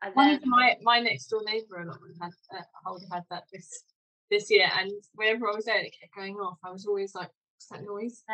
And 0.02 0.14
One 0.14 0.28
then 0.28 0.36
of 0.36 0.46
my 0.46 0.76
my 0.82 1.00
next 1.00 1.28
door 1.28 1.42
neighbour 1.44 1.82
allotment 1.82 2.16
had 2.20 2.32
uh, 2.52 2.98
had 3.12 3.22
that 3.30 3.44
this 3.52 3.84
this 4.30 4.50
year, 4.50 4.68
and 4.78 4.90
whenever 5.14 5.48
I 5.50 5.54
was 5.54 5.64
there, 5.66 5.78
it 5.78 5.94
kept 5.98 6.14
going 6.14 6.34
off. 6.36 6.58
I 6.64 6.70
was 6.70 6.86
always 6.86 7.14
like, 7.14 7.30
"What's 7.54 7.68
that 7.70 7.84
noise?" 7.84 8.24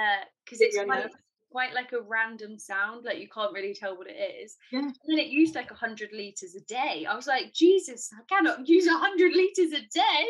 because 0.45 0.61
Really 0.61 0.75
it's 0.75 0.85
quite, 0.85 1.11
quite 1.51 1.75
like 1.75 1.93
a 1.93 2.01
random 2.01 2.59
sound, 2.59 3.05
like 3.05 3.19
you 3.19 3.29
can't 3.29 3.53
really 3.53 3.75
tell 3.75 3.97
what 3.97 4.09
it 4.09 4.17
is. 4.17 4.57
Yeah. 4.73 4.81
And 4.81 4.97
then 5.07 5.19
it 5.19 5.29
used 5.29 5.55
like 5.55 5.71
hundred 5.71 6.11
liters 6.13 6.57
a 6.57 6.61
day. 6.63 7.07
I 7.09 7.15
was 7.15 7.27
like, 7.27 7.53
Jesus, 7.53 8.11
I 8.13 8.23
cannot 8.35 8.67
use 8.67 8.89
hundred 8.89 9.33
liters 9.33 9.73
a 9.73 9.81
day. 9.81 10.27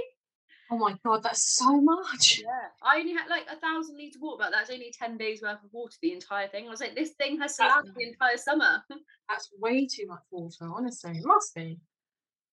Oh 0.73 0.79
my 0.79 0.97
god, 1.05 1.23
that's 1.23 1.57
so 1.59 1.83
much. 1.83 2.41
Yeah, 2.43 2.69
I 2.83 2.99
only 2.99 3.13
had 3.13 3.29
like 3.29 3.45
a 3.53 3.57
thousand 3.57 3.99
liter 3.99 4.19
water, 4.19 4.39
but 4.41 4.53
that's 4.53 4.71
only 4.71 4.91
ten 4.91 5.19
days 5.19 5.43
worth 5.43 5.63
of 5.63 5.71
water. 5.71 5.95
The 6.01 6.15
entire 6.15 6.49
thing. 6.49 6.67
I 6.67 6.71
was 6.71 6.81
like, 6.81 6.95
this 6.95 7.11
thing 7.11 7.39
has 7.41 7.59
to 7.59 7.65
last 7.65 7.89
the 7.95 8.09
entire 8.09 8.39
summer. 8.39 8.83
That's 9.29 9.51
way 9.59 9.87
too 9.87 10.07
much 10.07 10.23
water. 10.31 10.71
Honestly, 10.75 11.11
it 11.11 11.25
must 11.27 11.55
be. 11.55 11.79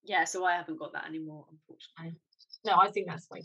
yeah, 0.03 0.25
so 0.25 0.43
I 0.43 0.53
haven't 0.53 0.79
got 0.79 0.91
that 0.93 1.05
anymore, 1.05 1.45
unfortunately. 1.49 2.19
No, 2.65 2.73
I 2.77 2.91
think 2.91 3.07
that's 3.07 3.29
way. 3.29 3.43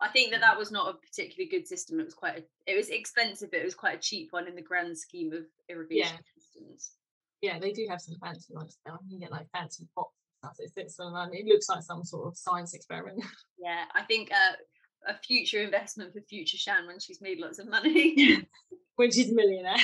I 0.00 0.08
think 0.08 0.30
that 0.32 0.40
that 0.40 0.58
was 0.58 0.70
not 0.70 0.94
a 0.94 0.98
particularly 0.98 1.50
good 1.50 1.66
system. 1.66 2.00
It 2.00 2.04
was 2.04 2.14
quite, 2.14 2.38
a, 2.38 2.70
it 2.72 2.76
was 2.76 2.88
expensive, 2.88 3.50
but 3.50 3.60
it 3.60 3.64
was 3.64 3.74
quite 3.74 3.96
a 3.96 4.00
cheap 4.00 4.32
one 4.32 4.46
in 4.48 4.54
the 4.54 4.62
grand 4.62 4.96
scheme 4.98 5.32
of 5.32 5.44
irrigation 5.68 6.18
systems. 6.38 6.92
Yeah, 7.40 7.58
they 7.58 7.72
do 7.72 7.86
have 7.88 8.00
some 8.00 8.16
fancy 8.20 8.54
ones 8.54 8.78
now. 8.86 8.98
You 9.04 9.10
can 9.10 9.20
get 9.20 9.30
like 9.30 9.46
fancy 9.52 9.86
pots. 9.94 10.10
It 10.58 10.72
sits 10.74 10.98
on 11.00 11.14
and 11.14 11.34
it 11.34 11.46
looks 11.46 11.68
like 11.68 11.82
some 11.82 12.04
sort 12.04 12.26
of 12.28 12.36
science 12.36 12.74
experiment. 12.74 13.22
Yeah, 13.58 13.84
I 13.94 14.02
think 14.02 14.30
uh, 14.32 15.10
a 15.12 15.14
future 15.26 15.60
investment 15.62 16.12
for 16.12 16.20
future 16.20 16.58
Shan 16.58 16.86
when 16.86 17.00
she's 17.00 17.20
made 17.20 17.40
lots 17.40 17.58
of 17.58 17.68
money. 17.68 18.46
when 18.96 19.10
she's 19.10 19.30
a 19.32 19.34
millionaire. 19.34 19.76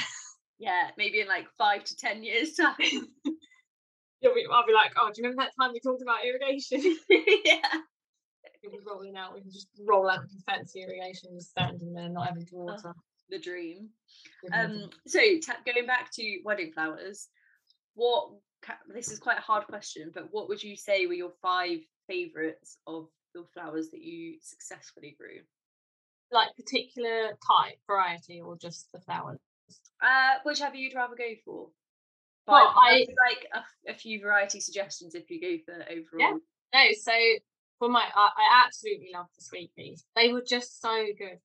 yeah, 0.59 0.91
maybe 0.97 1.21
in 1.21 1.27
like 1.27 1.47
five 1.59 1.83
to 1.85 1.97
ten 1.97 2.23
years 2.23 2.53
time. 2.55 2.75
You'll 4.21 4.35
be, 4.35 4.45
I'll 4.53 4.67
be 4.67 4.73
like, 4.73 4.93
oh, 5.01 5.09
do 5.13 5.21
you 5.21 5.25
remember 5.29 5.43
that 5.43 5.53
time 5.61 5.73
we 5.73 5.81
talked 5.81 6.03
about 6.03 6.25
irrigation? 6.25 6.97
yeah. 7.45 7.59
You'll 8.63 8.73
be 8.73 8.79
rolling 8.87 9.17
out. 9.17 9.35
We 9.35 9.41
can 9.41 9.51
just 9.51 9.67
roll 9.85 10.09
out 10.09 10.21
with 10.21 10.45
fancy 10.47 10.83
irrigation, 10.83 11.31
just 11.35 11.51
standing 11.51 11.93
there, 11.93 12.09
not 12.09 12.29
having 12.29 12.47
to 12.47 12.55
water. 12.55 12.93
The 13.31 13.39
dream. 13.41 13.89
Give 14.43 14.53
me 14.53 14.57
a 14.59 14.65
Um, 14.65 14.91
so 15.09 15.19
ta- 15.45 15.59
going 15.67 15.87
back 15.87 16.13
to 16.13 16.39
wedding 16.45 16.71
flowers, 16.73 17.29
what 17.95 18.31
this 18.93 19.11
is 19.11 19.19
quite 19.19 19.39
a 19.39 19.43
hard 19.43 19.67
question, 19.67 20.11
but 20.15 20.29
what 20.31 20.49
would 20.49 20.63
you 20.63 20.77
say 20.77 21.07
were 21.07 21.15
your 21.15 21.33
five 21.43 21.79
favourites 22.09 22.79
of 22.87 23.09
the 23.35 23.45
flowers 23.55 23.91
that 23.91 24.03
you 24.03 24.37
successfully 24.41 25.17
grew? 25.19 25.41
like 26.31 26.49
particular 26.57 27.37
type, 27.47 27.77
variety, 27.87 28.41
or 28.41 28.57
just 28.57 28.91
the 28.93 29.01
flowers? 29.01 29.39
Uh, 30.01 30.37
whichever 30.45 30.77
you'd 30.77 30.95
rather 30.95 31.15
go 31.15 31.29
for. 31.45 31.69
Well, 32.47 32.73
But 32.75 32.81
I- 32.81 32.95
I'd 32.95 33.07
like 33.29 33.47
a, 33.53 33.91
a 33.91 33.95
few 33.95 34.19
variety 34.21 34.59
suggestions 34.59 35.15
if 35.15 35.31
you 35.31 35.41
go 35.41 35.59
for 35.67 35.83
overall. 35.91 36.41
Yeah. 36.73 36.85
No, 36.87 36.93
so 36.99 37.13
for 37.79 37.91
my, 37.91 38.05
I, 38.15 38.31
I 38.35 38.63
absolutely 38.65 39.11
love 39.15 39.27
the 39.37 39.45
sweet 39.45 39.73
peas. 39.77 40.05
They 40.17 40.33
were 40.33 40.43
just 40.43 40.81
so 40.81 41.05
good. 41.19 41.39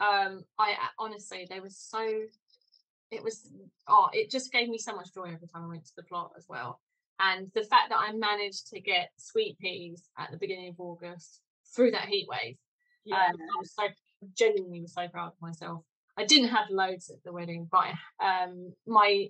Um, 0.00 0.44
I 0.58 0.74
honestly, 0.98 1.46
they 1.48 1.60
were 1.60 1.70
so. 1.70 2.04
It 3.14 3.22
was 3.22 3.48
oh 3.88 4.08
it 4.12 4.30
just 4.30 4.52
gave 4.52 4.68
me 4.68 4.78
so 4.78 4.94
much 4.94 5.12
joy 5.14 5.24
every 5.32 5.48
time 5.48 5.64
I 5.64 5.68
went 5.68 5.84
to 5.86 5.92
the 5.96 6.02
plot 6.02 6.32
as 6.36 6.46
well. 6.48 6.80
And 7.20 7.50
the 7.54 7.62
fact 7.62 7.90
that 7.90 7.98
I 7.98 8.12
managed 8.12 8.68
to 8.68 8.80
get 8.80 9.10
sweet 9.16 9.56
peas 9.58 10.08
at 10.18 10.30
the 10.32 10.36
beginning 10.36 10.68
of 10.70 10.80
August 10.80 11.40
through 11.74 11.92
that 11.92 12.06
heat 12.08 12.26
wave, 12.28 12.56
Yeah. 13.04 13.16
um, 13.26 13.36
I 13.36 13.58
was 13.58 13.72
so 13.74 13.84
genuinely 14.36 14.80
was 14.80 14.94
so 14.94 15.06
proud 15.08 15.28
of 15.28 15.40
myself. 15.40 15.84
I 16.16 16.24
didn't 16.24 16.48
have 16.48 16.70
loads 16.70 17.10
at 17.10 17.22
the 17.24 17.32
wedding, 17.32 17.68
but 17.70 17.92
um, 18.24 18.72
my 18.86 19.28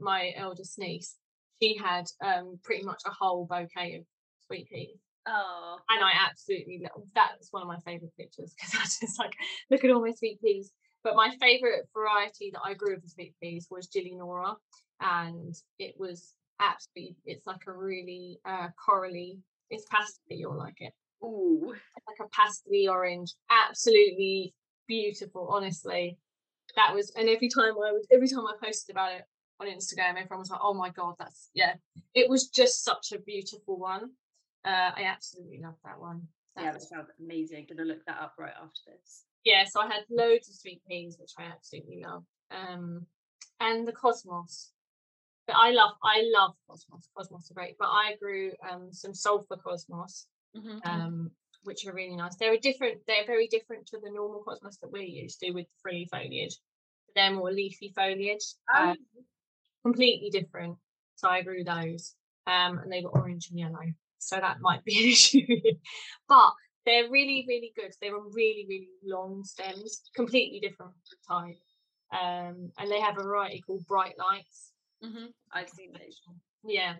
my 0.00 0.32
eldest 0.36 0.78
niece, 0.78 1.16
she 1.62 1.76
had 1.76 2.04
um, 2.24 2.58
pretty 2.62 2.84
much 2.84 3.02
a 3.06 3.10
whole 3.10 3.46
bouquet 3.46 3.96
of 3.96 4.04
sweet 4.46 4.68
peas 4.70 4.98
Oh. 5.28 5.76
and 5.90 6.04
I 6.04 6.12
absolutely 6.30 6.86
that's 7.14 7.48
one 7.50 7.62
of 7.62 7.68
my 7.68 7.78
favorite 7.84 8.12
pictures 8.16 8.54
because 8.54 8.74
I 8.80 8.84
just 9.06 9.18
like 9.18 9.34
look 9.70 9.82
at 9.84 9.90
all 9.90 10.00
my 10.00 10.12
sweet 10.12 10.40
peas. 10.40 10.70
But 11.06 11.14
my 11.14 11.30
favorite 11.40 11.88
variety 11.94 12.50
that 12.52 12.62
I 12.64 12.74
grew 12.74 12.96
of 12.96 13.02
the 13.02 13.08
sweet 13.08 13.32
peas 13.40 13.68
was 13.70 13.86
Gilly 13.86 14.16
Nora, 14.16 14.56
and 14.98 15.54
it 15.78 15.94
was 15.96 16.34
absolutely 16.58 17.14
it's 17.24 17.46
like 17.46 17.64
a 17.68 17.72
really 17.72 18.40
uh 18.44 18.70
corally. 18.84 19.38
It's 19.70 19.84
pastel, 19.88 20.16
you'll 20.30 20.58
like 20.58 20.80
it. 20.80 20.92
Ooh. 21.22 21.72
Like 22.08 22.18
a 22.18 22.28
pastel 22.30 22.90
orange, 22.90 23.34
absolutely 23.48 24.52
beautiful. 24.88 25.46
Honestly, 25.48 26.18
that 26.74 26.92
was 26.92 27.12
and 27.14 27.28
every 27.28 27.50
time 27.50 27.74
I 27.74 27.92
would 27.92 28.02
every 28.10 28.26
time 28.26 28.44
I 28.44 28.54
posted 28.60 28.96
about 28.96 29.12
it 29.12 29.22
on 29.60 29.68
Instagram, 29.68 30.20
everyone 30.20 30.40
was 30.40 30.50
like, 30.50 30.60
"Oh 30.60 30.74
my 30.74 30.90
god, 30.90 31.14
that's 31.20 31.50
yeah." 31.54 31.74
It 32.16 32.28
was 32.28 32.48
just 32.48 32.82
such 32.82 33.12
a 33.12 33.20
beautiful 33.20 33.78
one. 33.78 34.10
Uh, 34.64 34.90
I 34.96 35.04
absolutely 35.04 35.60
love 35.62 35.76
that 35.84 36.00
one. 36.00 36.26
Yeah, 36.56 36.72
That 36.72 36.80
that 36.80 36.82
sounds 36.82 37.10
amazing. 37.20 37.68
Gonna 37.68 37.86
look 37.86 38.04
that 38.06 38.20
up 38.20 38.34
right 38.40 38.54
after 38.60 38.90
this. 38.90 39.26
Yeah, 39.46 39.64
so 39.64 39.80
I 39.80 39.86
had 39.86 40.04
loads 40.10 40.48
of 40.48 40.56
sweet 40.56 40.82
peas, 40.88 41.16
which 41.20 41.30
I 41.38 41.44
absolutely 41.44 42.02
love. 42.04 42.24
Um, 42.50 43.06
and 43.60 43.86
the 43.86 43.92
cosmos. 43.92 44.72
But 45.46 45.54
I 45.56 45.70
love, 45.70 45.92
I 46.02 46.24
love 46.34 46.54
cosmos. 46.68 47.08
Cosmos 47.16 47.48
are 47.50 47.54
great. 47.54 47.76
But 47.78 47.88
I 47.88 48.16
grew 48.20 48.52
um 48.68 48.92
some 48.92 49.14
sulfur 49.14 49.56
cosmos, 49.56 50.26
Mhm. 50.56 50.84
um, 50.84 51.30
which 51.62 51.86
are 51.86 51.94
really 51.94 52.16
nice. 52.16 52.34
They're 52.36 52.56
different. 52.58 53.06
They're 53.06 53.24
very 53.24 53.46
different 53.46 53.86
to 53.88 54.00
the 54.00 54.10
normal 54.10 54.42
cosmos 54.42 54.78
that 54.78 54.90
we're 54.90 55.04
used 55.04 55.38
to 55.40 55.52
with 55.52 55.68
frilly 55.80 56.08
foliage. 56.10 56.56
They're 57.14 57.30
more 57.30 57.52
leafy 57.52 57.92
foliage. 57.94 58.46
Oh, 58.74 58.90
uh, 58.90 58.94
completely 59.84 60.30
different. 60.30 60.76
So 61.14 61.28
I 61.28 61.42
grew 61.42 61.62
those, 61.62 62.16
um, 62.48 62.78
and 62.78 62.90
they 62.90 63.00
were 63.02 63.10
orange 63.10 63.48
and 63.50 63.60
yellow. 63.60 63.86
So 64.18 64.36
that 64.36 64.60
might 64.60 64.84
be 64.84 64.98
an 65.04 65.08
issue, 65.12 65.46
but 66.28 66.52
they're 66.86 67.10
really, 67.10 67.44
really 67.48 67.72
good. 67.76 67.92
They're 68.00 68.16
on 68.16 68.30
really, 68.32 68.64
really 68.68 68.88
long 69.04 69.42
stems, 69.44 70.02
completely 70.14 70.60
different 70.60 70.94
type, 71.28 71.56
um, 72.12 72.70
and 72.78 72.90
they 72.90 73.00
have 73.00 73.18
a 73.18 73.22
variety 73.22 73.60
called 73.66 73.84
bright 73.86 74.14
lights. 74.18 74.72
mhm. 75.04 75.32
I've 75.52 75.68
seen 75.68 75.92
those. 75.92 76.20
Yeah, 76.64 76.94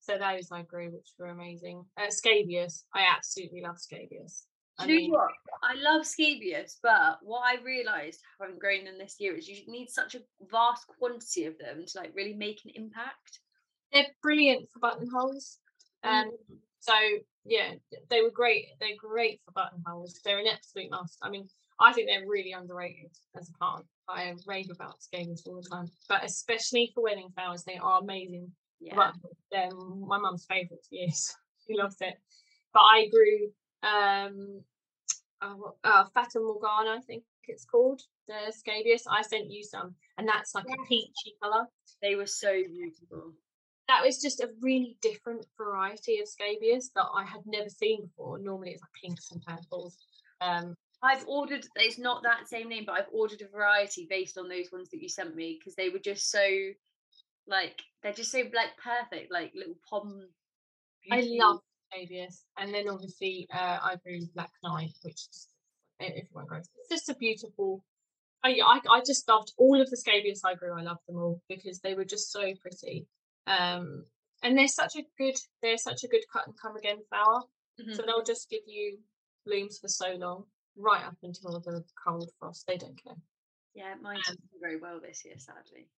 so 0.00 0.18
those 0.18 0.50
I 0.50 0.62
grew, 0.62 0.90
which 0.90 1.12
were 1.18 1.26
amazing. 1.26 1.84
Uh, 1.96 2.10
scabious, 2.10 2.84
I 2.94 3.02
absolutely 3.14 3.62
love 3.62 3.78
scabious. 3.78 4.46
I 4.78 4.86
Do 4.86 4.92
you 4.92 4.98
mean, 5.00 5.10
know 5.10 5.18
what? 5.18 5.30
I 5.62 5.74
love 5.80 6.06
scabious, 6.06 6.78
but 6.82 7.18
what 7.22 7.40
I 7.40 7.62
realised 7.62 8.20
having 8.40 8.58
grown 8.58 8.84
them 8.84 8.98
this 8.98 9.16
year 9.18 9.34
is 9.34 9.48
you 9.48 9.62
need 9.66 9.88
such 9.88 10.14
a 10.14 10.20
vast 10.50 10.86
quantity 10.98 11.46
of 11.46 11.56
them 11.58 11.84
to 11.86 11.98
like 11.98 12.12
really 12.14 12.34
make 12.34 12.60
an 12.64 12.72
impact. 12.74 13.40
they're 13.92 14.06
brilliant 14.22 14.68
for 14.70 14.80
buttonholes. 14.80 15.58
Um, 16.02 16.30
so 16.80 16.92
yeah, 17.46 17.74
they 18.10 18.22
were 18.22 18.30
great. 18.30 18.66
They're 18.80 18.96
great 18.98 19.40
for 19.44 19.52
buttonholes. 19.52 20.20
They're 20.24 20.38
an 20.38 20.46
absolute 20.52 20.90
must. 20.90 21.18
I 21.22 21.30
mean, 21.30 21.48
I 21.80 21.92
think 21.92 22.08
they're 22.08 22.28
really 22.28 22.52
underrated 22.52 23.10
as 23.38 23.48
a 23.48 23.58
plant. 23.58 23.84
I 24.08 24.34
rave 24.46 24.70
about 24.70 25.02
scabious 25.02 25.42
all 25.46 25.60
the 25.60 25.68
time, 25.68 25.90
but 26.08 26.24
especially 26.24 26.90
for 26.94 27.02
wedding 27.02 27.28
flowers, 27.34 27.64
they 27.64 27.78
are 27.82 28.00
amazing. 28.00 28.50
Yeah. 28.80 28.94
buttonholes. 28.94 29.36
They're 29.50 29.70
my 29.70 30.18
mum's 30.18 30.46
favourite 30.48 30.82
to 30.90 30.96
use. 30.96 31.34
she 31.66 31.76
loves 31.76 31.96
it. 32.00 32.14
But 32.72 32.82
I 32.82 33.08
grew 33.08 33.50
um, 33.82 34.62
uh, 35.40 35.54
uh, 35.84 36.04
Fata 36.14 36.40
Morgana, 36.40 36.96
I 36.96 37.00
think 37.06 37.24
it's 37.48 37.64
called 37.64 38.02
the 38.26 38.52
scabious. 38.52 39.04
I 39.10 39.22
sent 39.22 39.50
you 39.50 39.62
some, 39.62 39.94
and 40.18 40.28
that's 40.28 40.54
like 40.54 40.64
a 40.64 40.88
peachy 40.88 41.36
colour 41.42 41.66
They 42.02 42.16
were 42.16 42.26
so 42.26 42.52
beautiful. 42.52 43.32
That 43.88 44.04
was 44.04 44.20
just 44.20 44.40
a 44.40 44.50
really 44.60 44.96
different 45.00 45.46
variety 45.56 46.18
of 46.20 46.28
scabious 46.28 46.90
that 46.94 47.06
I 47.14 47.24
had 47.24 47.42
never 47.46 47.68
seen 47.68 48.06
before. 48.06 48.38
Normally 48.38 48.72
it's 48.72 48.82
like 48.82 49.02
pinks 49.02 49.30
and 49.30 49.44
purples. 49.44 49.96
Um, 50.40 50.74
I've 51.02 51.26
ordered. 51.28 51.66
It's 51.76 51.98
not 51.98 52.22
that 52.24 52.48
same 52.48 52.68
name, 52.68 52.84
but 52.86 52.96
I've 52.98 53.12
ordered 53.12 53.42
a 53.42 53.48
variety 53.48 54.06
based 54.08 54.38
on 54.38 54.48
those 54.48 54.72
ones 54.72 54.90
that 54.90 55.00
you 55.00 55.08
sent 55.08 55.36
me 55.36 55.58
because 55.58 55.76
they 55.76 55.88
were 55.88 55.98
just 55.98 56.30
so, 56.30 56.44
like, 57.46 57.80
they're 58.02 58.12
just 58.12 58.32
so 58.32 58.38
like 58.38 58.76
perfect, 58.82 59.30
like 59.32 59.52
little 59.54 59.76
pom. 59.88 60.26
I 61.10 61.22
love 61.24 61.60
scabious, 61.92 62.44
and 62.58 62.74
then 62.74 62.88
obviously 62.88 63.46
uh, 63.52 63.78
I 63.82 63.96
grew 64.04 64.26
black 64.34 64.50
knight, 64.64 64.94
which 65.02 65.28
is 65.30 65.48
everyone 66.00 66.46
grows. 66.46 66.68
It's 66.78 66.88
just 66.88 67.08
a 67.08 67.14
beautiful. 67.14 67.84
I 68.42 68.58
I 68.90 69.00
just 69.04 69.28
loved 69.28 69.52
all 69.58 69.80
of 69.80 69.90
the 69.90 69.96
scabious 69.96 70.42
I 70.44 70.54
grew. 70.54 70.76
I 70.76 70.82
loved 70.82 71.00
them 71.06 71.16
all 71.18 71.40
because 71.48 71.80
they 71.80 71.94
were 71.94 72.04
just 72.04 72.32
so 72.32 72.52
pretty. 72.60 73.06
Um, 73.46 74.04
and 74.42 74.56
they're 74.56 74.68
such 74.68 74.96
a 74.96 75.02
good 75.18 75.36
they're 75.62 75.78
such 75.78 76.04
a 76.04 76.08
good 76.08 76.22
cut 76.32 76.46
and 76.46 76.60
come 76.60 76.76
again 76.76 76.98
flower. 77.08 77.42
Mhm. 77.80 77.94
So 77.94 78.02
they'll 78.02 78.22
just 78.24 78.48
give 78.50 78.62
you 78.66 78.98
blooms 79.44 79.78
for 79.78 79.88
so 79.88 80.12
long, 80.14 80.44
right 80.76 81.04
up 81.04 81.16
until 81.22 81.58
the 81.60 81.84
cold 82.04 82.30
frost. 82.38 82.66
They 82.66 82.76
don't 82.76 83.02
care. 83.02 83.16
Yeah, 83.74 83.94
mine 84.00 84.20
didn't 84.26 84.40
do 84.50 84.58
very 84.60 84.78
well 84.78 85.00
this 85.00 85.24
year, 85.24 85.38
sadly. 85.38 85.88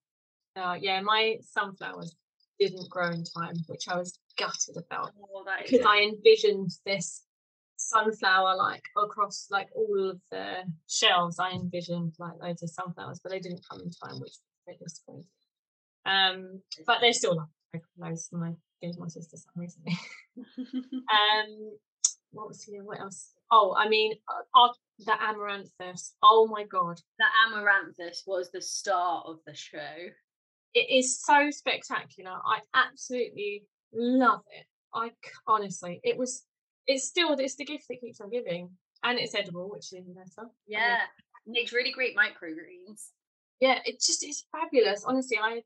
Uh, 0.57 0.77
yeah, 0.81 1.01
my 1.01 1.39
sunflowers 1.43 2.17
didn't 2.59 2.91
grow 2.91 3.11
in 3.11 3.23
time, 3.25 3.55
which 3.69 3.87
I 3.89 3.97
was 3.97 4.19
gutted 4.37 4.77
about 4.77 5.15
Oh, 5.17 5.45
because 5.63 5.87
I 5.87 6.01
envisioned 6.01 6.73
this 6.85 7.25
sunflower 7.77 8.57
like 8.57 8.83
across 8.97 9.47
like 9.51 9.69
all 9.75 10.11
of 10.11 10.21
the 10.31 10.65
shelves. 10.89 11.39
I 11.39 11.53
envisioned 11.53 12.15
like 12.19 12.35
loads 12.41 12.63
of 12.63 12.71
sunflowers, 12.71 13.21
but 13.21 13.31
they 13.31 13.39
didn't 13.41 13.65
come 13.69 13.81
in 13.81 13.91
time, 13.91 14.21
which 14.21 14.35
was 14.67 14.77
disappointing. 14.79 15.27
Um, 16.09 16.61
but 16.87 16.99
they're 17.01 17.13
still 17.13 17.37
like 17.73 17.83
loads. 17.99 18.29
And 18.33 18.45
I 18.45 18.53
gave 18.81 18.99
my 18.99 19.09
sister 19.09 19.37
some 19.37 19.53
recently. 19.57 19.97
um, 20.95 21.77
what 22.33 22.49
was 22.49 22.63
here? 22.63 22.83
What 22.85 23.01
else? 23.01 23.35
Oh, 23.51 23.75
I 23.77 23.89
mean, 23.89 24.15
uh, 24.29 24.69
the 24.99 25.13
amaranthus. 25.23 26.15
Oh 26.23 26.47
my 26.47 26.65
god, 26.65 27.01
the 27.19 27.25
amaranthus 27.47 28.23
was 28.27 28.51
the 28.51 28.61
star 28.63 29.23
of 29.27 29.39
the 29.47 29.55
show. 29.55 30.11
it 30.75 30.91
is 30.91 31.21
so 31.25 31.51
spectacular. 31.51 32.31
I 32.33 32.61
absolutely 32.75 33.65
love 33.93 34.43
it. 34.51 34.67
I 34.95 35.09
c- 35.09 35.33
honestly, 35.47 36.01
it 36.05 36.17
was. 36.17 36.45
It's 36.87 37.05
still 37.07 37.35
it's 37.39 37.57
the 37.57 37.65
gift 37.65 37.85
that 37.89 38.01
keeps 38.01 38.21
on 38.21 38.31
giving, 38.31 38.71
and 39.05 39.19
it's 39.19 39.35
edible, 39.35 39.71
which 39.71 39.87
is 39.87 39.95
even 39.95 40.15
better. 40.15 40.49
Yeah, 40.67 40.99
makes 41.47 41.73
really 41.73 41.93
great 41.93 42.17
microgreens. 42.17 43.11
Yeah, 43.61 43.81
it 43.85 44.01
just 44.01 44.25
is 44.25 44.45
fabulous. 44.53 45.05
Honestly, 45.05 45.39
I 45.43 45.63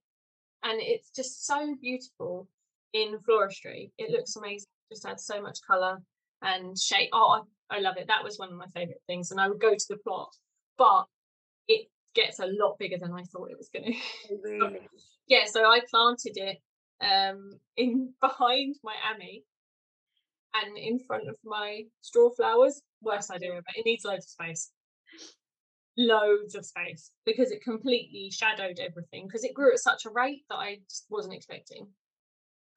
and 0.64 0.80
it's 0.80 1.10
just 1.10 1.46
so 1.46 1.74
beautiful 1.80 2.48
in 2.92 3.18
floristry. 3.28 3.90
It 3.98 4.10
looks 4.10 4.36
amazing. 4.36 4.66
Just 4.90 5.06
adds 5.06 5.24
so 5.24 5.40
much 5.40 5.58
color 5.66 5.98
and 6.42 6.78
shape. 6.78 7.10
Oh, 7.12 7.42
I, 7.70 7.76
I 7.76 7.80
love 7.80 7.96
it. 7.96 8.06
That 8.08 8.24
was 8.24 8.38
one 8.38 8.50
of 8.50 8.56
my 8.56 8.66
favorite 8.74 9.02
things, 9.06 9.30
and 9.30 9.40
I 9.40 9.48
would 9.48 9.60
go 9.60 9.74
to 9.74 9.86
the 9.88 9.96
plot, 9.98 10.34
but 10.76 11.04
it 11.68 11.88
gets 12.14 12.40
a 12.40 12.46
lot 12.46 12.78
bigger 12.78 12.98
than 12.98 13.12
I 13.12 13.22
thought 13.24 13.50
it 13.50 13.58
was 13.58 13.70
going 13.72 13.94
to. 14.28 14.78
Yeah, 15.26 15.44
so 15.46 15.64
I 15.64 15.80
planted 15.90 16.36
it 16.36 16.58
um 17.00 17.50
in 17.76 18.12
behind 18.20 18.76
my 18.84 18.94
Ammi 19.12 19.42
and 20.54 20.76
in 20.76 20.98
front 21.00 21.28
of 21.28 21.36
my 21.44 21.84
straw 22.00 22.30
flowers. 22.30 22.82
Worst 23.00 23.30
idea 23.30 23.52
ever. 23.52 23.62
It 23.74 23.86
needs 23.86 24.04
loads 24.04 24.26
of 24.26 24.30
space. 24.30 24.70
Loads 25.96 26.54
of 26.54 26.64
space 26.64 27.10
because 27.26 27.50
it 27.50 27.62
completely 27.62 28.30
shadowed 28.30 28.78
everything 28.78 29.26
because 29.26 29.44
it 29.44 29.52
grew 29.52 29.72
at 29.72 29.78
such 29.78 30.06
a 30.06 30.10
rate 30.10 30.42
that 30.48 30.56
I 30.56 30.78
just 30.88 31.06
wasn't 31.10 31.34
expecting. 31.34 31.86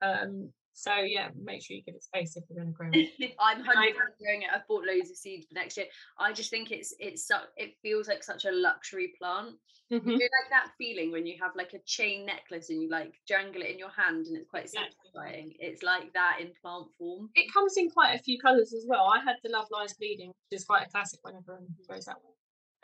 Um, 0.01 0.51
so 0.73 0.93
yeah, 0.95 1.29
make 1.41 1.63
sure 1.63 1.77
you 1.77 1.83
give 1.83 1.95
it 1.95 2.03
space 2.03 2.35
if 2.35 2.43
you're 2.49 2.61
going 2.61 2.73
to 2.73 2.77
grow 2.77 2.89
it. 2.91 3.35
I'm 3.39 3.63
hundred 3.63 3.95
growing 4.21 4.41
it. 4.41 4.49
I've 4.53 4.67
bought 4.67 4.83
loads 4.85 5.09
of 5.09 5.15
seeds 5.15 5.47
for 5.47 5.53
next 5.53 5.77
year. 5.77 5.85
I 6.19 6.33
just 6.33 6.49
think 6.49 6.71
it's 6.71 6.93
it's 6.99 7.25
so 7.25 7.37
it 7.55 7.75
feels 7.81 8.09
like 8.09 8.21
such 8.21 8.43
a 8.43 8.51
luxury 8.51 9.13
plant. 9.17 9.55
You 9.89 10.01
Mhm. 10.01 10.05
know, 10.07 10.13
like 10.13 10.49
that 10.49 10.71
feeling 10.77 11.13
when 11.13 11.25
you 11.25 11.37
have 11.41 11.55
like 11.55 11.73
a 11.73 11.79
chain 11.85 12.25
necklace 12.25 12.69
and 12.69 12.81
you 12.81 12.89
like 12.89 13.13
jangle 13.25 13.61
it 13.61 13.69
in 13.69 13.79
your 13.79 13.91
hand 13.91 14.25
and 14.27 14.35
it's 14.35 14.49
quite 14.49 14.69
Yeah. 14.73 14.89
satisfying. 14.89 15.55
It's 15.59 15.83
like 15.83 16.11
that 16.13 16.39
in 16.41 16.51
plant 16.61 16.87
form. 16.97 17.29
It 17.35 17.53
comes 17.53 17.77
in 17.77 17.89
quite 17.89 18.19
a 18.19 18.23
few 18.23 18.37
colours 18.39 18.73
as 18.73 18.85
well. 18.85 19.05
I 19.07 19.19
had 19.21 19.37
the 19.41 19.49
Love 19.49 19.67
Lies 19.71 19.93
Bleeding, 19.93 20.27
which 20.27 20.59
is 20.59 20.65
quite 20.65 20.87
a 20.87 20.89
classic 20.89 21.19
when 21.23 21.37
everyone 21.37 21.67
goes 21.89 22.05
that 22.05 22.17
way. 22.17 22.34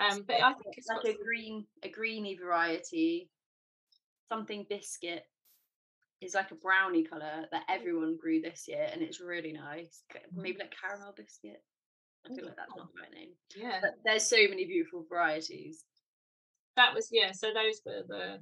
Um, 0.01 0.23
but 0.27 0.41
I 0.41 0.53
think 0.53 0.75
it's 0.77 0.87
like 0.87 1.03
a 1.05 1.17
green, 1.23 1.65
a 1.83 1.89
greeny 1.89 2.35
variety, 2.37 3.29
something 4.29 4.65
biscuit 4.69 5.23
is 6.21 6.35
like 6.35 6.51
a 6.51 6.55
brownie 6.55 7.03
color 7.03 7.45
that 7.51 7.63
everyone 7.69 8.17
grew 8.17 8.41
this 8.41 8.65
year, 8.67 8.87
and 8.91 9.01
it's 9.01 9.19
really 9.19 9.53
nice. 9.53 10.03
Maybe 10.35 10.59
like 10.59 10.73
caramel 10.79 11.13
biscuit. 11.15 11.63
I 12.25 12.35
feel 12.35 12.45
like 12.45 12.55
that's 12.55 12.75
not 12.77 12.89
the 12.93 13.01
right 13.01 13.13
name. 13.13 13.29
yeah. 13.55 13.79
But 13.81 13.95
there's 14.05 14.27
so 14.27 14.37
many 14.47 14.65
beautiful 14.65 15.05
varieties. 15.09 15.83
that 16.75 16.93
was 16.93 17.09
yeah. 17.11 17.31
So 17.31 17.47
those 17.53 17.81
were 17.85 18.03
the. 18.07 18.39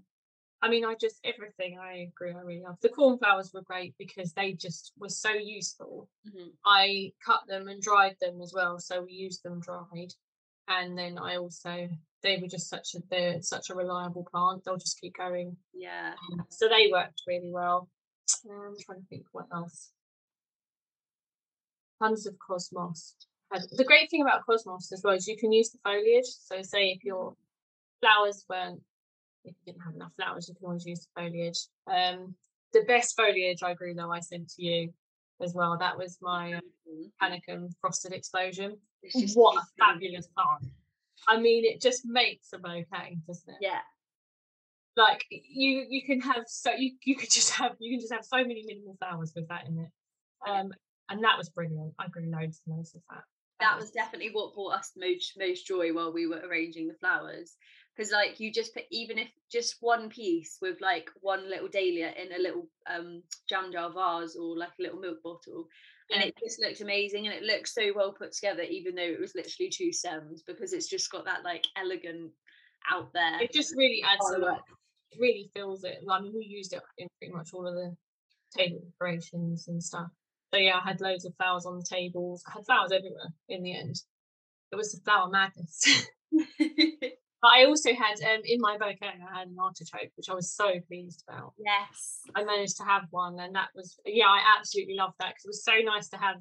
I 0.61 0.67
mean, 0.69 0.83
I 0.83 0.95
just 0.99 1.21
everything 1.23 1.79
I 1.79 2.09
agree. 2.09 2.31
I 2.33 2.41
really 2.41 2.61
love 2.61 2.75
the 2.81 2.89
cornflowers 2.89 3.51
were 3.53 3.61
great 3.61 3.95
because 3.97 4.33
they 4.33 4.51
just 4.51 4.91
were 4.99 5.07
so 5.07 5.31
useful. 5.31 6.09
Mhm. 6.27 6.49
I 6.65 7.13
cut 7.25 7.41
them 7.47 7.69
and 7.69 7.81
dried 7.81 8.17
them 8.19 8.41
as 8.41 8.51
well, 8.53 8.77
so 8.79 9.01
we 9.03 9.13
used 9.13 9.41
them 9.43 9.61
dried. 9.61 10.13
And 10.69 10.97
then 10.97 11.17
I 11.17 11.37
also 11.37 11.89
they 12.21 12.37
were 12.37 12.47
just 12.47 12.69
such 12.69 12.95
a 12.95 12.99
they're 13.09 13.41
such 13.41 13.69
a 13.69 13.75
reliable 13.75 14.25
plant. 14.31 14.63
They'll 14.63 14.77
just 14.77 14.99
keep 15.01 15.17
going. 15.17 15.57
Yeah. 15.73 16.13
Um, 16.31 16.45
So 16.49 16.67
they 16.67 16.89
worked 16.91 17.23
really 17.27 17.51
well. 17.51 17.89
Um, 18.49 18.67
I'm 18.69 18.75
trying 18.79 19.01
to 19.01 19.07
think 19.07 19.25
what 19.31 19.47
else. 19.53 19.91
Tons 22.01 22.27
of 22.27 22.35
cosmos. 22.39 23.15
The 23.51 23.83
great 23.83 24.11
thing 24.11 24.21
about 24.21 24.45
cosmos 24.45 24.91
as 24.91 25.01
well 25.03 25.15
is 25.15 25.27
you 25.27 25.35
can 25.35 25.51
use 25.51 25.71
the 25.71 25.79
foliage. 25.83 26.27
So 26.27 26.61
say 26.61 26.89
if 26.89 27.03
your 27.03 27.35
flowers 27.99 28.45
weren't 28.47 28.81
if 29.43 29.55
you 29.65 29.73
didn't 29.73 29.83
have 29.83 29.95
enough 29.95 30.13
flowers, 30.15 30.47
you 30.47 30.55
can 30.55 30.65
always 30.65 30.85
use 30.85 31.07
the 31.15 31.21
foliage. 31.21 31.59
Um, 31.87 32.35
the 32.73 32.83
best 32.87 33.15
foliage 33.15 33.63
I 33.63 33.73
grew 33.73 33.95
though 33.95 34.11
I 34.11 34.19
sent 34.19 34.49
to 34.49 34.63
you 34.63 34.93
as 35.41 35.53
well. 35.53 35.77
That 35.79 35.97
was 35.97 36.17
my 36.21 36.59
um, 36.89 36.95
Mhm. 36.95 37.11
panicum 37.21 37.69
frosted 37.81 38.13
explosion. 38.13 38.79
It's 39.03 39.19
just 39.19 39.37
what 39.37 39.57
a 39.57 39.65
fabulous 39.77 40.27
plant! 40.27 40.71
I 41.27 41.39
mean, 41.39 41.65
it 41.65 41.81
just 41.81 42.05
makes 42.05 42.53
a 42.53 42.57
bouquet, 42.57 43.17
doesn't 43.27 43.53
it? 43.53 43.57
Yeah. 43.61 43.81
like 44.97 45.25
you 45.29 45.85
you 45.89 46.03
can 46.03 46.19
have 46.19 46.43
so 46.47 46.71
you, 46.73 46.91
you 47.03 47.15
could 47.15 47.31
just 47.31 47.51
have 47.51 47.75
you 47.79 47.91
can 47.93 48.01
just 48.01 48.11
have 48.11 48.25
so 48.25 48.37
many 48.37 48.63
minimal 48.65 48.95
flowers 48.99 49.31
with 49.35 49.47
that 49.47 49.65
in 49.67 49.77
it 49.79 49.91
um 50.49 50.73
and 51.09 51.23
that 51.23 51.37
was 51.37 51.47
brilliant 51.49 51.93
i 51.99 52.07
grew 52.07 52.29
loads 52.29 52.61
and 52.65 52.75
loads 52.75 52.93
of 52.95 53.01
that 53.09 53.23
that 53.59 53.77
was 53.79 53.91
definitely 53.91 54.29
what 54.33 54.53
brought 54.53 54.73
us 54.73 54.91
most 54.97 55.33
most 55.37 55.65
joy 55.65 55.93
while 55.93 56.11
we 56.11 56.27
were 56.27 56.41
arranging 56.45 56.87
the 56.87 56.93
flowers 56.95 57.55
because 57.95 58.11
like 58.11 58.39
you 58.39 58.51
just 58.51 58.73
put 58.73 58.83
even 58.91 59.17
if 59.17 59.29
just 59.49 59.77
one 59.79 60.09
piece 60.09 60.57
with 60.61 60.81
like 60.81 61.09
one 61.21 61.49
little 61.49 61.69
dahlia 61.69 62.11
in 62.21 62.33
a 62.33 62.41
little 62.41 62.67
um 62.89 63.21
jam 63.47 63.71
jar 63.71 63.91
vase 63.91 64.35
or 64.35 64.57
like 64.57 64.73
a 64.79 64.81
little 64.81 64.99
milk 64.99 65.21
bottle 65.23 65.67
and 66.11 66.23
it 66.23 66.35
just 66.41 66.59
looked 66.59 66.81
amazing 66.81 67.27
and 67.27 67.35
it 67.35 67.43
looked 67.43 67.67
so 67.67 67.91
well 67.95 68.11
put 68.11 68.31
together 68.31 68.63
even 68.63 68.95
though 68.95 69.01
it 69.01 69.19
was 69.19 69.35
literally 69.35 69.69
two 69.69 69.91
stems 69.91 70.43
because 70.45 70.73
it's 70.73 70.87
just 70.87 71.11
got 71.11 71.25
that 71.25 71.43
like 71.43 71.65
elegant 71.77 72.31
out 72.91 73.11
there. 73.13 73.41
It 73.41 73.51
just 73.51 73.75
really 73.75 74.01
adds 74.03 74.33
a 74.35 74.39
lot. 74.39 74.61
It 75.11 75.19
really 75.19 75.49
fills 75.53 75.83
it. 75.83 75.99
I 76.09 76.21
mean 76.21 76.33
we 76.35 76.45
used 76.45 76.73
it 76.73 76.81
in 76.97 77.07
pretty 77.19 77.33
much 77.33 77.49
all 77.53 77.67
of 77.67 77.75
the 77.75 77.95
table 78.57 78.81
decorations 78.99 79.67
and 79.67 79.81
stuff. 79.83 80.07
So 80.53 80.59
yeah 80.59 80.79
i 80.83 80.87
had 80.87 81.01
loads 81.01 81.25
of 81.25 81.35
flowers 81.35 81.65
on 81.65 81.77
the 81.77 81.85
tables. 81.87 82.43
I 82.47 82.53
had 82.53 82.65
flowers 82.65 82.91
everywhere 82.91 83.29
in 83.49 83.63
the 83.63 83.77
end. 83.77 83.95
It 84.71 84.75
was 84.75 84.91
the 84.91 85.01
flower 85.01 85.29
madness 85.29 86.07
but 87.41 87.49
i 87.49 87.65
also 87.65 87.89
had 87.93 88.15
um 88.21 88.41
in 88.45 88.59
my 88.61 88.77
bouquet 88.77 89.07
i 89.33 89.39
had 89.39 89.47
an 89.47 89.57
artichoke 89.61 90.11
which 90.15 90.29
i 90.29 90.33
was 90.33 90.51
so 90.53 90.73
pleased 90.87 91.23
about 91.27 91.53
yes 91.57 92.21
I 92.35 92.43
managed 92.43 92.77
to 92.77 92.83
have 92.83 93.03
one, 93.11 93.39
and 93.39 93.55
that 93.55 93.69
was 93.75 93.97
yeah, 94.05 94.27
I 94.27 94.41
absolutely 94.57 94.95
loved 94.95 95.15
that 95.19 95.29
because 95.29 95.45
it 95.45 95.49
was 95.49 95.63
so 95.63 95.73
nice 95.83 96.09
to 96.09 96.17
have 96.17 96.35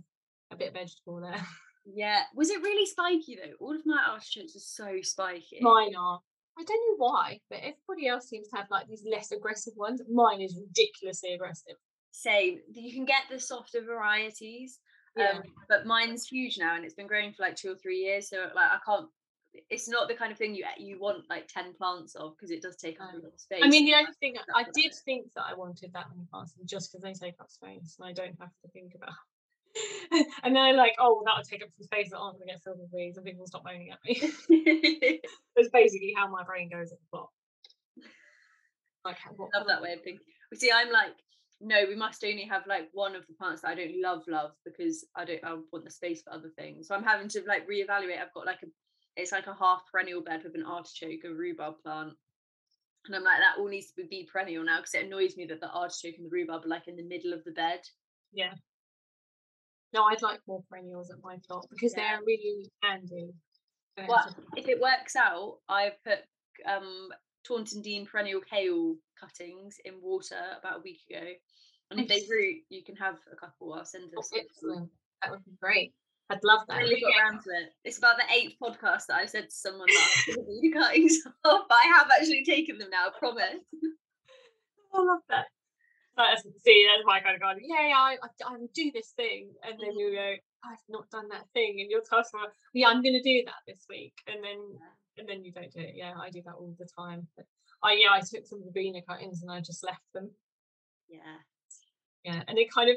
a 0.51 0.57
bit 0.57 0.69
of 0.69 0.75
vegetable 0.75 1.21
there. 1.21 1.43
yeah 1.87 2.23
was 2.35 2.51
it 2.51 2.61
really 2.63 2.85
spiky 2.87 3.37
though 3.37 3.55
all 3.65 3.75
of 3.75 3.87
my 3.87 4.03
artichokes 4.11 4.55
are 4.57 4.59
so 4.61 4.99
spiky 5.03 5.59
Mine 5.61 5.95
are. 5.97 6.21
I 6.61 6.65
don't 6.65 6.99
know 6.99 7.07
why, 7.07 7.39
but 7.49 7.59
everybody 7.61 8.09
else 8.09 8.29
seems 8.29 8.49
to 8.49 8.57
have 8.57 8.67
like 8.69 8.89
these 8.89 9.05
less 9.09 9.31
aggressive 9.31 9.75
ones. 9.77 10.03
Mine 10.13 10.41
is 10.41 10.59
ridiculously 10.61 11.35
aggressive. 11.35 11.77
same 12.11 12.59
you 12.73 12.93
can 12.93 13.05
get 13.05 13.23
the 13.31 13.39
softer 13.39 13.81
varieties 13.83 14.81
Yeah. 15.17 15.35
um, 15.37 15.43
but 15.69 15.87
mine's 15.87 16.27
huge 16.27 16.59
now 16.59 16.75
and 16.77 16.85
it's 16.85 16.95
been 16.95 17.07
growing 17.07 17.33
for 17.33 17.43
like 17.45 17.57
two 17.57 17.71
or 17.73 17.77
three 17.77 17.99
years 17.99 18.29
so 18.29 18.37
like 18.55 18.71
i 18.73 18.79
can't 18.85 19.07
it's 19.71 19.89
not 19.89 20.09
the 20.09 20.15
kind 20.15 20.33
of 20.33 20.39
thing 20.39 20.55
you 20.55 20.65
you 20.79 20.99
want 20.99 21.25
like 21.29 21.49
10 21.49 21.75
plants 21.75 22.15
of 22.15 22.35
because 22.37 22.51
it 22.51 22.63
does 22.63 22.77
take 22.77 23.01
up 23.01 23.13
a 23.13 23.17
lot 23.17 23.33
of 23.35 23.41
space 23.41 23.61
I 23.63 23.69
mean, 23.69 23.85
the 23.85 23.95
only 23.95 24.13
thing 24.21 24.37
I 24.55 24.65
did 24.75 24.95
think 25.05 25.33
that 25.35 25.45
I 25.49 25.55
wanted 25.55 25.93
that 25.93 26.07
many 26.11 26.27
plants 26.31 26.55
just 26.65 26.91
because 26.91 27.03
they 27.03 27.13
take 27.13 27.41
up 27.41 27.51
space 27.51 27.97
and 27.99 28.09
I 28.09 28.13
don't 28.13 28.37
have 28.41 28.51
to 28.63 28.69
think 28.73 28.95
about. 28.95 29.15
and 30.43 30.57
then 30.57 30.63
I 30.63 30.73
like, 30.73 30.95
oh, 30.99 31.15
well, 31.15 31.23
that'll 31.25 31.45
take 31.45 31.63
up 31.63 31.69
some 31.77 31.85
space 31.85 32.11
that 32.11 32.19
aren't 32.19 32.39
going 32.39 32.49
to 32.49 32.55
get 32.55 32.63
filled 32.63 32.79
with 32.79 32.91
weeds 32.93 33.17
and 33.17 33.27
people 33.27 33.41
will 33.41 33.47
stop 33.47 33.65
moaning 33.65 33.91
at 33.91 33.99
me. 34.05 34.15
That's 35.57 35.69
basically 35.69 36.15
how 36.17 36.29
my 36.29 36.43
brain 36.45 36.71
goes 36.71 36.91
at 36.93 36.99
the 36.99 37.07
plot. 37.11 37.29
Like, 39.05 39.17
what, 39.37 39.51
love 39.55 39.67
that 39.69 39.83
way 39.83 39.93
of 39.93 40.03
thinking 40.03 40.25
see 40.55 40.71
i'm 40.75 40.91
like 40.91 41.13
no 41.61 41.85
we 41.89 41.97
must 41.97 42.25
only 42.25 42.45
have 42.45 42.67
like 42.67 42.89
one 42.93 43.15
of 43.15 43.27
the 43.27 43.35
plants 43.35 43.63
that 43.63 43.69
i 43.69 43.75
don't 43.75 44.01
love 44.01 44.23
love 44.29 44.53
because 44.65 45.05
i 45.17 45.25
don't 45.25 45.45
i 45.45 45.55
want 45.73 45.85
the 45.85 45.91
space 45.91 46.23
for 46.23 46.33
other 46.33 46.51
things 46.57 46.89
so 46.89 46.95
i'm 46.95 47.03
having 47.03 47.29
to 47.29 47.43
like 47.47 47.69
reevaluate 47.69 48.21
i've 48.21 48.33
got 48.33 48.47
like 48.47 48.63
a 48.63 48.67
it's 49.19 49.33
like 49.33 49.47
a 49.47 49.55
half 49.55 49.83
perennial 49.91 50.23
bed 50.23 50.43
with 50.45 50.55
an 50.55 50.65
artichoke 50.65 51.25
a 51.25 51.35
rhubarb 51.35 51.75
plant 51.83 52.13
and 53.07 53.15
i'm 53.17 53.23
like 53.25 53.39
that 53.39 53.59
all 53.59 53.69
needs 53.69 53.93
to 53.93 54.05
be 54.07 54.27
perennial 54.33 54.65
now 54.65 54.79
because 54.79 54.95
it 54.95 55.05
annoys 55.07 55.37
me 55.37 55.45
that 55.45 55.61
the 55.61 55.71
artichoke 55.71 56.17
and 56.17 56.25
the 56.27 56.31
rhubarb 56.31 56.65
are 56.65 56.69
like 56.69 56.89
in 56.89 56.97
the 56.97 57.03
middle 57.03 57.33
of 57.33 57.45
the 57.45 57.53
bed 57.53 57.81
Yeah. 58.33 58.55
No, 59.95 60.05
I'd 60.05 60.21
like 60.21 60.41
more 60.47 60.63
perennials 60.69 61.11
at 61.11 61.23
my 61.23 61.39
plot 61.47 61.67
because 61.71 61.95
Yeah. 61.97 62.17
they're 62.17 62.25
really 62.27 62.71
handy. 62.83 63.33
Well, 64.07 64.37
if 64.55 64.69
it 64.69 64.79
works 64.79 65.17
out, 65.17 65.61
I've 65.69 65.97
put 66.05 66.19
um 66.67 67.09
Taunton 67.45 67.81
Dean 67.81 68.05
perennial 68.05 68.43
kale 68.43 68.97
cuttings 69.19 69.79
in 69.87 69.95
water 70.03 70.41
about 70.59 70.79
a 70.79 70.83
week 70.83 71.01
ago. 71.09 71.27
And 71.91 72.01
if 72.01 72.09
they 72.09 72.23
root, 72.29 72.59
you 72.69 72.85
can 72.85 72.97
have 72.97 73.17
a 73.33 73.37
couple. 73.37 73.73
I'll 73.73 73.87
send 73.87 74.13
oh, 74.15 74.23
excellent. 74.37 74.91
That 75.23 75.31
would 75.31 75.45
be 75.47 75.57
great. 75.59 75.95
I'd 76.31 76.45
love 76.45 76.61
that. 76.69 76.79
Really 76.79 77.01
got 77.01 77.13
around 77.17 77.43
to 77.45 77.51
it. 77.51 77.73
It's 77.85 77.99
about 77.99 78.17
the 78.17 78.35
eighth 78.35 78.57
podcast 78.63 79.07
that 79.09 79.17
I've 79.17 79.31
said 79.31 79.49
to 79.49 79.55
someone 79.55 79.87
that 79.89 79.97
I 79.97 80.31
was 80.31 80.37
gonna 80.37 80.49
do 80.49 80.61
the 80.61 80.73
cuttings 80.73 81.19
of, 81.27 81.61
but 81.69 81.75
I 81.75 81.87
have 81.97 82.09
actually 82.11 82.45
taken 82.45 82.79
them 82.79 82.91
now. 82.91 83.09
I 83.09 83.19
promise. 83.19 83.65
I 84.95 85.03
love 85.03 85.21
that. 85.29 85.47
That's, 86.17 86.43
see, 86.65 86.87
that's 86.89 87.07
my 87.07 87.21
kind 87.21 87.37
of 87.37 87.41
garden. 87.41 87.63
Yeah, 87.65 87.89
yeah, 87.89 87.95
I, 87.95 88.17
I, 88.23 88.29
I 88.45 88.57
do 88.75 88.91
this 88.93 89.13
thing, 89.17 89.51
and 89.63 89.79
then 89.79 89.97
you 89.97 90.09
mm-hmm. 90.09 90.17
go, 90.17 90.35
I've 90.65 90.85
not 90.89 91.09
done 91.11 91.29
that 91.29 91.45
thing, 91.55 91.79
and 91.81 91.89
you're 91.89 92.03
tasked 92.03 92.33
for, 92.33 92.41
yeah, 92.75 92.89
I'm 92.89 93.03
going 93.03 93.15
to 93.15 93.23
do 93.23 93.45
that 93.47 93.63
this 93.69 93.87
week, 93.89 94.15
and 94.27 94.43
then 94.43 94.59
and 95.19 95.29
then 95.29 95.45
you 95.45 95.53
don't 95.53 95.73
do 95.73 95.81
it. 95.81 95.95
Yeah, 95.95 96.15
I 96.21 96.31
do 96.31 96.43
that 96.47 96.55
all 96.55 96.75
the 96.79 96.89
time. 96.97 97.27
But, 97.37 97.47
oh 97.83 97.91
yeah, 97.91 98.11
I 98.13 98.21
took 98.21 98.47
some 98.47 98.63
Rabina 98.63 99.05
cuttings 99.07 99.43
and 99.43 99.51
I 99.51 99.61
just 99.61 99.85
left 99.85 100.03
them. 100.15 100.31
Yeah. 101.09 101.39
Yeah, 102.25 102.43
and 102.47 102.59
it 102.59 102.73
kind 102.73 102.91
of 102.91 102.97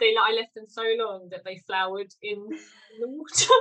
they 0.00 0.14
I 0.18 0.34
left 0.34 0.54
them 0.54 0.66
so 0.68 0.82
long 0.98 1.28
that 1.30 1.42
they 1.44 1.58
flowered 1.66 2.12
in, 2.22 2.38
the 3.00 3.08
water. 3.08 3.54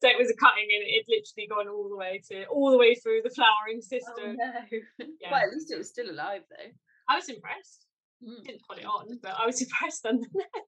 so 0.00 0.08
it 0.08 0.18
was 0.18 0.30
a 0.30 0.36
cutting 0.36 0.68
and 0.68 0.84
it 0.86 1.04
literally 1.08 1.48
gone 1.48 1.68
all 1.68 1.88
the 1.88 1.96
way 1.96 2.20
to 2.30 2.44
all 2.46 2.70
the 2.70 2.78
way 2.78 2.94
through 2.94 3.20
the 3.24 3.30
flowering 3.30 3.80
system. 3.80 4.36
Oh, 4.40 4.60
system. 4.62 4.80
no. 4.98 5.06
Yeah. 5.20 5.30
Well, 5.32 5.42
at 5.42 5.52
least 5.52 5.72
it 5.72 5.78
was 5.78 5.88
still 5.88 6.10
alive 6.10 6.42
though. 6.50 6.70
I 7.08 7.16
was 7.16 7.28
impressed. 7.28 7.86
Mm. 8.22 8.44
Didn't 8.44 8.62
put 8.68 8.78
it 8.78 8.86
on, 8.86 9.18
but 9.22 9.34
I 9.38 9.46
was 9.46 9.60
impressed 9.66 10.04
nonetheless. 10.04 10.66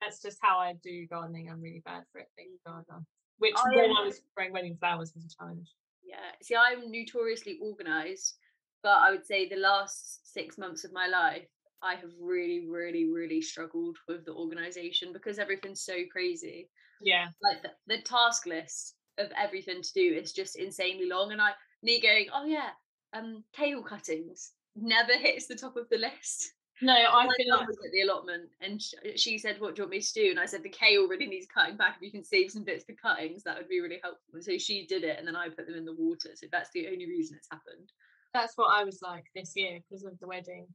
That's 0.00 0.22
just 0.22 0.38
how 0.40 0.58
I 0.58 0.74
do 0.82 1.06
gardening. 1.10 1.50
I'm 1.50 1.60
really 1.60 1.82
bad 1.84 2.04
for 2.12 2.20
it 2.20 2.28
gardener. 2.64 3.04
Which 3.38 3.54
I 3.56 3.76
when 3.76 3.90
I 3.96 4.04
was 4.04 4.20
growing 4.36 4.52
wedding 4.52 4.76
flowers 4.78 5.12
was 5.14 5.24
a 5.24 5.36
challenge. 5.36 5.68
Yeah. 6.04 6.16
See, 6.42 6.56
I'm 6.56 6.90
notoriously 6.90 7.58
organized, 7.62 8.36
but 8.82 8.98
I 8.98 9.10
would 9.10 9.26
say 9.26 9.48
the 9.48 9.56
last 9.56 10.32
six 10.32 10.58
months 10.58 10.84
of 10.84 10.92
my 10.92 11.06
life, 11.06 11.46
I 11.82 11.94
have 11.94 12.10
really, 12.20 12.66
really, 12.68 13.10
really 13.10 13.40
struggled 13.40 13.96
with 14.08 14.24
the 14.24 14.32
organization 14.34 15.12
because 15.12 15.38
everything's 15.38 15.82
so 15.82 15.96
crazy. 16.10 16.68
Yeah. 17.00 17.26
Like 17.42 17.62
the, 17.62 17.70
the 17.86 18.02
task 18.02 18.46
list 18.46 18.94
of 19.18 19.30
everything 19.36 19.82
to 19.82 19.92
do 19.92 20.14
is 20.14 20.32
just 20.32 20.56
insanely 20.56 21.08
long. 21.08 21.32
And 21.32 21.40
I, 21.40 21.50
me 21.82 22.00
going, 22.00 22.26
oh 22.34 22.44
yeah, 22.44 22.70
um, 23.12 23.44
kale 23.52 23.82
cuttings 23.82 24.52
never 24.76 25.12
hits 25.18 25.46
the 25.46 25.56
top 25.56 25.76
of 25.76 25.88
the 25.90 25.98
list. 25.98 26.52
No, 26.80 26.92
I 27.12 27.26
My 27.26 27.32
feel 27.36 27.56
like 27.56 27.68
at 27.68 27.92
the 27.92 28.02
allotment 28.02 28.48
and 28.60 28.82
she 29.16 29.38
said, 29.38 29.60
What 29.60 29.74
do 29.74 29.80
you 29.80 29.84
want 29.84 29.90
me 29.90 30.00
to 30.00 30.12
do? 30.12 30.30
And 30.30 30.40
I 30.40 30.46
said, 30.46 30.62
The 30.62 30.68
kale 30.68 31.08
really 31.08 31.26
needs 31.26 31.46
cutting 31.46 31.76
back. 31.76 31.96
If 31.96 32.02
you 32.02 32.10
can 32.12 32.24
save 32.24 32.50
some 32.50 32.64
bits 32.64 32.84
for 32.84 32.94
cuttings, 32.94 33.42
that 33.44 33.56
would 33.56 33.68
be 33.68 33.80
really 33.80 34.00
helpful. 34.02 34.34
And 34.34 34.44
so 34.44 34.58
she 34.58 34.86
did 34.86 35.04
it, 35.04 35.18
and 35.18 35.26
then 35.26 35.36
I 35.36 35.48
put 35.48 35.66
them 35.66 35.76
in 35.76 35.84
the 35.84 35.94
water. 35.94 36.30
So 36.34 36.46
that's 36.50 36.70
the 36.72 36.86
only 36.86 37.06
reason 37.06 37.36
it's 37.36 37.48
happened. 37.50 37.90
that's 38.32 38.56
what 38.56 38.72
I 38.72 38.84
was 38.84 39.00
like 39.02 39.24
this 39.34 39.52
year 39.56 39.80
because 39.88 40.04
of 40.04 40.18
the 40.20 40.28
wedding. 40.28 40.66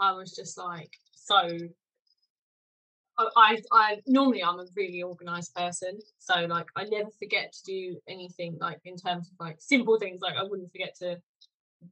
I 0.00 0.12
was 0.12 0.34
just 0.34 0.58
like 0.58 0.90
so. 1.14 1.48
I, 3.36 3.60
I 3.70 3.98
normally 4.06 4.42
I'm 4.42 4.58
a 4.58 4.64
really 4.74 5.02
organized 5.02 5.54
person, 5.54 5.98
so 6.18 6.46
like 6.46 6.66
I 6.74 6.84
never 6.84 7.10
forget 7.18 7.52
to 7.52 7.60
do 7.64 8.00
anything 8.08 8.56
like 8.60 8.80
in 8.86 8.96
terms 8.96 9.28
of 9.28 9.34
like 9.38 9.56
simple 9.60 9.98
things 9.98 10.20
like 10.22 10.36
I 10.36 10.42
wouldn't 10.42 10.72
forget 10.72 10.94
to 11.00 11.20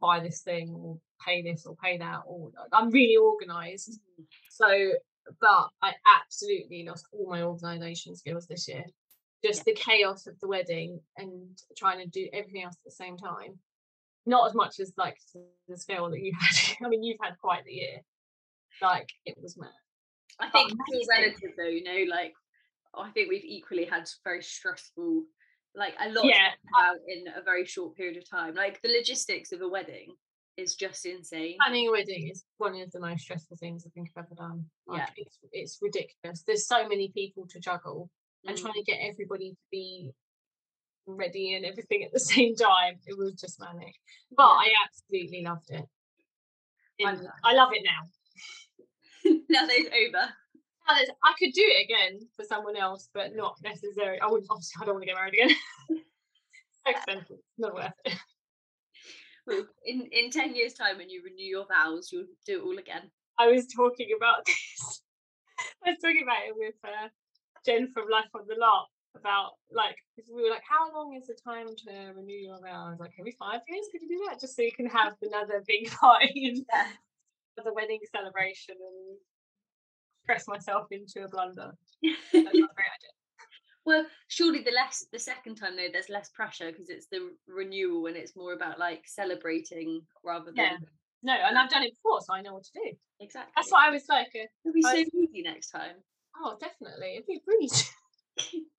buy 0.01 0.21
this 0.21 0.41
thing 0.41 0.75
or 0.75 0.99
pay 1.25 1.43
this 1.43 1.67
or 1.67 1.77
pay 1.77 1.99
that 1.99 2.21
or 2.27 2.51
like, 2.57 2.69
I'm 2.73 2.91
really 2.91 3.17
organized. 3.17 4.01
Mm. 4.21 4.25
So, 4.51 4.93
but 5.41 5.69
I 5.83 5.93
absolutely 6.07 6.85
lost 6.87 7.07
all 7.13 7.29
my 7.29 7.43
organization 7.43 8.15
skills 8.17 8.47
this 8.47 8.69
year. 8.69 8.85
Just 9.45 9.65
the 9.65 9.75
chaos 9.75 10.27
of 10.27 10.39
the 10.41 10.49
wedding 10.49 11.01
and 11.17 11.59
trying 11.77 12.01
to 12.01 12.07
do 12.07 12.29
everything 12.33 12.65
else 12.65 12.75
at 12.75 12.85
the 12.85 12.91
same 12.91 13.17
time. 13.17 13.59
Not 14.29 14.47
as 14.49 14.55
much 14.55 14.79
as 14.79 14.93
like 14.99 15.17
the 15.69 15.77
skill 15.77 16.11
that 16.11 16.21
you 16.21 16.33
had. 16.39 16.77
I 16.85 16.89
mean, 16.89 17.03
you've 17.03 17.19
had 17.23 17.39
quite 17.41 17.65
the 17.65 17.73
year. 17.73 17.99
Like 18.83 19.09
it 19.25 19.37
was 19.41 19.57
mad. 19.57 19.71
I 20.39 20.51
think 20.51 20.71
it's 20.71 21.09
all 21.09 21.17
relative 21.19 21.51
though, 21.57 21.65
you 21.65 21.83
know, 21.83 22.15
like 22.15 22.35
I 22.95 23.11
think 23.11 23.31
we've 23.31 23.45
equally 23.45 23.85
had 23.87 24.07
very 24.25 24.43
stressful 24.43 25.25
Like 25.75 25.95
a 25.99 26.11
lot 26.11 26.27
Yeah, 26.27 26.51
about 26.75 26.97
in 27.09 27.25
a 27.35 27.43
very 27.43 27.65
short 27.65 27.97
period 27.97 28.19
of 28.19 28.29
time. 28.29 28.55
Like 28.55 28.81
the 28.83 28.89
logistics 28.91 29.51
of 29.53 29.63
a 29.63 29.69
wedding 29.69 30.15
is 30.59 30.75
just 30.75 31.07
insane. 31.07 31.57
planning 31.61 31.89
a 31.89 31.93
wedding 31.93 32.29
is 32.29 32.45
one 32.59 32.75
of 32.81 32.91
the 32.93 33.01
most 33.01 33.23
stressful 33.23 33.57
things 33.57 33.85
I 33.87 33.91
think 33.95 34.11
I've 34.17 34.25
ever 34.27 34.35
done. 34.35 34.65
Like, 34.87 35.01
Yeah. 35.01 35.09
it's, 35.17 35.39
it's 35.53 35.79
ridiculous. 35.81 36.43
There's 36.47 36.67
so 36.67 36.87
many 36.89 37.11
people 37.15 37.47
to 37.49 37.59
juggle, 37.61 38.11
and 38.45 38.57
Mm. 38.57 38.61
trying 38.63 38.75
to 38.75 38.83
get 38.83 38.99
everybody 39.01 39.51
to 39.53 39.57
be 39.71 40.13
ready 41.17 41.55
and 41.55 41.65
everything 41.65 42.05
at 42.05 42.13
the 42.13 42.21
same 42.35 42.55
time. 42.55 42.99
It 43.07 43.17
was 43.17 43.35
just 43.35 43.61
manic, 43.61 43.95
but 44.37 44.45
Yeah. 44.45 44.71
I 44.71 44.73
absolutely 44.87 45.43
loved 45.45 45.71
it. 45.71 45.85
I 47.45 47.55
love 47.55 47.71
it 47.73 47.85
now. 47.85 49.31
now 49.49 49.67
that 49.67 49.75
it's 49.77 50.15
over. 50.17 50.29
I 50.91 51.35
could 51.39 51.53
do 51.53 51.63
it 51.63 51.85
again 51.85 52.19
for 52.35 52.45
someone 52.45 52.77
else, 52.77 53.11
but 53.13 53.37
not 53.37 53.57
necessarily. 53.63 54.19
I 54.21 54.27
wouldn't. 54.27 54.51
Obviously, 54.51 54.81
I 54.83 54.87
don't 54.87 54.95
want 54.95 55.03
to 55.03 55.07
get 55.07 55.17
married 55.17 55.35
again. 55.35 55.57
expensive. 56.87 57.37
Not 57.59 57.75
worth 57.75 57.93
it. 58.07 58.15
Well, 59.47 59.67
In 59.85 60.09
in 60.13 60.31
ten 60.31 60.55
years' 60.55 60.73
time, 60.75 60.97
when 60.97 61.11
you 61.11 61.23
renew 61.23 61.45
your 61.45 61.67
vows, 61.67 62.09
you'll 62.11 62.25
do 62.47 62.59
it 62.61 62.65
all 62.65 62.79
again. 62.79 63.11
I 63.39 63.49
was 63.49 63.67
talking 63.67 64.09
about 64.17 64.47
this. 64.47 65.03
I 65.85 65.91
was 65.91 65.99
talking 66.03 66.23
about 66.23 66.47
it 66.47 66.55
with 66.57 66.75
uh, 66.85 67.09
Jen 67.67 67.91
from 67.93 68.09
Life 68.11 68.31
on 68.35 68.43
the 68.49 68.57
Lot 68.59 68.89
about 69.19 69.53
like 69.73 69.97
we 70.35 70.43
were 70.43 70.51
like, 70.51 70.63
how 70.69 70.93
long 70.95 71.15
is 71.15 71.27
the 71.27 71.35
time 71.45 71.67
to 71.85 72.13
renew 72.17 72.35
your 72.35 72.59
vows? 72.63 72.99
Like 73.01 73.13
every 73.19 73.33
five 73.39 73.61
years, 73.69 73.87
could 73.93 74.03
you 74.03 74.09
do 74.09 74.25
that 74.29 74.41
just 74.41 74.55
so 74.57 74.63
you 74.63 74.73
can 74.73 74.87
have 74.87 75.15
another 75.23 75.63
big 75.67 75.91
party 76.03 76.49
and 76.49 76.65
Yeah. 76.73 76.89
the 77.65 77.73
wedding 77.75 78.01
celebration 78.15 78.75
and 78.79 79.19
press 80.27 80.47
myself 80.49 80.87
into 80.91 81.25
a 81.25 81.29
blunder? 81.29 81.73
That's 82.03 82.35
not 82.35 82.55
a 82.55 82.59
great 82.79 82.93
idea. 82.97 83.15
Well, 83.87 84.05
surely 84.29 84.61
the 84.63 84.71
less 84.73 85.07
the 85.13 85.19
second 85.19 85.55
time 85.57 85.77
though, 85.77 85.89
there's 85.93 86.11
less 86.11 86.29
pressure 86.31 86.71
because 86.71 86.91
it's 86.91 87.07
the 87.11 87.31
renewal 87.47 88.07
and 88.07 88.17
it's 88.17 88.37
more 88.37 88.53
about 88.53 88.79
like 88.79 89.03
celebrating 89.07 90.03
rather 90.23 90.47
than 90.47 90.57
Yeah. 90.57 90.77
No, 91.23 91.33
and 91.33 91.59
I've 91.59 91.69
done 91.71 91.83
it 91.83 91.95
before, 91.95 92.21
so 92.21 92.33
I 92.35 92.43
know 92.43 92.55
what 92.55 92.65
to 92.65 92.71
do. 92.75 92.93
exactly. 93.19 93.53
That's 93.57 93.73
what 93.73 93.83
I 93.85 93.91
was 93.91 94.05
like, 94.09 94.29
uh, 94.37 94.47
It'll 94.65 94.73
be 94.75 94.83
so 94.83 94.91
I- 94.91 95.05
easy 95.15 95.43
next 95.43 95.71
time. 95.71 95.97
oh, 96.41 96.57
definitely, 96.61 97.15
it'd 97.15 97.27
be 97.27 97.37
a 97.37 97.45
breeze. 97.45 97.91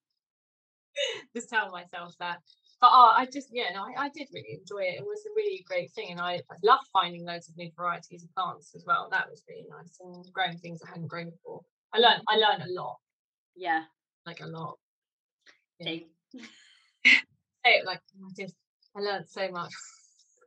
just 1.35 1.49
tell 1.49 1.69
myself 1.71 2.13
that. 2.19 2.37
But 2.81 2.91
oh, 2.93 3.11
I 3.13 3.25
just 3.25 3.49
yeah, 3.51 3.71
no, 3.73 3.83
I, 3.83 4.05
I 4.05 4.09
did 4.09 4.27
really 4.33 4.57
enjoy 4.59 4.83
it. 4.87 4.99
It 4.99 5.05
was 5.05 5.21
a 5.25 5.35
really 5.35 5.63
great 5.67 5.91
thing, 5.91 6.11
and 6.11 6.21
I, 6.21 6.35
I 6.49 6.55
loved 6.63 6.87
finding 6.93 7.25
loads 7.25 7.49
of 7.49 7.57
new 7.57 7.69
varieties 7.75 8.23
of 8.23 8.33
plants 8.33 8.73
as 8.75 8.85
well. 8.87 9.09
That 9.11 9.29
was 9.29 9.43
really 9.49 9.65
nice, 9.69 9.97
and 9.99 10.25
growing 10.33 10.57
things 10.57 10.79
I 10.85 10.89
hadn't 10.89 11.07
grown 11.07 11.29
before. 11.29 11.61
I 11.93 11.99
learned 11.99 12.21
I 12.29 12.35
learned 12.37 12.63
a 12.63 12.71
lot, 12.81 12.97
Yeah. 13.55 13.83
like 14.25 14.39
a 14.41 14.47
lot. 14.47 14.77
Yeah. 15.79 15.99
It, 17.65 17.85
like 17.85 17.99
I 17.99 18.31
did, 18.35 18.51
I 18.95 19.01
learned 19.01 19.27
so 19.27 19.49
much. 19.51 19.71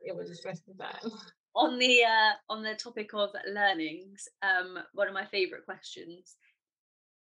It 0.03 0.15
was 0.15 0.29
a 0.31 0.35
stressful 0.35 0.73
time. 0.79 1.11
On 1.55 1.77
the 1.77 2.03
uh, 2.03 2.31
on 2.49 2.63
the 2.63 2.73
topic 2.73 3.13
of 3.13 3.29
learnings, 3.47 4.27
um, 4.41 4.79
one 4.93 5.07
of 5.07 5.13
my 5.13 5.25
favourite 5.25 5.65
questions: 5.65 6.35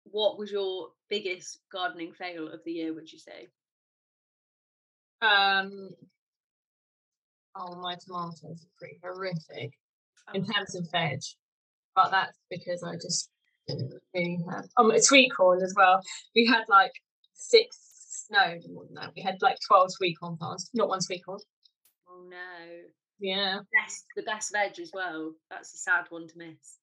What 0.06 0.38
was 0.38 0.52
your 0.52 0.90
biggest 1.10 1.60
gardening 1.72 2.14
fail 2.14 2.48
of 2.48 2.60
the 2.66 2.72
year? 2.74 2.94
Would 2.94 3.12
you 3.12 3.20
say? 3.20 3.48
Um, 5.22 5.90
oh, 7.56 7.76
my 7.82 7.96
tomatoes 7.96 8.44
are 8.44 8.78
pretty 8.78 9.00
horrific. 9.04 9.72
in 10.34 10.46
Oh, 10.48 10.54
terms 10.54 10.76
of 10.76 10.90
veg, 10.92 11.20
but 11.96 12.12
that's 12.12 12.38
because 12.50 12.84
I 12.84 12.94
just 12.96 13.30
didn't 13.68 13.94
really 14.14 14.40
have. 14.50 14.66
Um, 14.78 14.92
sweet 15.00 15.30
corn 15.36 15.62
as 15.64 15.74
well. 15.76 16.02
We 16.36 16.46
had 16.46 16.64
like 16.68 16.92
six, 17.34 18.26
no, 18.30 18.56
more 18.74 18.86
than 18.86 18.96
that. 18.96 19.12
We 19.16 19.22
had 19.22 19.42
like 19.42 19.58
twelve 19.66 19.92
sweet 19.92 20.16
corn 20.20 20.38
plants, 20.38 20.70
not 20.74 20.90
one 20.90 21.02
sweet 21.02 21.24
corn. 21.26 21.40
oh 22.10 22.26
no. 22.30 22.38
Yeah, 23.20 23.60
Best 23.82 24.06
the 24.18 24.24
best 24.24 24.52
veg 24.52 24.78
as 24.80 24.92
well. 24.94 25.34
That's 25.50 25.74
a 25.74 25.78
sad 25.78 26.06
one 26.10 26.28
to 26.28 26.38
miss. 26.38 26.78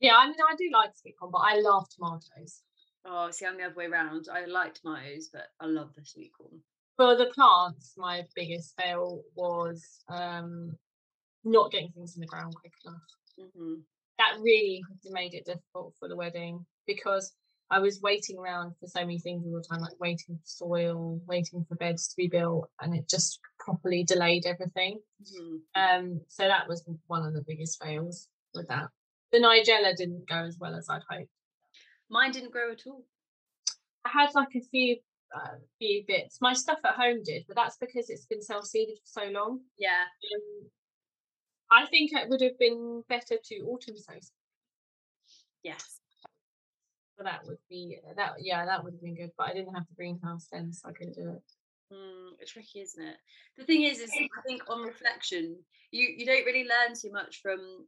Yeah. 0.00 0.16
I 0.16 0.26
mean, 0.26 0.36
I 0.48 0.54
do 0.56 0.70
like 0.72 0.90
sweet 0.96 1.16
corn, 1.18 1.30
but 1.32 1.38
I 1.38 1.60
love 1.60 1.86
tomatoes. 1.90 2.62
Oh, 3.04 3.30
see, 3.30 3.46
I'm 3.46 3.56
the 3.56 3.64
other 3.64 3.74
way 3.74 3.86
around. 3.86 4.26
I 4.32 4.44
like 4.44 4.74
tomatoes, 4.74 5.30
but 5.32 5.46
I 5.60 5.66
love 5.66 5.90
the 5.96 6.04
sweet 6.04 6.32
corn. 6.36 6.60
For 6.96 7.16
the 7.16 7.26
plants, 7.26 7.94
my 7.96 8.24
biggest 8.34 8.74
fail 8.78 9.22
was 9.34 10.04
um 10.08 10.76
not 11.44 11.72
getting 11.72 11.90
things 11.92 12.14
in 12.16 12.20
the 12.20 12.26
ground 12.26 12.54
quick 12.54 12.72
enough. 12.84 13.50
hmm 13.54 13.74
that 14.18 14.38
really 14.42 14.82
made 15.06 15.32
it 15.32 15.46
difficult 15.46 15.94
for 15.98 16.06
the 16.06 16.14
wedding 16.14 16.66
because 16.86 17.32
I 17.70 17.78
was 17.78 18.02
waiting 18.02 18.36
around 18.36 18.74
for 18.78 18.86
so 18.86 19.00
many 19.00 19.18
things 19.18 19.42
all 19.46 19.52
the 19.54 19.62
time, 19.66 19.80
like 19.80 19.98
waiting 19.98 20.36
for 20.36 20.42
soil, 20.44 21.22
waiting 21.26 21.64
for 21.66 21.76
beds 21.76 22.08
to 22.08 22.16
be 22.18 22.28
built, 22.28 22.68
and 22.82 22.94
it 22.94 23.08
just 23.08 23.40
properly 23.58 24.04
delayed 24.04 24.44
everything. 24.44 24.98
hmm 25.26 25.56
Um, 25.74 26.20
so 26.28 26.46
that 26.46 26.68
was 26.68 26.84
one 27.06 27.24
of 27.24 27.32
the 27.32 27.44
biggest 27.46 27.82
fails 27.82 28.28
with 28.54 28.68
that. 28.68 28.88
The 29.32 29.38
Nigella 29.38 29.96
didn't 29.96 30.28
go 30.28 30.36
as 30.36 30.58
well 30.58 30.74
as 30.74 30.88
I'd 30.88 31.02
hoped. 31.08 31.30
Mine 32.08 32.32
didn't 32.32 32.52
grow 32.52 32.72
at 32.72 32.82
all. 32.86 33.04
I 34.04 34.08
had 34.08 34.34
like 34.34 34.54
a 34.56 34.60
few 34.60 34.96
uh, 35.34 35.56
few 35.78 36.02
bits. 36.06 36.38
My 36.40 36.52
stuff 36.52 36.78
at 36.84 36.94
home 36.94 37.22
did, 37.24 37.44
but 37.46 37.56
that's 37.56 37.76
because 37.76 38.10
it's 38.10 38.26
been 38.26 38.42
self 38.42 38.66
seeded 38.66 38.98
for 38.98 39.22
so 39.22 39.30
long. 39.30 39.60
Yeah. 39.78 40.02
Um, 40.34 40.70
I 41.70 41.86
think 41.86 42.12
it 42.12 42.28
would 42.28 42.40
have 42.40 42.58
been 42.58 43.04
better 43.08 43.36
to 43.42 43.54
autumn 43.68 43.96
sow 43.96 44.14
Yes. 45.62 46.00
So 47.16 47.24
that 47.24 47.44
would 47.46 47.58
be 47.68 47.98
that 48.16 48.32
yeah, 48.40 48.64
that 48.64 48.82
would 48.82 48.94
have 48.94 49.02
been 49.02 49.14
good. 49.14 49.30
But 49.36 49.48
I 49.48 49.52
didn't 49.52 49.74
have 49.74 49.86
the 49.88 49.94
greenhouse 49.94 50.48
then, 50.50 50.72
so 50.72 50.88
I 50.88 50.92
couldn't 50.92 51.14
do 51.14 51.28
it. 51.28 51.42
Mm, 51.92 52.30
it's 52.40 52.52
tricky, 52.52 52.80
isn't 52.80 53.04
it? 53.04 53.16
The 53.58 53.64
thing 53.64 53.82
is, 53.82 53.98
is 53.98 54.10
I 54.10 54.40
think 54.46 54.62
on 54.68 54.82
reflection, 54.82 55.56
you 55.90 56.08
you 56.16 56.24
don't 56.24 56.46
really 56.46 56.64
learn 56.64 56.96
too 57.00 57.12
much 57.12 57.40
from. 57.42 57.86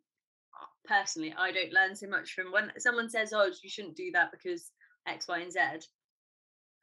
Personally, 0.84 1.32
I 1.36 1.52
don't 1.52 1.72
learn 1.72 1.94
so 1.94 2.08
much 2.08 2.32
from 2.32 2.52
when 2.52 2.72
someone 2.78 3.08
says, 3.08 3.32
"Oh, 3.32 3.50
you 3.62 3.70
shouldn't 3.70 3.96
do 3.96 4.10
that 4.12 4.30
because 4.32 4.70
X, 5.06 5.28
Y, 5.28 5.38
and 5.38 5.52
Z." 5.52 5.60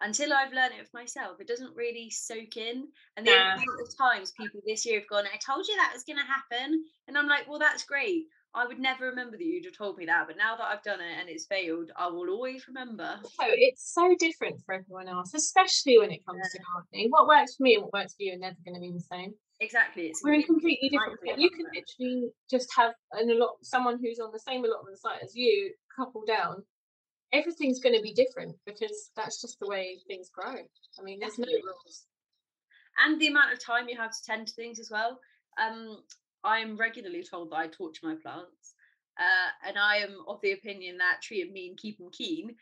Until 0.01 0.31
I've 0.31 0.53
learned 0.53 0.75
it 0.75 0.87
for 0.87 0.97
myself, 0.97 1.41
it 1.41 1.47
doesn't 1.47 1.75
really 1.75 2.09
soak 2.09 2.55
in. 2.55 2.87
And 3.17 3.25
the 3.25 3.31
Nah. 3.31 3.51
amount 3.51 3.81
of 3.81 3.97
times 3.97 4.31
people 4.31 4.61
this 4.65 4.85
year 4.85 5.01
have 5.01 5.09
gone, 5.09 5.27
"I 5.27 5.37
told 5.37 5.67
you 5.67 5.75
that 5.75 5.91
was 5.93 6.05
going 6.05 6.17
to 6.17 6.23
happen," 6.23 6.85
and 7.07 7.17
I'm 7.17 7.27
like, 7.27 7.47
"Well, 7.47 7.59
that's 7.59 7.83
great. 7.83 8.27
I 8.53 8.65
would 8.65 8.79
never 8.79 9.05
remember 9.07 9.37
that 9.37 9.43
you'd 9.43 9.65
have 9.65 9.75
told 9.77 9.97
me 9.97 10.05
that, 10.05 10.25
but 10.25 10.37
now 10.37 10.55
that 10.55 10.63
I've 10.63 10.83
done 10.83 11.01
it 11.01 11.19
and 11.19 11.29
it's 11.29 11.45
failed, 11.45 11.91
I 11.95 12.07
will 12.07 12.29
always 12.29 12.67
remember." 12.67 13.19
So 13.23 13.45
it's 13.45 13.93
so 13.93 14.15
different 14.15 14.63
for 14.65 14.73
everyone 14.73 15.09
else, 15.09 15.33
especially 15.33 15.97
when 15.99 16.11
it 16.11 16.25
comes 16.25 16.49
to 16.51 16.59
gardening. 16.59 17.11
What 17.11 17.27
works 17.27 17.57
for 17.57 17.63
me 17.63 17.75
and 17.75 17.83
what 17.83 17.93
works 17.93 18.15
for 18.15 18.23
you 18.23 18.33
are 18.33 18.37
never 18.37 18.57
going 18.63 18.75
to 18.75 18.79
be 18.79 18.93
the 18.93 19.01
same. 19.01 19.35
Exactly, 19.61 20.07
it's 20.07 20.21
We're 20.23 20.33
in 20.33 20.43
completely 20.43 20.89
different. 20.89 21.19
You 21.37 21.49
can 21.49 21.65
literally 21.65 22.29
just 22.49 22.73
have 22.75 22.93
an 23.13 23.37
lot 23.37 23.57
someone 23.61 23.99
who's 24.01 24.19
on 24.19 24.31
the 24.31 24.39
same 24.39 24.63
allotment 24.63 24.97
site 24.97 25.21
as 25.21 25.35
you, 25.35 25.73
couple 25.95 26.23
down. 26.25 26.63
Everything's 27.33 27.79
going 27.79 27.95
to 27.95 28.01
be 28.01 28.13
different 28.13 28.55
because 28.65 29.11
that's 29.15 29.41
just 29.41 29.59
the 29.59 29.67
way 29.67 29.99
things 30.07 30.29
grow. 30.29 30.55
I 30.97 31.03
mean, 31.03 31.19
there's 31.19 31.37
no 31.37 31.45
Definitely. 31.45 31.61
rules. 31.63 32.05
and 33.05 33.19
the 33.19 33.27
amount 33.27 33.53
of 33.53 33.63
time 33.63 33.87
you 33.87 33.97
have 33.97 34.11
to 34.11 34.23
tend 34.25 34.47
to 34.47 34.53
things 34.53 34.79
as 34.79 34.89
well. 34.91 35.19
Um, 35.57 36.03
I'm 36.43 36.77
regularly 36.77 37.23
told 37.23 37.51
that 37.51 37.57
I 37.57 37.67
torture 37.67 38.07
my 38.07 38.15
plants, 38.15 38.75
uh, 39.19 39.67
and 39.67 39.77
I 39.77 39.97
am 39.97 40.23
of 40.27 40.39
the 40.41 40.53
opinion 40.53 40.97
that 40.97 41.21
treat 41.21 41.47
'em 41.47 41.53
mean, 41.53 41.75
keep 41.77 41.97
them 41.97 42.09
keen. 42.11 42.55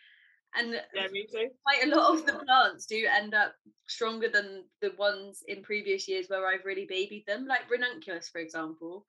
And 0.55 0.81
Yeah, 0.93 1.07
me 1.09 1.27
too. 1.31 1.49
quite 1.63 1.83
a 1.83 1.95
lot 1.95 2.13
of 2.17 2.25
the 2.25 2.33
plants 2.45 2.85
do 2.85 3.05
end 3.05 3.33
up 3.33 3.55
stronger 3.87 4.29
than 4.29 4.65
the 4.81 4.91
ones 4.97 5.43
in 5.47 5.61
previous 5.63 6.07
years 6.07 6.27
where 6.27 6.47
I've 6.47 6.65
really 6.65 6.85
babied 6.85 7.25
them, 7.27 7.45
like 7.45 7.69
ranunculus, 7.69 8.29
for 8.29 8.39
example. 8.39 9.05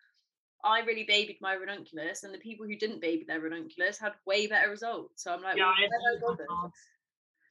I 0.64 0.80
really 0.80 1.04
babied 1.04 1.38
my 1.40 1.54
ranunculus, 1.54 2.24
and 2.24 2.34
the 2.34 2.38
people 2.38 2.66
who 2.66 2.76
didn't 2.76 3.00
baby 3.00 3.24
their 3.24 3.40
ranunculus 3.40 3.98
had 3.98 4.14
way 4.26 4.46
better 4.48 4.70
results. 4.70 5.22
So 5.22 5.32
I'm 5.32 5.42
like, 5.42 5.56
Yeah, 5.56 5.64
well, 5.64 5.72
I 5.72 5.80
why 5.80 5.82
have 5.82 5.90
I 5.92 6.14
hate 6.14 6.20
my 6.20 6.28
bothered? 6.28 6.46
plants. 6.48 6.78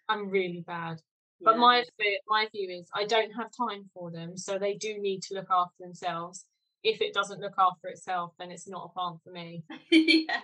I'm 0.10 0.30
really 0.30 0.62
bad. 0.62 1.02
But 1.44 1.56
Yeah. 1.56 1.62
my 1.62 1.84
my 2.28 2.48
view 2.54 2.70
is 2.70 2.90
I 2.94 3.06
don't 3.06 3.32
have 3.32 3.52
time 3.56 3.90
for 3.94 4.12
them, 4.12 4.38
so 4.38 4.58
they 4.60 4.76
do 4.76 4.98
need 5.00 5.24
to 5.24 5.36
look 5.36 5.48
after 5.50 5.84
themselves. 5.84 6.46
If 6.84 7.02
it 7.02 7.14
doesn't 7.14 7.40
look 7.42 7.56
after 7.58 7.88
itself, 7.90 8.34
then 8.38 8.52
it's 8.52 8.68
not 8.68 8.86
a 8.86 8.90
plant 8.94 9.22
for 9.24 9.32
me. 9.32 9.64
yeah. 9.92 10.42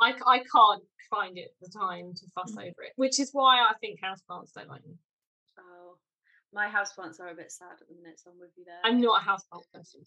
I, 0.00 0.12
I 0.26 0.38
can't 0.38 0.82
find 1.10 1.38
it 1.38 1.54
the 1.60 1.68
time 1.70 2.12
to 2.14 2.26
fuss 2.34 2.52
Mm. 2.52 2.62
over 2.68 2.82
it, 2.82 2.92
which 2.96 3.18
is 3.20 3.30
why 3.32 3.60
I 3.60 3.72
think 3.80 4.00
houseplants 4.00 4.52
don't 4.52 4.68
like 4.68 4.84
me. 4.86 4.94
Oh, 5.58 5.96
my 6.52 6.66
houseplants 6.68 7.20
are 7.20 7.28
a 7.28 7.34
bit 7.34 7.50
sad 7.52 7.78
at 7.80 7.88
the 7.88 7.94
minute, 7.94 8.20
so 8.20 8.30
I'm 8.30 8.38
with 8.38 8.50
you 8.56 8.64
there. 8.64 8.80
I'm 8.84 9.00
not 9.00 9.22
a 9.22 9.24
houseplant 9.24 9.64
person. 9.72 10.02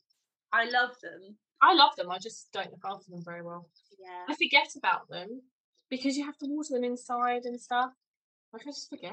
I 0.52 0.66
love 0.70 0.92
them. 1.02 1.38
I 1.62 1.74
love 1.74 1.96
them, 1.98 2.10
I 2.12 2.20
just 2.20 2.52
don't 2.52 2.72
look 2.72 2.82
after 2.86 3.10
them 3.12 3.24
very 3.24 3.42
well. 3.42 3.70
Yeah. 4.00 4.26
I 4.30 4.36
forget 4.36 4.70
about 4.78 5.10
them 5.10 5.42
because 5.90 6.16
you 6.18 6.26
have 6.26 6.38
to 6.38 6.46
water 6.48 6.74
them 6.74 6.84
inside 6.84 7.44
and 7.46 7.60
stuff. 7.60 7.92
Like 8.54 8.64
I 8.64 8.72
just 8.72 8.90
forget. 8.90 9.12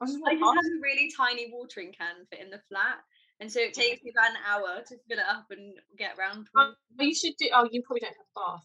I 0.00 0.06
just 0.06 0.18
I 0.26 0.34
just 0.34 0.42
have 0.44 0.64
a 0.64 0.80
really 0.82 1.10
tiny 1.16 1.50
watering 1.52 1.92
can 1.92 2.26
fit 2.30 2.40
in 2.40 2.50
the 2.50 2.60
flat, 2.68 2.98
and 3.40 3.50
so 3.50 3.60
it 3.60 3.74
takes 3.74 4.02
me 4.02 4.10
about 4.10 4.30
an 4.30 4.36
hour 4.46 4.82
to 4.82 4.96
fill 5.08 5.18
it 5.18 5.24
up 5.28 5.46
and 5.50 5.74
get 5.96 6.18
round. 6.18 6.46
to 6.46 6.50
Oh, 6.56 6.70
it. 6.70 6.76
but 6.96 7.06
you 7.06 7.14
should 7.14 7.36
do. 7.38 7.48
Oh, 7.54 7.68
you 7.70 7.82
probably 7.82 8.00
don't 8.00 8.16
have 8.16 8.26
a 8.36 8.40
bath. 8.40 8.64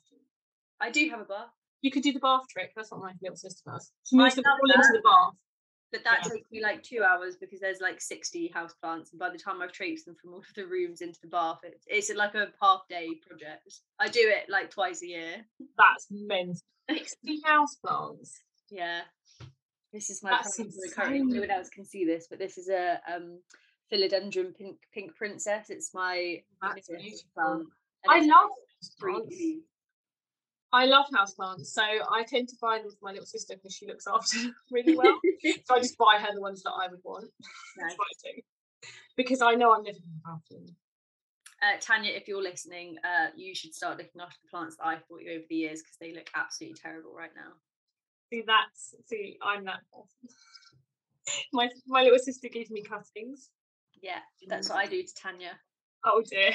I 0.81 0.89
do 0.91 1.09
have 1.09 1.19
a 1.21 1.25
bath. 1.25 1.49
You 1.81 1.91
could 1.91 2.03
do 2.03 2.11
the 2.13 2.19
bath 2.19 2.43
trick. 2.49 2.73
That's 2.75 2.91
what 2.91 3.01
my 3.01 3.13
little 3.21 3.37
sister 3.37 3.61
does. 3.65 3.91
She 4.05 4.15
moves 4.17 4.35
them 4.35 4.43
love 4.45 4.59
all 4.61 4.71
into 4.71 4.93
the 4.93 5.01
bath. 5.01 5.33
But 5.91 6.03
that 6.03 6.19
Yeah. 6.23 6.31
takes 6.33 6.51
me 6.51 6.61
like 6.61 6.83
two 6.83 7.01
hours 7.03 7.35
because 7.37 7.59
there's 7.59 7.79
like 7.81 7.99
60 7.99 8.49
house 8.49 8.73
plants. 8.75 9.11
And 9.11 9.19
by 9.19 9.29
the 9.31 9.39
time 9.39 9.61
I've 9.61 9.71
traipsed 9.71 10.05
them 10.05 10.15
from 10.21 10.33
all 10.33 10.39
of 10.39 10.45
the 10.55 10.67
rooms 10.67 11.01
into 11.01 11.19
the 11.21 11.27
bath, 11.29 11.59
it's, 11.63 11.85
it's 11.87 12.13
like 12.17 12.35
a 12.35 12.51
half 12.61 12.81
day 12.89 13.09
project. 13.27 13.63
I 13.99 14.07
do 14.07 14.19
it 14.21 14.49
like 14.49 14.69
twice 14.69 15.01
a 15.01 15.07
year. 15.07 15.45
That's 15.77 16.07
mental. 16.11 16.55
60 16.89 17.41
houseplants. 17.47 18.33
Yeah. 18.69 19.01
This 19.91 20.09
is 20.11 20.21
my 20.21 20.29
That's 20.31 20.55
plant 20.55 20.71
for 20.73 20.81
the 20.87 20.93
current. 20.93 21.31
No 21.31 21.39
one 21.39 21.49
else 21.49 21.69
can 21.69 21.85
see 21.85 22.05
this, 22.05 22.27
but 22.29 22.37
this 22.37 22.57
is 22.59 22.69
a 22.69 22.99
um 23.11 23.39
philodendron 23.91 24.55
pink 24.55 24.77
pink 24.93 25.15
princess. 25.15 25.71
It's 25.71 25.93
my 25.95 26.43
plant, 26.61 27.65
I 28.07 28.19
love 28.19 28.49
three 28.99 29.13
houseplants. 29.13 29.29
leaves. 29.29 29.63
I 30.71 30.85
love 30.85 31.05
houseplants, 31.15 31.67
so 31.67 31.81
I 31.81 32.23
tend 32.27 32.47
to 32.49 32.55
buy 32.61 32.77
them 32.79 32.91
for 32.91 33.05
my 33.05 33.11
little 33.11 33.25
sister 33.25 33.55
because 33.55 33.75
she 33.75 33.87
looks 33.87 34.05
after 34.07 34.39
them 34.39 34.55
really 34.71 34.95
well. 34.95 35.19
so 35.65 35.75
I 35.75 35.79
just 35.79 35.97
buy 35.97 36.17
her 36.19 36.33
the 36.33 36.41
ones 36.41 36.61
that 36.63 36.71
I 36.71 36.87
would 36.87 36.99
want. 37.03 37.25
Nice. 37.77 37.93
I 37.93 38.31
do. 38.35 38.87
Because 39.17 39.41
I 39.41 39.55
know 39.55 39.73
I'm 39.73 39.83
never 39.83 39.97
going 39.97 40.21
to 40.23 40.29
have 40.29 40.41
them. 40.49 40.75
Uh, 41.61 41.77
Tanya, 41.81 42.11
if 42.11 42.27
you're 42.27 42.41
listening, 42.41 42.97
uh, 43.03 43.27
you 43.35 43.53
should 43.53 43.73
start 43.73 43.97
looking 43.97 44.21
after 44.21 44.37
the 44.43 44.49
plants 44.49 44.77
that 44.77 44.85
I've 44.85 45.07
bought 45.09 45.23
you 45.23 45.31
over 45.31 45.43
the 45.49 45.55
years 45.55 45.81
because 45.81 45.97
they 45.99 46.13
look 46.13 46.29
absolutely 46.35 46.79
terrible 46.81 47.13
right 47.13 47.31
now. 47.35 47.53
See, 48.31 48.43
that's 48.45 48.95
see, 49.07 49.37
I'm 49.41 49.65
that 49.65 49.79
person. 49.91 50.35
my 51.53 51.67
my 51.87 52.03
little 52.03 52.19
sister 52.19 52.47
gives 52.47 52.69
me 52.69 52.81
cuttings. 52.83 53.49
Yeah, 54.01 54.19
that's 54.47 54.69
what 54.69 54.77
I 54.77 54.85
do 54.85 55.01
to 55.01 55.13
Tanya. 55.21 55.59
Oh 56.05 56.23
dear. 56.29 56.51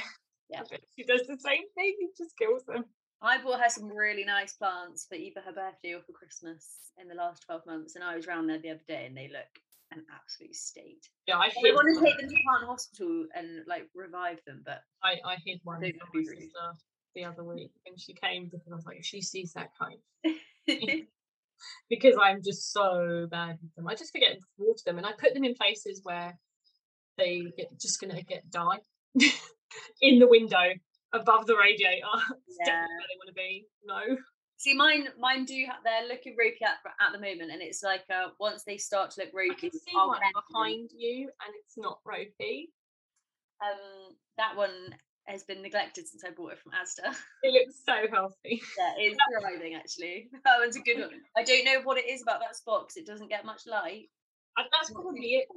Yeah. 0.48 0.62
She 0.96 1.04
does 1.04 1.26
the 1.26 1.38
same 1.38 1.64
thing. 1.74 1.96
It 1.98 2.16
just 2.16 2.36
kills 2.38 2.64
them. 2.64 2.84
I 3.22 3.42
bought 3.42 3.60
her 3.60 3.68
some 3.68 3.88
really 3.88 4.24
nice 4.24 4.52
plants 4.54 5.06
for 5.08 5.14
either 5.14 5.40
her 5.40 5.52
birthday 5.52 5.94
or 5.94 6.02
for 6.02 6.12
Christmas 6.12 6.92
in 7.00 7.08
the 7.08 7.14
last 7.14 7.44
12 7.46 7.62
months, 7.66 7.94
and 7.94 8.04
I 8.04 8.16
was 8.16 8.26
round 8.26 8.48
there 8.48 8.58
the 8.58 8.70
other 8.70 8.84
day 8.86 9.06
and 9.06 9.16
they 9.16 9.28
look 9.28 9.48
an 9.92 10.04
absolute 10.14 10.54
state. 10.54 11.08
Yeah, 11.26 11.38
I 11.38 11.48
hid. 11.48 11.74
want 11.74 11.88
to 11.96 12.04
take 12.04 12.18
them 12.18 12.28
to 12.28 12.36
plant 12.44 12.66
hospital 12.66 13.26
and 13.34 13.64
like 13.66 13.88
revive 13.94 14.38
them, 14.46 14.62
but 14.64 14.80
I, 15.02 15.16
I 15.24 15.36
hid 15.44 15.60
one 15.64 15.80
from 15.80 15.86
my 15.86 16.08
rude. 16.14 16.26
sister 16.26 16.72
the 17.14 17.24
other 17.24 17.44
week 17.44 17.70
and 17.86 17.98
she 17.98 18.12
came 18.12 18.46
because 18.50 18.66
I 18.70 18.74
was 18.74 18.86
like, 18.86 18.98
if 18.98 19.04
she 19.04 19.22
sees 19.22 19.52
that 19.52 19.70
kind 19.78 19.98
because 21.88 22.14
I'm 22.20 22.42
just 22.42 22.72
so 22.72 23.26
bad 23.30 23.58
with 23.62 23.74
them. 23.74 23.88
I 23.88 23.94
just 23.94 24.12
forget 24.12 24.32
to 24.32 24.40
water 24.58 24.80
them, 24.84 24.98
and 24.98 25.06
I 25.06 25.12
put 25.12 25.34
them 25.34 25.44
in 25.44 25.54
places 25.54 26.00
where 26.02 26.38
they 27.18 27.44
get 27.56 27.78
just 27.80 28.00
gonna 28.00 28.22
get 28.22 28.50
die 28.50 28.80
in 30.00 30.18
the 30.18 30.26
window 30.26 30.72
above 31.14 31.46
the 31.46 31.56
radiator. 31.56 32.04
It's 32.48 32.58
definitely 32.58 32.96
where 32.98 33.08
they 33.08 33.18
want 33.18 33.28
to 33.28 33.34
be. 33.34 33.66
No, 33.84 34.16
See, 34.56 34.74
mine, 34.74 35.08
mine 35.18 35.44
do. 35.44 35.66
Ha- 35.68 35.80
they're 35.84 36.08
looking 36.08 36.36
ropey 36.38 36.64
at, 36.64 36.78
at 37.04 37.12
the 37.12 37.18
moment, 37.18 37.50
and 37.50 37.60
it's 37.60 37.82
like 37.82 38.04
uh, 38.08 38.28
once 38.38 38.62
they 38.64 38.76
start 38.78 39.10
to 39.12 39.20
look 39.22 39.30
I 39.34 39.38
ropey, 39.50 39.70
can 39.70 39.72
see 39.72 39.92
one 39.94 40.20
them. 40.20 40.42
behind 40.48 40.90
you, 40.96 41.28
and 41.44 41.54
it's 41.58 41.76
not 41.76 41.98
ropey. 42.06 42.70
Um, 43.62 44.14
that 44.38 44.56
one 44.56 44.94
has 45.26 45.42
been 45.42 45.62
neglected 45.62 46.06
since 46.06 46.22
I 46.24 46.30
bought 46.30 46.52
it 46.52 46.58
from 46.60 46.72
Asda. 46.72 47.14
It 47.42 47.52
looks 47.52 47.80
so 47.84 47.94
healthy. 48.12 48.62
yeah, 48.78 48.92
it's 48.98 49.16
thriving 49.40 49.74
actually. 49.74 50.28
That 50.44 50.58
one's 50.60 50.76
a 50.76 50.80
good 50.80 51.00
one. 51.00 51.20
I 51.36 51.42
don't 51.42 51.64
know 51.64 51.80
what 51.82 51.98
it 51.98 52.08
is 52.08 52.22
about 52.22 52.40
that 52.40 52.56
spot 52.56 52.86
because 52.88 52.96
it 52.96 53.06
doesn't 53.06 53.28
get 53.30 53.44
much 53.44 53.66
light. 53.66 54.08
And 54.56 54.66
that's 54.70 54.90
probably 54.90 55.34
it. 55.42 55.48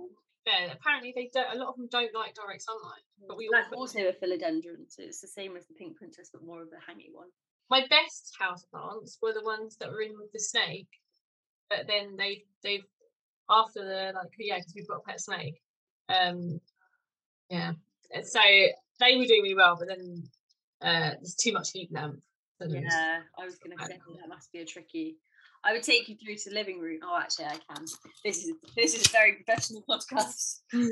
Yeah, 0.48 0.72
apparently 0.72 1.14
they 1.14 1.30
don't. 1.34 1.54
A 1.54 1.60
lot 1.60 1.70
of 1.70 1.76
them 1.76 1.89
don't 1.91 2.14
like 2.16 2.34
direct 2.34 2.64
sunlight. 2.64 3.04
But 3.28 3.38
we 3.38 3.48
all 3.48 3.60
That's 3.60 3.74
also 3.74 4.00
a 4.08 4.14
philodendron, 4.14 4.88
so 4.88 5.04
it's 5.04 5.20
the 5.20 5.28
same 5.28 5.58
as 5.58 5.66
the 5.68 5.74
pink 5.74 5.98
princess, 5.98 6.30
but 6.32 6.43
more 6.43 6.62
of 6.62 6.70
a 6.70 6.91
hangy 6.91 7.12
one. 7.12 7.28
my 7.70 7.86
best 7.89 8.34
houseplants 8.41 9.18
were 9.22 9.34
the 9.34 9.43
ones 9.43 9.76
that 9.78 9.89
were 9.91 10.02
in 10.02 10.18
with 10.18 10.32
the 10.32 10.39
snake. 10.39 10.88
But 11.70 11.86
then 11.88 12.16
they 12.18 12.43
they've 12.64 12.86
after 13.50 13.84
the 13.84 14.14
like 14.16 14.32
yeah 14.39 14.58
because 14.58 14.74
we've 14.74 14.88
got 14.88 15.02
a 15.06 15.10
pet 15.10 15.20
snake. 15.20 15.62
Um, 16.08 16.62
yeah. 17.50 17.74
So 18.24 18.39
they 19.02 19.18
were 19.18 19.26
doing 19.26 19.43
really 19.43 19.56
well, 19.56 19.76
but 19.78 19.89
then 19.89 20.24
uh, 20.82 21.16
there's 21.20 21.36
too 21.36 21.52
much 21.52 21.72
heat 21.72 21.91
lamp. 21.91 22.22
Yeah, 22.60 23.20
I 23.38 23.45
was 23.45 23.58
gonna 23.58 23.76
say 23.86 24.00
that 24.20 24.30
must 24.30 24.52
be 24.52 24.60
a 24.60 24.66
tricky. 24.66 25.18
I 25.68 25.74
would 25.74 25.84
take 25.84 26.07
you 26.07 26.15
through 26.15 26.36
to 26.36 26.49
the 26.49 26.55
living 26.55 26.80
room. 26.80 26.99
Oh, 27.03 27.20
actually, 27.22 27.45
I 27.45 27.57
can. 27.70 27.86
This 28.24 28.45
is 28.45 28.53
this 28.76 28.95
is 28.95 29.05
a 29.05 29.09
very 29.09 29.34
professional 29.34 29.84
podcast. 29.89 30.61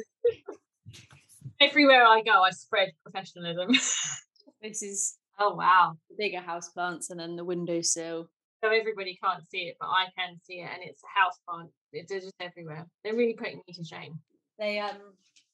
Everywhere 1.61 2.05
I 2.05 2.21
go, 2.21 2.43
I 2.43 2.51
spread 2.51 2.91
professionalism. 3.03 3.69
This 4.61 4.81
is 4.81 5.17
oh 5.37 5.53
wow! 5.53 5.93
the 6.09 6.15
bigger 6.17 6.39
house 6.39 6.69
plants 6.69 7.11
and 7.11 7.19
then 7.19 7.35
the 7.35 7.43
windowsill. 7.45 8.27
So 8.63 8.69
everybody 8.71 9.15
can't 9.23 9.47
see 9.51 9.67
it, 9.67 9.77
but 9.79 9.87
I 9.87 10.05
can 10.17 10.39
see 10.43 10.55
it, 10.61 10.69
and 10.73 10.81
it's 10.81 11.03
a 11.03 11.19
house 11.19 11.37
plant. 11.47 11.69
It- 11.93 12.07
They're 12.09 12.19
just 12.19 12.33
everywhere. 12.39 12.87
They're 13.03 13.15
really 13.15 13.33
putting 13.35 13.61
me 13.67 13.73
to 13.75 13.83
shame. 13.83 14.19
They 14.57 14.79
um 14.79 14.97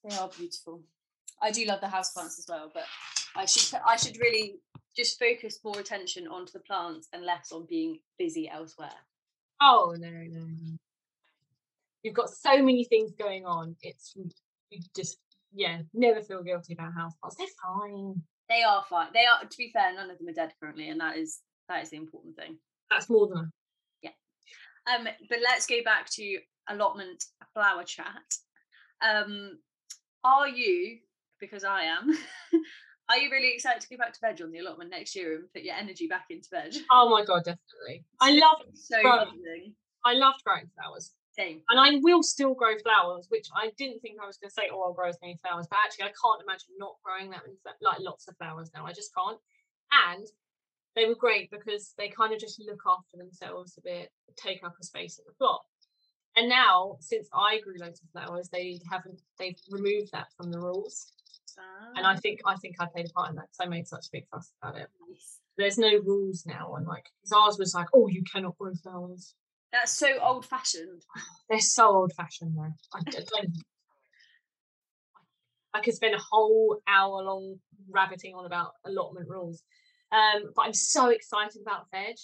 they 0.07 0.15
are 0.15 0.29
beautiful. 0.29 0.81
I 1.41 1.51
do 1.51 1.65
love 1.65 1.81
the 1.81 1.89
house 1.89 2.13
plants 2.13 2.39
as 2.39 2.45
well, 2.47 2.71
but 2.73 2.85
I 3.35 3.45
should 3.45 3.77
I 3.85 3.97
should 3.97 4.17
really 4.17 4.59
just 4.95 5.19
focus 5.19 5.59
more 5.63 5.79
attention 5.79 6.25
onto 6.27 6.53
the 6.53 6.59
plants 6.59 7.09
and 7.11 7.25
less 7.25 7.51
on 7.51 7.65
being 7.69 7.99
busy 8.17 8.47
elsewhere. 8.49 8.95
Oh 9.61 9.95
no, 9.97 10.09
no, 10.09 10.39
no. 10.39 10.77
You've 12.03 12.15
got 12.15 12.29
so 12.29 12.57
many 12.57 12.83
things 12.83 13.11
going 13.11 13.45
on. 13.45 13.75
It's 13.81 14.13
you 14.69 14.79
just 14.95 15.17
yeah, 15.53 15.81
never 15.93 16.21
feel 16.21 16.43
guilty 16.43 16.73
about 16.73 16.93
house 16.93 17.13
plants. 17.21 17.37
They're 17.37 17.47
fine. 17.63 18.21
They 18.49 18.63
are 18.63 18.83
fine. 18.89 19.09
They 19.13 19.25
are 19.25 19.47
to 19.47 19.57
be 19.57 19.71
fair, 19.71 19.93
none 19.93 20.09
of 20.09 20.17
them 20.17 20.27
are 20.27 20.33
dead 20.33 20.53
currently, 20.59 20.89
and 20.89 20.99
that 20.99 21.17
is 21.17 21.41
that 21.69 21.83
is 21.83 21.91
the 21.91 21.97
important 21.97 22.35
thing. 22.35 22.57
That's 22.89 23.09
more 23.09 23.27
than 23.27 23.51
Yeah. 24.01 24.11
Um, 24.93 25.07
but 25.29 25.39
let's 25.43 25.67
go 25.67 25.83
back 25.85 26.09
to 26.11 26.39
allotment 26.69 27.23
flower 27.53 27.83
chat. 27.83 28.05
Um, 29.01 29.59
are 30.23 30.47
you, 30.47 30.99
because 31.39 31.63
I 31.63 31.83
am, 31.83 32.11
are 33.11 33.17
you 33.17 33.29
really 33.29 33.53
excited 33.53 33.81
to 33.81 33.89
go 33.89 33.97
back 33.97 34.13
to 34.13 34.19
veg 34.21 34.41
on 34.41 34.51
the 34.51 34.59
allotment 34.59 34.89
next 34.89 35.15
year 35.15 35.35
and 35.35 35.51
put 35.53 35.63
your 35.63 35.75
energy 35.75 36.07
back 36.07 36.25
into 36.29 36.47
veg? 36.51 36.75
Oh 36.91 37.09
my 37.09 37.23
god, 37.25 37.43
definitely. 37.43 38.05
I 38.19 38.31
love 38.31 38.57
So 38.73 39.01
buzzing. 39.03 39.75
I 40.05 40.13
loved 40.13 40.43
growing 40.45 40.69
flowers. 40.75 41.11
Same. 41.37 41.61
And 41.69 41.79
I 41.79 41.99
will 42.01 42.23
still 42.23 42.53
grow 42.53 42.77
flowers, 42.83 43.27
which 43.29 43.47
I 43.55 43.71
didn't 43.77 43.99
think 44.01 44.17
I 44.21 44.25
was 44.25 44.37
going 44.37 44.49
to 44.49 44.53
say, 44.53 44.63
oh, 44.71 44.81
I'll 44.81 44.93
grow 44.93 45.09
as 45.09 45.17
many 45.21 45.39
flowers. 45.41 45.67
But 45.69 45.79
actually, 45.85 46.05
I 46.05 46.13
can't 46.15 46.43
imagine 46.43 46.75
not 46.77 46.95
growing 47.03 47.29
that 47.31 47.41
many, 47.45 47.55
like 47.81 47.99
lots 47.99 48.27
of 48.27 48.35
flowers 48.37 48.71
now. 48.75 48.85
I 48.85 48.91
just 48.91 49.11
can't. 49.15 49.39
And 50.09 50.25
they 50.95 51.05
were 51.05 51.15
great 51.15 51.49
because 51.51 51.93
they 51.97 52.09
kind 52.09 52.33
of 52.33 52.39
just 52.39 52.61
look 52.65 52.81
after 52.85 53.17
themselves 53.17 53.77
a 53.77 53.81
bit, 53.81 54.09
take 54.35 54.63
up 54.63 54.75
a 54.79 54.83
space 54.83 55.19
at 55.19 55.25
the 55.25 55.33
plot. 55.37 55.61
And 56.35 56.49
now, 56.49 56.97
since 56.99 57.27
I 57.33 57.59
grew 57.59 57.75
loads 57.77 58.01
of 58.01 58.09
flowers, 58.11 58.49
they 58.49 58.79
haven't. 58.89 59.21
They've 59.37 59.59
removed 59.69 60.11
that 60.13 60.27
from 60.37 60.51
the 60.51 60.59
rules, 60.59 61.11
and 61.95 62.05
I 62.07 62.15
think 62.15 62.39
I 62.45 62.55
think 62.57 62.75
I 62.79 62.85
played 62.87 63.07
a 63.07 63.09
part 63.09 63.29
in 63.29 63.35
that 63.35 63.43
because 63.49 63.59
I 63.59 63.65
made 63.67 63.87
such 63.87 64.07
a 64.07 64.09
big 64.11 64.27
fuss 64.29 64.51
about 64.61 64.77
it. 64.77 64.89
nice. 65.09 65.39
There's 65.57 65.77
no 65.77 65.91
rules 65.99 66.45
now, 66.45 66.75
and 66.75 66.87
like 66.87 67.05
'cause 67.21 67.31
ours 67.31 67.57
was 67.59 67.73
like, 67.73 67.87
oh, 67.93 68.07
you 68.07 68.23
cannot 68.23 68.57
grow 68.57 68.73
flowers. 68.73 69.35
That's 69.71 69.91
so 69.91 70.19
old 70.19 70.45
fashioned. 70.45 71.03
They're 71.49 71.59
so 71.59 71.87
old 71.87 72.13
fashioned 72.13 72.57
though. 72.57 72.73
I 72.93 73.01
don't. 73.03 73.55
I 75.73 75.79
could 75.81 75.93
spend 75.93 76.13
a 76.15 76.19
whole 76.19 76.81
hour 76.87 77.23
long 77.23 77.55
rabbiting 77.89 78.35
on 78.35 78.45
about 78.45 78.73
allotment 78.85 79.29
rules. 79.29 79.63
Um, 80.11 80.51
but 80.55 80.63
I'm 80.63 80.73
so 80.73 81.07
excited 81.09 81.61
about 81.61 81.89
veg. 81.91 82.17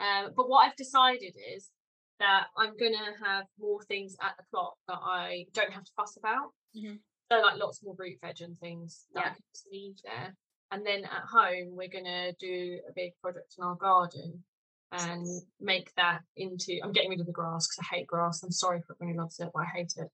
Um, 0.00 0.32
but 0.36 0.48
what 0.48 0.66
I've 0.66 0.74
decided 0.76 1.36
is 1.54 1.70
that 2.18 2.48
I'm 2.56 2.76
gonna 2.76 3.12
have 3.24 3.46
more 3.58 3.82
things 3.84 4.16
at 4.20 4.36
the 4.36 4.42
plot 4.50 4.74
that 4.88 4.98
I 5.00 5.46
don't 5.52 5.72
have 5.72 5.84
to 5.84 5.92
fuss 5.96 6.16
about. 6.16 6.52
Mhm. 6.76 6.98
So 7.30 7.38
like 7.40 7.58
lots 7.58 7.82
more 7.82 7.94
root 7.96 8.18
veg 8.20 8.40
and 8.40 8.58
things 8.58 9.06
that 9.14 9.20
I 9.20 9.22
Yeah. 9.28 9.34
can 9.34 9.42
just 9.54 9.68
leave 9.70 9.96
there. 10.02 10.36
And 10.72 10.84
then 10.86 11.04
at 11.04 11.24
home 11.24 11.76
we're 11.76 11.88
gonna 11.88 12.32
do 12.34 12.80
a 12.88 12.92
big 12.92 13.12
project 13.20 13.54
in 13.58 13.64
our 13.64 13.76
garden 13.76 14.44
and 14.92 15.26
make 15.60 15.94
that 15.94 16.22
into 16.36 16.80
I'm 16.82 16.92
getting 16.92 17.10
rid 17.10 17.20
of 17.20 17.26
the 17.26 17.32
grass 17.32 17.68
because 17.68 17.86
I 17.92 17.96
hate 17.96 18.06
grass. 18.06 18.42
I'm 18.42 18.50
sorry 18.50 18.82
for 18.82 18.94
everyone 18.94 19.14
who 19.14 19.20
loves 19.20 19.38
it, 19.38 19.50
but 19.54 19.60
I 19.60 19.66
hate 19.66 19.92
it. 19.96 20.10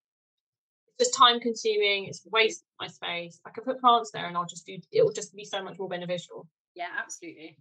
It's 0.99 1.09
just 1.09 1.15
time 1.15 1.41
consuming, 1.41 2.07
it's 2.07 2.27
wasting 2.31 2.67
my 2.81 2.87
space. 2.87 3.41
I 3.47 3.51
could 3.51 3.65
put 3.65 3.81
plants 3.81 4.11
there 4.13 4.27
and 4.27 4.37
I'll 4.37 4.47
just 4.47 4.67
do 4.67 4.79
it 4.93 5.03
will 5.05 5.13
just 5.13 5.35
be 5.35 5.45
so 5.45 5.63
much 5.63 5.79
more 5.79 5.89
beneficial. 5.89 6.47
Yeah, 6.75 6.89
absolutely. 6.99 7.57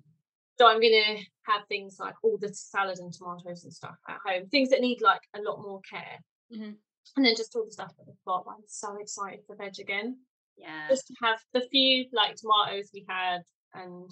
So 0.58 0.68
I'm 0.68 0.82
gonna 0.82 1.20
have 1.44 1.66
things 1.70 1.98
like 2.00 2.16
all 2.24 2.38
the 2.38 2.54
salad 2.54 3.00
and 3.00 3.14
tomatoes 3.14 3.64
and 3.64 3.74
stuff 3.74 3.96
at 4.10 4.20
home, 4.26 4.48
things 4.50 4.70
that 4.70 4.82
need 4.82 5.02
like 5.02 5.22
a 5.34 5.42
lot 5.42 5.62
more 5.62 5.80
care. 5.90 6.20
Mhm. 6.54 6.78
And 7.16 7.26
then 7.26 7.36
just 7.36 7.56
all 7.56 7.66
the 7.66 7.72
stuff 7.72 7.94
at 8.00 8.06
the 8.06 8.14
plot. 8.24 8.46
I'm 8.48 8.64
so 8.68 8.98
excited 9.00 9.40
for 9.46 9.56
veg 9.56 9.80
again. 9.80 10.18
Yeah. 10.58 10.88
Just 10.90 11.08
to 11.08 11.14
have 11.22 11.40
the 11.54 11.62
few 11.72 12.06
like 12.12 12.36
tomatoes 12.36 12.90
we 12.94 13.06
had 13.08 13.42
and 13.74 14.10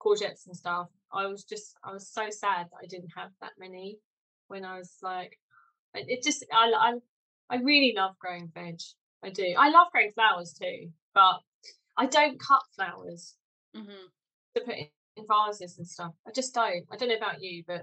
courgettes 0.00 0.46
and 0.46 0.56
stuff. 0.56 0.88
I 1.12 1.26
was 1.26 1.44
just 1.44 1.74
I 1.84 1.92
was 1.92 2.08
so 2.08 2.28
sad 2.30 2.66
that 2.66 2.78
I 2.82 2.86
didn't 2.86 3.10
have 3.16 3.30
that 3.40 3.52
many 3.58 3.98
when 4.48 4.64
I 4.64 4.78
was 4.78 4.96
like 5.02 5.38
it 5.94 6.22
just 6.22 6.44
I 6.52 6.72
I 6.74 6.94
I 7.54 7.58
really 7.60 7.94
love 7.96 8.18
growing 8.18 8.50
veg. 8.54 8.80
I 9.22 9.30
do. 9.30 9.54
I 9.56 9.68
love 9.68 9.88
growing 9.92 10.10
flowers 10.12 10.52
too, 10.52 10.90
but 11.14 11.40
I 11.96 12.06
don't 12.06 12.40
cut 12.40 12.62
flowers 12.74 13.36
hmm 13.74 14.06
to 14.54 14.60
put 14.62 14.74
in, 14.74 14.86
in 15.16 15.24
vases 15.26 15.78
and 15.78 15.86
stuff. 15.86 16.12
I 16.26 16.32
just 16.32 16.54
don't. 16.54 16.84
I 16.90 16.96
don't 16.96 17.08
know 17.08 17.16
about 17.16 17.42
you, 17.42 17.64
but 17.66 17.82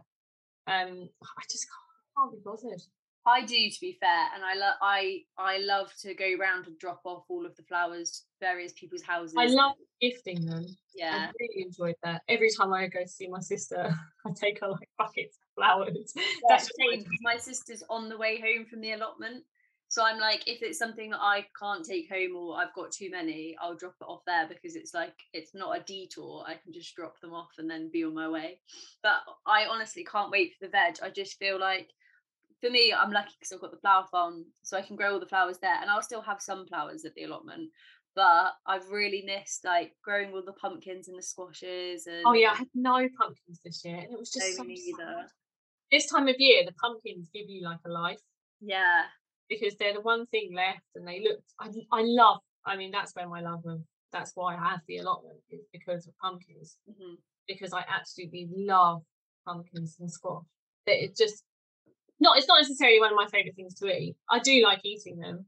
um, 0.68 1.10
I 1.24 1.44
just 1.50 1.66
can't, 1.68 2.18
can't 2.18 2.32
be 2.32 2.40
bothered. 2.44 2.82
I 3.26 3.42
do, 3.42 3.70
to 3.70 3.78
be 3.82 3.98
fair, 4.00 4.26
and 4.34 4.44
I 4.44 4.56
love 4.56 4.76
I 4.82 5.22
I 5.38 5.58
love 5.60 5.92
to 6.02 6.14
go 6.14 6.26
round 6.40 6.68
and 6.68 6.80
drop 6.80 7.02
off 7.06 7.26
all 7.30 7.46
of 7.46 7.56
the 7.56 7.64
flowers 7.64 8.12
to 8.12 8.20
various 8.40 8.74
people's 8.74 9.04
houses. 9.04 9.36
I 9.38 9.46
love 9.48 9.74
gifting 10.02 10.46
them. 10.46 10.66
yeah. 10.96 11.28
I 11.28 11.32
really 11.40 11.66
enjoyed 11.66 11.96
that. 12.04 12.22
Every 12.30 12.50
time 12.58 12.74
I 12.74 12.88
go 12.88 13.02
to 13.02 13.08
see 13.08 13.28
my 13.28 13.42
sister, 13.42 13.94
I 14.26 14.32
take 14.34 14.62
her 14.62 14.70
like 14.70 14.90
buckets 14.98 15.38
of 15.38 15.56
flowers. 15.56 16.14
That's 16.16 16.68
That's 16.68 16.72
same. 16.80 17.06
My 17.22 17.38
sister's 17.38 17.84
on 17.90 18.10
the 18.10 18.18
way 18.18 18.40
home 18.40 18.66
from 18.66 18.82
the 18.82 18.94
allotment. 18.94 19.44
So 19.90 20.06
I'm 20.06 20.20
like, 20.20 20.48
if 20.48 20.62
it's 20.62 20.78
something 20.78 21.10
that 21.10 21.20
I 21.20 21.48
can't 21.60 21.84
take 21.84 22.10
home 22.10 22.36
or 22.36 22.58
I've 22.58 22.74
got 22.76 22.92
too 22.92 23.10
many, 23.10 23.56
I'll 23.60 23.76
drop 23.76 23.96
it 24.00 24.06
off 24.06 24.22
there 24.28 24.48
because 24.48 24.76
it's 24.76 24.94
like 24.94 25.16
it's 25.34 25.56
not 25.56 25.76
a 25.76 25.84
detour. 25.84 26.46
I 26.48 26.54
can 26.54 26.72
just 26.72 26.96
drop 26.96 27.20
them 27.20 27.34
off 27.34 27.50
and 27.58 27.70
then 27.70 27.90
be 27.92 28.06
on 28.06 28.14
my 28.14 28.30
way. 28.30 28.60
But 29.02 29.22
I 29.48 29.66
honestly 29.66 30.06
can't 30.06 30.30
wait 30.30 30.54
for 30.54 30.66
the 30.66 30.72
veg. 30.72 30.98
I 31.02 31.10
just 31.10 31.40
feel 31.40 31.60
like 31.60 31.90
for 32.62 32.70
me, 32.70 32.94
I'm 32.94 33.12
lucky 33.12 33.34
because 33.40 33.52
I've 33.52 33.62
got 33.62 33.72
the 33.72 33.78
flower 33.78 34.06
farm, 34.12 34.46
so 34.64 34.78
I 34.78 34.82
can 34.82 34.96
grow 34.96 35.14
all 35.14 35.20
the 35.20 35.28
flowers 35.28 35.60
there, 35.60 35.76
and 35.82 35.90
I'll 35.90 36.02
still 36.02 36.22
have 36.22 36.42
some 36.42 36.66
flowers 36.68 37.06
at 37.06 37.14
the 37.16 37.24
allotment. 37.24 37.72
But 38.16 38.54
I've 38.66 38.90
really 38.90 39.24
missed 39.26 39.64
like 39.64 39.94
growing 40.04 40.34
all 40.34 40.44
the 40.44 40.54
pumpkins 40.54 41.08
and 41.08 41.18
the 41.18 41.24
squashes 41.24 42.08
and 42.08 42.26
Oh 42.26 42.34
yeah, 42.34 42.52
I 42.52 42.56
had 42.56 42.68
no 42.74 43.08
pumpkins 43.18 43.62
this 43.64 43.84
year, 43.86 43.98
and 43.98 44.12
it 44.12 44.20
was 44.20 44.32
just 44.32 44.58
so 44.58 44.64
sad. 44.64 45.28
This 45.92 46.08
time 46.08 46.28
of 46.28 46.36
year, 46.38 46.66
the 46.66 46.74
pumpkins 46.74 47.30
give 47.34 47.50
you 47.50 47.64
like 47.64 47.80
a 47.86 47.90
life 47.90 48.20
Yeah, 48.62 49.04
because 49.48 49.76
they're 49.78 49.94
the 49.94 50.02
one 50.02 50.26
thing 50.28 50.54
left, 50.54 50.86
and 50.96 51.08
they 51.08 51.22
look. 51.22 51.40
I 51.60 51.70
I 51.92 52.02
love. 52.04 52.40
I 52.66 52.76
mean, 52.76 52.92
that's 52.92 53.16
where 53.16 53.28
my 53.28 53.42
love 53.42 53.66
of. 53.66 53.82
That's 54.12 54.32
why 54.36 54.56
I 54.56 54.70
have 54.70 54.82
the 54.88 54.98
allotment 54.98 55.40
is 55.52 55.62
because 55.72 56.08
of 56.08 56.18
pumpkins. 56.18 56.78
mhm. 56.90 57.18
Because 57.48 57.74
I 57.74 57.86
absolutely 57.88 58.48
love 58.52 59.04
pumpkins 59.46 59.98
and 60.00 60.12
squash. 60.12 60.46
That 60.86 61.04
it 61.04 61.16
just 61.16 61.44
not. 62.20 62.38
It's 62.38 62.48
not 62.48 62.62
necessarily 62.62 63.00
one 63.00 63.12
of 63.12 63.16
my 63.16 63.28
favorite 63.28 63.56
things 63.56 63.76
to 63.76 63.88
eat. 63.88 64.16
I 64.30 64.40
do 64.40 64.64
like 64.64 64.80
eating 64.84 65.18
them, 65.20 65.46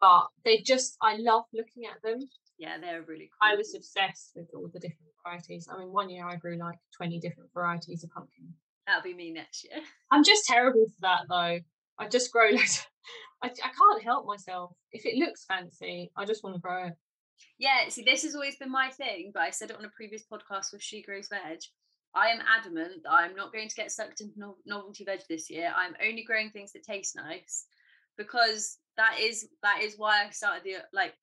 but 0.00 0.26
they 0.44 0.58
just. 0.58 0.96
I 1.02 1.16
love 1.16 1.44
looking 1.52 1.84
at 1.86 2.00
them. 2.02 2.20
yeah, 2.58 2.78
they're 2.80 3.02
really 3.02 3.30
cool. 3.30 3.50
I 3.52 3.56
was 3.56 3.74
obsessed 3.74 4.32
with 4.36 4.48
all 4.54 4.68
the 4.72 4.78
different 4.80 5.12
varieties. 5.24 5.68
I 5.72 5.78
mean, 5.78 5.92
one 5.92 6.10
year 6.10 6.26
I 6.26 6.36
grew 6.36 6.56
like 6.58 6.78
20 6.96 7.18
different 7.20 7.50
varieties 7.54 8.04
of 8.04 8.10
pumpkin. 8.10 8.54
That'll 8.86 9.02
be 9.02 9.14
me 9.14 9.32
next 9.32 9.64
year. 9.64 9.82
I'm 10.10 10.24
just 10.24 10.44
terrible 10.46 10.86
for 10.86 11.00
that 11.02 11.22
though. 11.28 11.60
I 11.98 12.08
just 12.08 12.32
grow 12.32 12.48
loads. 12.50 12.86
I, 13.42 13.48
I 13.48 13.50
can't 13.50 14.02
help 14.04 14.26
myself. 14.26 14.72
If 14.92 15.04
it 15.06 15.16
looks 15.18 15.44
fancy, 15.44 16.10
I 16.16 16.24
just 16.24 16.42
want 16.44 16.56
to 16.56 16.60
grow 16.60 16.86
it. 16.86 16.94
Yeah, 17.58 17.88
see, 17.88 18.02
this 18.02 18.22
has 18.22 18.34
always 18.34 18.56
been 18.56 18.70
my 18.70 18.90
thing, 18.90 19.30
but 19.34 19.42
I 19.42 19.50
said 19.50 19.70
it 19.70 19.76
on 19.76 19.84
a 19.84 19.90
previous 19.96 20.22
podcast 20.22 20.72
with 20.72 20.82
She 20.82 21.02
Grows 21.02 21.28
Veg. 21.28 21.58
I 22.14 22.28
am 22.28 22.40
adamant 22.46 23.02
that 23.04 23.12
I'm 23.12 23.34
not 23.34 23.52
going 23.52 23.68
to 23.68 23.74
get 23.74 23.90
sucked 23.90 24.20
into 24.20 24.38
no- 24.38 24.56
novelty 24.66 25.04
veg 25.04 25.20
this 25.28 25.48
year. 25.50 25.72
I'm 25.74 25.94
only 26.06 26.22
growing 26.24 26.50
things 26.50 26.72
that 26.72 26.82
taste 26.84 27.16
nice 27.16 27.66
because 28.18 28.78
that 28.96 29.16
is 29.20 29.48
that 29.62 29.80
is 29.82 29.94
why 29.96 30.24
I 30.26 30.30
started 30.30 30.62
the 30.64 30.74
like 30.92 31.14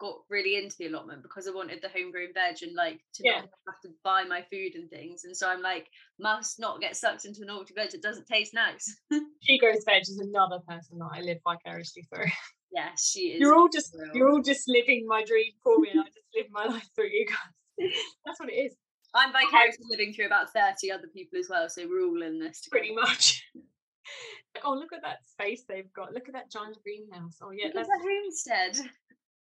got 0.00 0.16
really 0.28 0.56
into 0.56 0.76
the 0.78 0.86
allotment 0.88 1.22
because 1.22 1.46
I 1.46 1.52
wanted 1.52 1.80
the 1.80 1.88
homegrown 1.88 2.34
veg 2.34 2.56
and 2.62 2.74
like 2.74 3.00
to 3.14 3.22
Yeah. 3.24 3.40
not 3.40 3.48
have 3.68 3.80
to 3.84 3.90
buy 4.02 4.24
my 4.24 4.42
food 4.50 4.74
and 4.74 4.90
things. 4.90 5.24
And 5.24 5.36
so 5.36 5.48
I'm 5.48 5.62
like, 5.62 5.86
must 6.18 6.58
not 6.58 6.80
get 6.80 6.96
sucked 6.96 7.24
into 7.24 7.44
novelty 7.44 7.74
veg. 7.74 7.94
It 7.94 8.02
doesn't 8.02 8.26
taste 8.26 8.52
nice. 8.54 8.94
She 9.40 9.58
grows 9.58 9.84
veg 9.84 10.02
is 10.02 10.18
another 10.18 10.58
person 10.66 10.98
that 10.98 11.10
I 11.12 11.20
live 11.20 11.38
vicariously 11.44 12.06
through. 12.12 12.30
yes, 12.72 13.08
she 13.10 13.20
is. 13.32 13.40
You're 13.40 13.54
all 13.54 13.68
just 13.68 13.94
real. 13.94 14.10
you're 14.14 14.30
all 14.30 14.42
just 14.42 14.68
living 14.68 15.04
my 15.06 15.22
dream 15.24 15.52
for 15.62 15.78
me, 15.78 15.90
and 15.92 16.00
I 16.00 16.04
just 16.04 16.26
live 16.34 16.46
my 16.50 16.64
life 16.74 16.88
through 16.94 17.08
you 17.10 17.26
guys. 17.26 17.90
That's 18.24 18.40
what 18.40 18.48
it 18.48 18.54
is, 18.54 18.74
I'm 19.14 19.32
vicariously 19.32 19.86
living 19.88 20.12
through 20.12 20.26
about 20.26 20.52
30 20.52 20.90
other 20.90 21.06
people 21.06 21.38
as 21.38 21.48
well. 21.48 21.68
So 21.68 21.86
we're 21.88 22.04
all 22.04 22.22
in 22.22 22.38
this 22.38 22.62
together. 22.62 22.80
pretty 22.80 22.94
much. 22.94 23.42
oh, 24.64 24.72
look 24.74 24.92
at 24.92 25.02
that 25.02 25.24
space 25.24 25.64
they've 25.68 25.92
got. 25.92 26.12
Look 26.12 26.28
at 26.28 26.34
that 26.34 26.50
giant 26.50 26.76
greenhouse. 26.82 27.38
Oh 27.42 27.50
yeah, 27.50 27.66
Look 27.66 27.76
at 27.76 27.86
that's 27.86 27.88
the 27.88 28.08
homestead. 28.08 28.90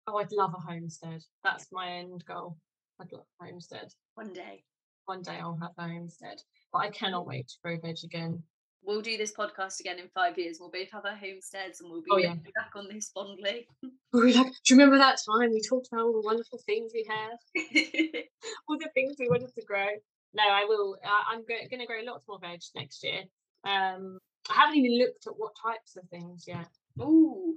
oh, 0.08 0.18
I'd 0.18 0.32
love 0.32 0.54
a 0.56 0.62
homestead. 0.62 1.22
That's 1.44 1.68
my 1.72 1.90
end 1.92 2.24
goal. 2.28 2.58
I'd 3.02 3.12
love 3.12 3.26
a 3.42 3.46
homestead. 3.46 3.88
One 4.16 4.34
day. 4.34 4.64
One 5.06 5.22
day 5.22 5.38
I'll 5.40 5.60
have 5.62 5.72
a 5.78 5.88
homestead, 5.88 6.42
but 6.74 6.80
I 6.80 6.90
cannot 6.90 7.28
wait 7.28 7.48
to 7.48 7.56
grow 7.64 7.78
veg 7.80 7.98
again. 8.04 8.42
We'll 8.86 9.02
do 9.02 9.18
this 9.18 9.34
podcast 9.34 9.80
again 9.80 9.98
in 10.00 10.08
five 10.14 10.38
years. 10.38 10.58
We'll 10.60 10.70
both 10.72 10.92
have 10.92 11.06
our 11.06 11.16
homesteads 11.16 11.82
and 11.82 11.90
we'll 11.90 12.02
be 12.02 12.12
Oh, 12.12 12.18
yeah. 12.18 12.36
back 12.56 12.72
on 12.76 12.88
this 12.88 13.10
fondly. 13.14 13.68
We 14.14 14.20
were 14.20 14.28
like, 14.28 14.46
do 14.48 14.52
you 14.74 14.76
remember 14.78 14.98
that 15.00 15.18
time 15.28 15.52
we 15.52 15.62
talked 15.62 15.88
about 15.92 16.04
all 16.06 16.14
the 16.14 16.22
wonderful 16.26 16.60
things 16.66 16.92
we 16.94 17.06
had, 17.10 17.38
all 18.70 18.78
the 18.78 18.90
things 18.94 19.16
we 19.20 19.28
wanted 19.30 19.54
to 19.56 19.66
grow? 19.66 19.88
No, 20.34 20.44
I 20.44 20.66
will. 20.66 20.98
I'm 21.30 21.40
go- 21.40 21.68
going 21.70 21.80
to 21.80 21.86
grow 21.88 22.02
lots 22.04 22.26
more 22.28 22.40
veg 22.40 22.60
next 22.76 23.04
year. 23.04 23.22
Um, 23.64 24.20
I 24.50 24.54
haven't 24.54 24.78
even 24.78 25.00
looked 25.00 25.26
at 25.28 25.34
what 25.38 25.54
types 25.62 25.96
of 25.96 26.08
things 26.10 26.46
yet. 26.48 26.68
Ooh, 27.02 27.56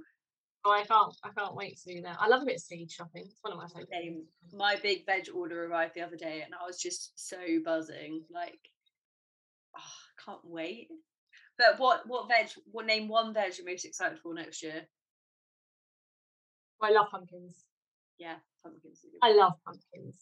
So 0.65 0.71
I 0.71 0.83
can't. 0.83 1.15
I 1.23 1.29
can't 1.37 1.55
wait 1.55 1.77
to 1.85 1.93
do 1.93 2.01
that. 2.01 2.17
I 2.19 2.27
love 2.27 2.41
a 2.41 2.45
bit 2.45 2.55
of 2.55 2.61
seed 2.61 2.89
shopping. 2.89 3.25
It's 3.25 3.39
one 3.41 3.53
of 3.53 3.59
my 3.59 3.67
favorite. 3.67 3.89
same. 3.91 4.03
things. 4.13 4.53
My 4.53 4.75
big 4.81 5.05
veg 5.05 5.27
order 5.35 5.65
arrived 5.65 5.93
the 5.95 6.01
other 6.01 6.15
day 6.17 6.41
and 6.43 6.53
I 6.55 6.65
was 6.65 6.79
just 6.79 7.11
so 7.15 7.37
buzzing. 7.63 8.23
Like, 8.33 8.59
oh, 9.77 9.79
I 9.81 10.23
can't 10.25 10.41
wait. 10.43 10.87
But 11.59 11.77
what 11.77 12.07
what 12.07 12.29
veg? 12.29 12.47
What 12.71 12.85
name 12.85 13.09
one 13.09 13.33
veg 13.33 13.57
you're 13.57 13.67
most 13.69 13.85
excited 13.85 14.17
for 14.23 14.33
next 14.33 14.63
year? 14.63 14.87
I 16.81 16.91
love 16.91 17.07
pumpkins. 17.11 17.65
Yeah, 18.17 18.35
pumpkins. 18.63 19.01
are 19.03 19.29
good. 19.29 19.33
I 19.33 19.37
love 19.37 19.53
pumpkins. 19.65 20.15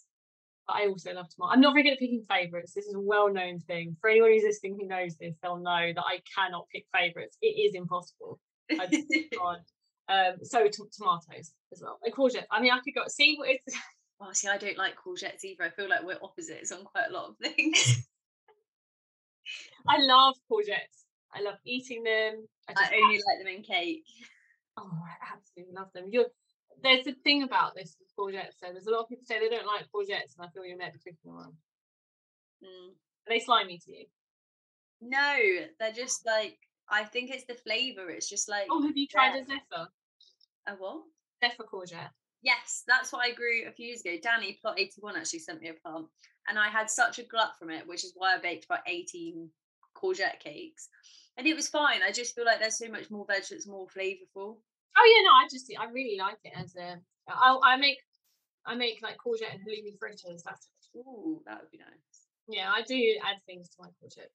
But 0.67 0.77
I 0.77 0.88
also 0.88 1.13
love 1.13 1.27
tomatoes. 1.29 1.51
I'm 1.53 1.61
not 1.61 1.73
very 1.73 1.83
good 1.83 1.93
at 1.93 1.99
picking 1.99 2.25
favourites. 2.27 2.73
This 2.73 2.88
is 2.88 2.95
a 2.95 2.99
well-known 2.99 3.59
thing. 3.59 3.95
For 4.01 4.09
anyone 4.09 4.31
who's 4.31 4.43
listening 4.43 4.77
who 4.81 4.88
knows 4.88 5.15
this, 5.15 5.35
they'll 5.41 5.57
know 5.57 5.93
that 5.95 6.03
I 6.03 6.19
cannot 6.35 6.67
pick 6.73 6.85
favourites. 6.91 7.38
It 7.41 7.47
is 7.47 7.75
impossible. 7.75 8.39
I 8.71 8.88
can't. 8.88 9.61
Um, 10.09 10.43
so 10.43 10.63
t- 10.63 10.83
tomatoes 10.91 11.53
as 11.71 11.81
well, 11.83 11.99
and 12.03 12.13
courgette. 12.13 12.45
I 12.49 12.61
mean, 12.61 12.71
I 12.71 12.79
could 12.79 12.95
go 12.95 13.03
see 13.07 13.35
what 13.38 13.49
it's. 13.49 13.77
oh, 14.21 14.31
see, 14.33 14.47
I 14.47 14.57
don't 14.57 14.77
like 14.77 14.95
courgettes 14.95 15.43
either. 15.43 15.63
I 15.63 15.69
feel 15.69 15.88
like 15.88 16.03
we're 16.03 16.17
opposites 16.23 16.71
on 16.71 16.83
quite 16.83 17.09
a 17.09 17.13
lot 17.13 17.29
of 17.29 17.38
things. 17.38 18.07
I 19.88 19.99
love 19.99 20.35
courgettes. 20.51 21.05
I 21.34 21.41
love 21.41 21.55
eating 21.65 22.03
them. 22.03 22.47
I, 22.69 22.73
just 22.73 22.91
I 22.91 22.95
only 22.95 23.17
like 23.17 23.39
them 23.39 23.53
in 23.55 23.63
cake. 23.63 24.03
Oh, 24.78 24.89
I 24.91 25.34
absolutely 25.36 25.73
love 25.75 25.91
them. 25.93 26.05
You're, 26.09 26.28
there's 26.84 27.07
a 27.07 27.13
thing 27.23 27.43
about 27.43 27.75
this 27.75 27.97
with 27.99 28.09
courgettes. 28.15 28.59
So 28.59 28.67
there's 28.71 28.88
a 28.88 28.91
lot 28.91 29.01
of 29.01 29.09
people 29.09 29.25
say 29.25 29.39
they 29.39 29.49
don't 29.49 29.65
like 29.65 29.88
courgettes, 29.93 30.38
and 30.38 30.45
I 30.45 30.49
feel 30.49 30.65
you're 30.65 30.78
never 30.78 30.97
picking 30.97 31.17
them 31.25 31.34
wrong. 31.34 31.53
Mm. 32.63 32.89
Are 32.91 33.30
they 33.30 33.39
slimy 33.39 33.78
to 33.80 33.91
you? 33.91 34.05
No, 35.01 35.38
they're 35.80 35.91
just 35.91 36.25
like 36.25 36.57
I 36.89 37.03
think 37.03 37.30
it's 37.30 37.45
the 37.45 37.53
flavour. 37.53 38.09
It's 38.09 38.30
just 38.30 38.49
like 38.49 38.67
Oh, 38.69 38.82
have 38.82 38.95
you 38.97 39.07
tried 39.07 39.36
Yeah. 39.36 39.41
a 39.41 39.45
zephyr? 39.45 39.88
a 40.67 40.71
what? 40.73 41.03
Zephyr 41.43 41.63
courgette. 41.63 42.09
Yes, 42.41 42.84
that's 42.88 43.11
what 43.11 43.25
I 43.25 43.34
grew 43.34 43.67
a 43.67 43.71
few 43.71 43.88
years 43.88 44.01
ago. 44.01 44.15
Danny, 44.21 44.57
plot 44.61 44.80
81, 44.80 45.15
actually 45.17 45.39
sent 45.39 45.61
me 45.61 45.69
a 45.69 45.73
plant. 45.73 46.05
And 46.47 46.57
I 46.57 46.69
had 46.69 46.89
such 46.89 47.19
a 47.19 47.23
glut 47.23 47.57
from 47.59 47.69
it, 47.69 47.88
which 47.88 48.03
is 48.03 48.13
why 48.15 48.36
I 48.36 48.39
baked 48.39 48.65
about 48.65 48.80
18 48.88 49.49
courgette 49.97 50.39
cakes. 50.39 50.89
And 51.37 51.45
it 51.45 51.55
was 51.55 51.69
fine. 51.69 52.01
I 52.01 52.11
just 52.11 52.33
feel 52.35 52.45
like 52.45 52.59
there's 52.59 52.77
so 52.77 52.89
much 52.89 53.09
more 53.11 53.25
veg 53.25 53.43
that's 53.49 53.67
more 53.67 53.87
flavourful. 53.87 54.57
Oh 54.97 55.05
yeah, 55.05 55.21
no, 55.25 55.33
I 55.33 55.47
just 55.51 55.71
I 55.79 55.85
really 55.91 56.17
like 56.17 56.39
it 56.43 56.53
as 56.55 56.75
a. 56.75 56.97
I 57.29 57.57
I 57.63 57.77
make 57.77 57.99
I 58.65 58.75
make 58.75 59.01
like 59.01 59.17
courgette 59.17 59.53
and 59.53 59.61
halloumi 59.61 59.97
fritters. 59.99 60.43
That's 60.43 60.67
Ooh, 60.95 61.41
that 61.45 61.61
would 61.61 61.71
be 61.71 61.77
nice. 61.77 62.25
yeah, 62.49 62.71
I 62.73 62.81
do 62.81 62.97
add 63.23 63.37
things 63.45 63.69
to 63.69 63.75
my 63.79 63.89
courgette. 64.01 64.33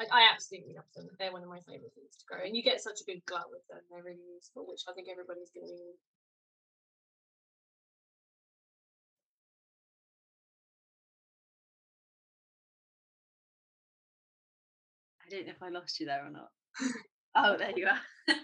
I, 0.00 0.06
I 0.10 0.22
absolutely 0.32 0.74
love 0.74 0.88
them. 0.96 1.08
They're 1.18 1.32
one 1.32 1.44
of 1.44 1.48
my 1.48 1.60
favourite 1.68 1.94
things 1.94 2.16
to 2.18 2.24
grow, 2.26 2.42
and 2.42 2.56
you 2.56 2.62
get 2.62 2.80
such 2.80 3.00
a 3.02 3.04
good 3.04 3.22
glut 3.26 3.46
with 3.52 3.62
them. 3.68 3.84
They're 3.90 4.02
really 4.02 4.24
useful, 4.34 4.66
which 4.66 4.82
I 4.88 4.92
think 4.92 5.08
everybody's 5.12 5.52
going 5.54 5.68
to 5.68 5.76
need. 5.76 5.98
I 15.30 15.36
don't 15.36 15.46
know 15.46 15.52
if 15.52 15.62
I 15.62 15.68
lost 15.68 16.00
you 16.00 16.06
there 16.06 16.24
or 16.26 16.30
not. 16.30 16.48
oh, 17.36 17.56
there 17.56 17.76
you 17.76 17.86
are. 17.86 18.00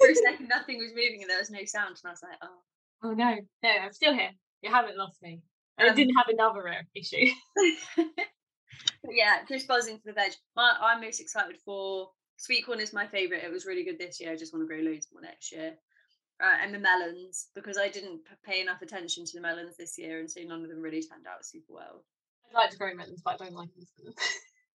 For 0.00 0.08
a 0.08 0.14
second, 0.30 0.48
nothing 0.48 0.78
was 0.78 0.92
moving 0.94 1.20
and 1.22 1.30
there 1.30 1.38
was 1.38 1.50
no 1.50 1.64
sound. 1.64 1.96
And 2.02 2.08
I 2.08 2.10
was 2.10 2.22
like, 2.22 2.38
oh. 2.42 2.58
Oh 3.02 3.12
no, 3.12 3.36
no, 3.62 3.70
I'm 3.70 3.92
still 3.92 4.12
here. 4.12 4.30
You 4.62 4.70
haven't 4.70 4.96
lost 4.96 5.22
me. 5.22 5.40
And 5.78 5.86
I 5.88 5.90
Um, 5.90 5.96
didn't 5.96 6.16
have 6.16 6.28
another 6.28 6.68
uh, 6.68 6.82
issue. 6.94 7.30
but 7.96 9.14
yeah, 9.14 9.36
just 9.48 9.68
buzzing 9.68 9.96
for 9.98 10.02
the 10.06 10.12
veg. 10.12 10.32
My, 10.56 10.76
I'm 10.80 11.00
most 11.00 11.20
excited 11.20 11.56
for 11.64 12.10
sweet 12.36 12.66
corn 12.66 12.80
is 12.80 12.92
my 12.92 13.06
favorite. 13.06 13.44
It 13.44 13.50
was 13.52 13.64
really 13.66 13.84
good 13.84 13.98
this 13.98 14.20
year. 14.20 14.32
I 14.32 14.36
just 14.36 14.52
want 14.52 14.62
to 14.62 14.66
grow 14.66 14.82
loads 14.84 15.08
more 15.12 15.22
next 15.22 15.52
year. 15.52 15.74
Uh, 16.42 16.56
and 16.62 16.74
the 16.74 16.78
melons 16.78 17.48
because 17.54 17.76
I 17.78 17.88
didn't 17.88 18.20
pay 18.44 18.60
enough 18.62 18.80
attention 18.82 19.26
to 19.26 19.32
the 19.34 19.42
melons 19.42 19.76
this 19.76 19.98
year, 19.98 20.20
and 20.20 20.30
so 20.30 20.40
none 20.42 20.62
of 20.62 20.70
them 20.70 20.80
really 20.80 21.02
turned 21.02 21.26
out 21.26 21.44
super 21.44 21.74
well. 21.74 22.02
I'd 22.48 22.54
like 22.54 22.70
to 22.70 22.78
grow 22.78 22.94
melons, 22.94 23.20
but 23.22 23.34
I 23.34 23.44
don't 23.44 23.54
like 23.54 23.68
them. 23.74 24.14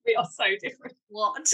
We 0.05 0.15
are 0.15 0.27
so 0.31 0.45
different. 0.61 0.95
What? 1.09 1.47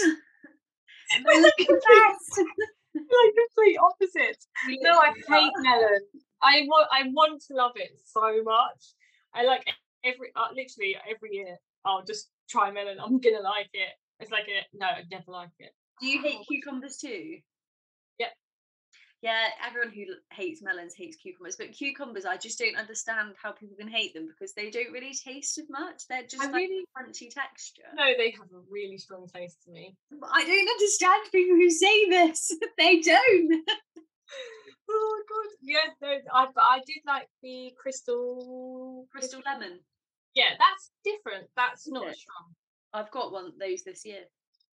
We're 1.24 1.40
Melons 1.40 1.44
like 1.44 1.52
are 1.52 1.56
the 1.58 1.66
complete, 1.66 2.46
like 2.94 3.34
complete 3.36 3.78
opposites. 3.78 4.48
No, 4.80 4.98
I 4.98 5.12
hate 5.12 5.52
melon. 5.58 6.00
I 6.42 6.62
want 6.66 6.88
I 6.90 7.02
want 7.08 7.42
to 7.48 7.54
love 7.54 7.72
it 7.76 7.90
so 8.04 8.42
much. 8.42 8.94
I 9.34 9.44
like 9.44 9.66
every 10.04 10.32
uh, 10.34 10.48
literally 10.54 10.96
every 11.08 11.30
year 11.32 11.56
I'll 11.84 12.04
just 12.04 12.30
try 12.48 12.70
melon. 12.70 12.98
I'm 12.98 13.20
gonna 13.20 13.42
like 13.42 13.70
it. 13.74 13.90
It's 14.20 14.30
like 14.30 14.48
a 14.48 14.64
no, 14.76 14.86
I'd 14.86 15.10
never 15.10 15.30
like 15.30 15.50
it. 15.58 15.72
Do 16.00 16.06
you 16.06 16.22
hate 16.22 16.46
cucumbers 16.48 16.96
too? 16.96 17.38
Yeah, 19.22 19.46
everyone 19.64 19.92
who 19.94 20.02
hates 20.34 20.62
melons 20.62 20.94
hates 20.94 21.16
cucumbers, 21.16 21.54
but 21.56 21.70
cucumbers, 21.72 22.24
I 22.26 22.36
just 22.36 22.58
don't 22.58 22.76
understand 22.76 23.34
how 23.40 23.52
people 23.52 23.76
can 23.78 23.86
hate 23.86 24.14
them 24.14 24.26
because 24.26 24.52
they 24.52 24.68
don't 24.68 24.90
really 24.92 25.14
taste 25.14 25.58
of 25.58 25.70
much. 25.70 26.02
They're 26.08 26.26
just 26.26 26.42
I 26.42 26.46
like 26.46 26.54
really- 26.54 26.84
crunchy 26.96 27.32
texture. 27.32 27.84
No, 27.94 28.06
they 28.18 28.32
have 28.32 28.50
a 28.52 28.60
really 28.68 28.98
strong 28.98 29.28
taste 29.32 29.62
to 29.64 29.70
me. 29.70 29.94
But 30.10 30.30
I 30.34 30.42
don't 30.44 30.68
understand 30.68 31.22
people 31.30 31.56
who 31.56 31.70
say 31.70 32.08
this. 32.10 32.56
they 32.78 33.00
don't. 33.00 33.62
Oh 34.90 35.22
god. 35.28 35.50
Yeah, 35.62 35.78
no, 36.02 36.08
I 36.34 36.46
but 36.54 36.64
I 36.64 36.78
did 36.86 37.02
like 37.06 37.28
the 37.42 37.72
crystal 37.80 39.06
Crystal 39.12 39.40
lemon. 39.46 39.78
Yeah, 40.34 40.50
that's 40.58 40.90
different. 41.04 41.48
That's 41.56 41.88
not 41.88 42.14
strong. 42.14 42.54
I've 42.92 43.10
got 43.10 43.32
one 43.32 43.46
of 43.46 43.58
those 43.58 43.82
this 43.84 44.04
year. 44.04 44.24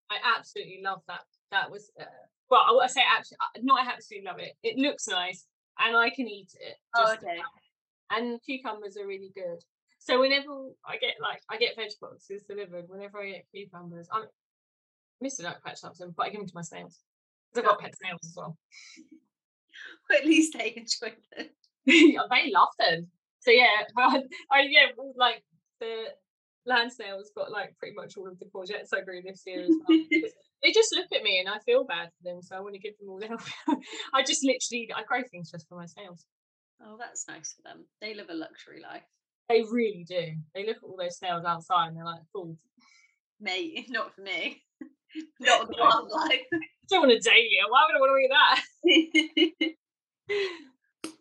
I 0.10 0.16
absolutely 0.38 0.82
love 0.84 1.02
that. 1.08 1.22
That 1.52 1.70
was 1.72 1.92
uh, 2.00 2.06
well, 2.50 2.82
I, 2.82 2.88
say 2.88 3.02
actually, 3.02 3.38
uh, 3.42 3.60
not 3.64 3.86
I 3.86 3.92
absolutely 3.92 4.28
love 4.28 4.40
it. 4.40 4.54
It 4.64 4.78
looks 4.78 5.08
nice, 5.08 5.46
and 5.80 5.96
I 5.96 6.10
can 6.10 6.28
eat 6.28 6.52
it. 6.60 6.76
Oh, 6.96 7.14
okay. 7.14 7.36
about. 7.38 7.46
And 8.12 8.42
cucumbers 8.44 8.98
are 8.98 9.06
really 9.08 9.32
good. 9.36 9.60
So 10.00 10.20
whenever 10.20 10.70
I 10.86 10.98
get 10.98 11.16
like 11.22 11.42
I 11.50 11.58
get 11.58 11.76
veg 11.76 11.90
boxes 12.02 12.44
delivered, 12.44 12.86
whenever 12.88 13.20
I 13.20 13.32
get 13.32 13.46
cucumbers, 13.54 14.08
I'm 14.12 14.24
Mr. 15.24 15.44
Duck 15.44 15.64
Patch 15.64 15.84
loves 15.84 16.00
them, 16.00 16.14
but 16.16 16.26
I 16.26 16.30
give 16.30 16.40
them 16.40 16.48
to 16.48 16.56
my 16.56 16.62
snails. 16.62 17.00
'Cause 17.54 17.64
I've 17.64 17.70
got 17.70 17.80
pet 17.80 17.96
snails 17.98 18.20
as 18.24 18.34
well. 18.38 18.58
But 20.08 20.18
at 20.20 20.26
least 20.26 20.54
they 20.58 20.74
enjoy 20.76 21.16
them. 21.36 21.48
they 21.86 22.52
love 22.52 22.70
them. 22.80 23.12
So 23.40 23.52
yeah, 23.52 23.84
but 23.96 24.24
I 24.52 24.62
yeah 24.62 24.88
like 25.16 25.44
the 25.80 26.06
land 26.70 26.94
snails 26.94 27.32
got 27.36 27.52
like 27.52 27.76
pretty 27.80 27.96
much 27.96 28.16
all 28.16 28.28
of 28.28 28.40
the 28.40 28.46
courgettes 28.46 28.94
I 28.96 29.02
grew 29.02 29.22
this 29.22 29.44
year 29.46 29.62
as 29.62 29.70
well. 29.70 30.00
they 30.64 30.72
just 30.72 30.96
look 30.96 31.08
at 31.14 31.24
me 31.24 31.40
and 31.40 31.50
I 31.50 31.58
feel 31.66 31.84
bad 31.84 32.10
for 32.10 32.24
them, 32.24 32.42
so 32.42 32.56
I 32.56 32.60
want 32.62 32.76
to 32.76 32.80
give 32.80 32.98
them 33.00 33.10
all 33.10 33.20
the 33.20 33.28
help. 33.28 33.42
I 34.14 34.24
just 34.24 34.46
literally 34.46 34.90
I 34.96 35.04
grow 35.04 35.22
things 35.30 35.52
just 35.52 35.68
for 35.68 35.76
my 35.76 35.88
snails. 35.88 36.26
Oh, 36.82 36.96
that's 36.98 37.28
nice 37.28 37.54
for 37.54 37.64
them. 37.64 37.86
They 38.00 38.14
live 38.14 38.30
a 38.30 38.34
luxury 38.34 38.82
life. 38.82 39.04
They 39.50 39.64
really 39.64 40.06
do. 40.08 40.36
They 40.54 40.66
look 40.66 40.78
at 40.78 40.84
all 40.84 40.96
those 40.98 41.18
snails 41.18 41.44
outside 41.44 41.88
and 41.88 41.98
they're 41.98 42.06
like, 42.06 42.22
"Cool, 42.34 42.56
Mate, 43.42 43.88
not 43.90 44.14
for 44.14 44.22
me. 44.22 44.62
not 45.42 45.68
the 45.68 45.76
wildlife. 45.78 46.46
I 46.54 46.60
don't 46.90 47.08
want 47.08 47.12
a 47.12 47.20
dahlia. 47.20 47.68
Why 47.68 47.86
would 47.88 47.96
I 47.96 48.00
want 48.00 48.12
to 48.14 48.86
eat 48.96 49.66
that?" 49.66 49.76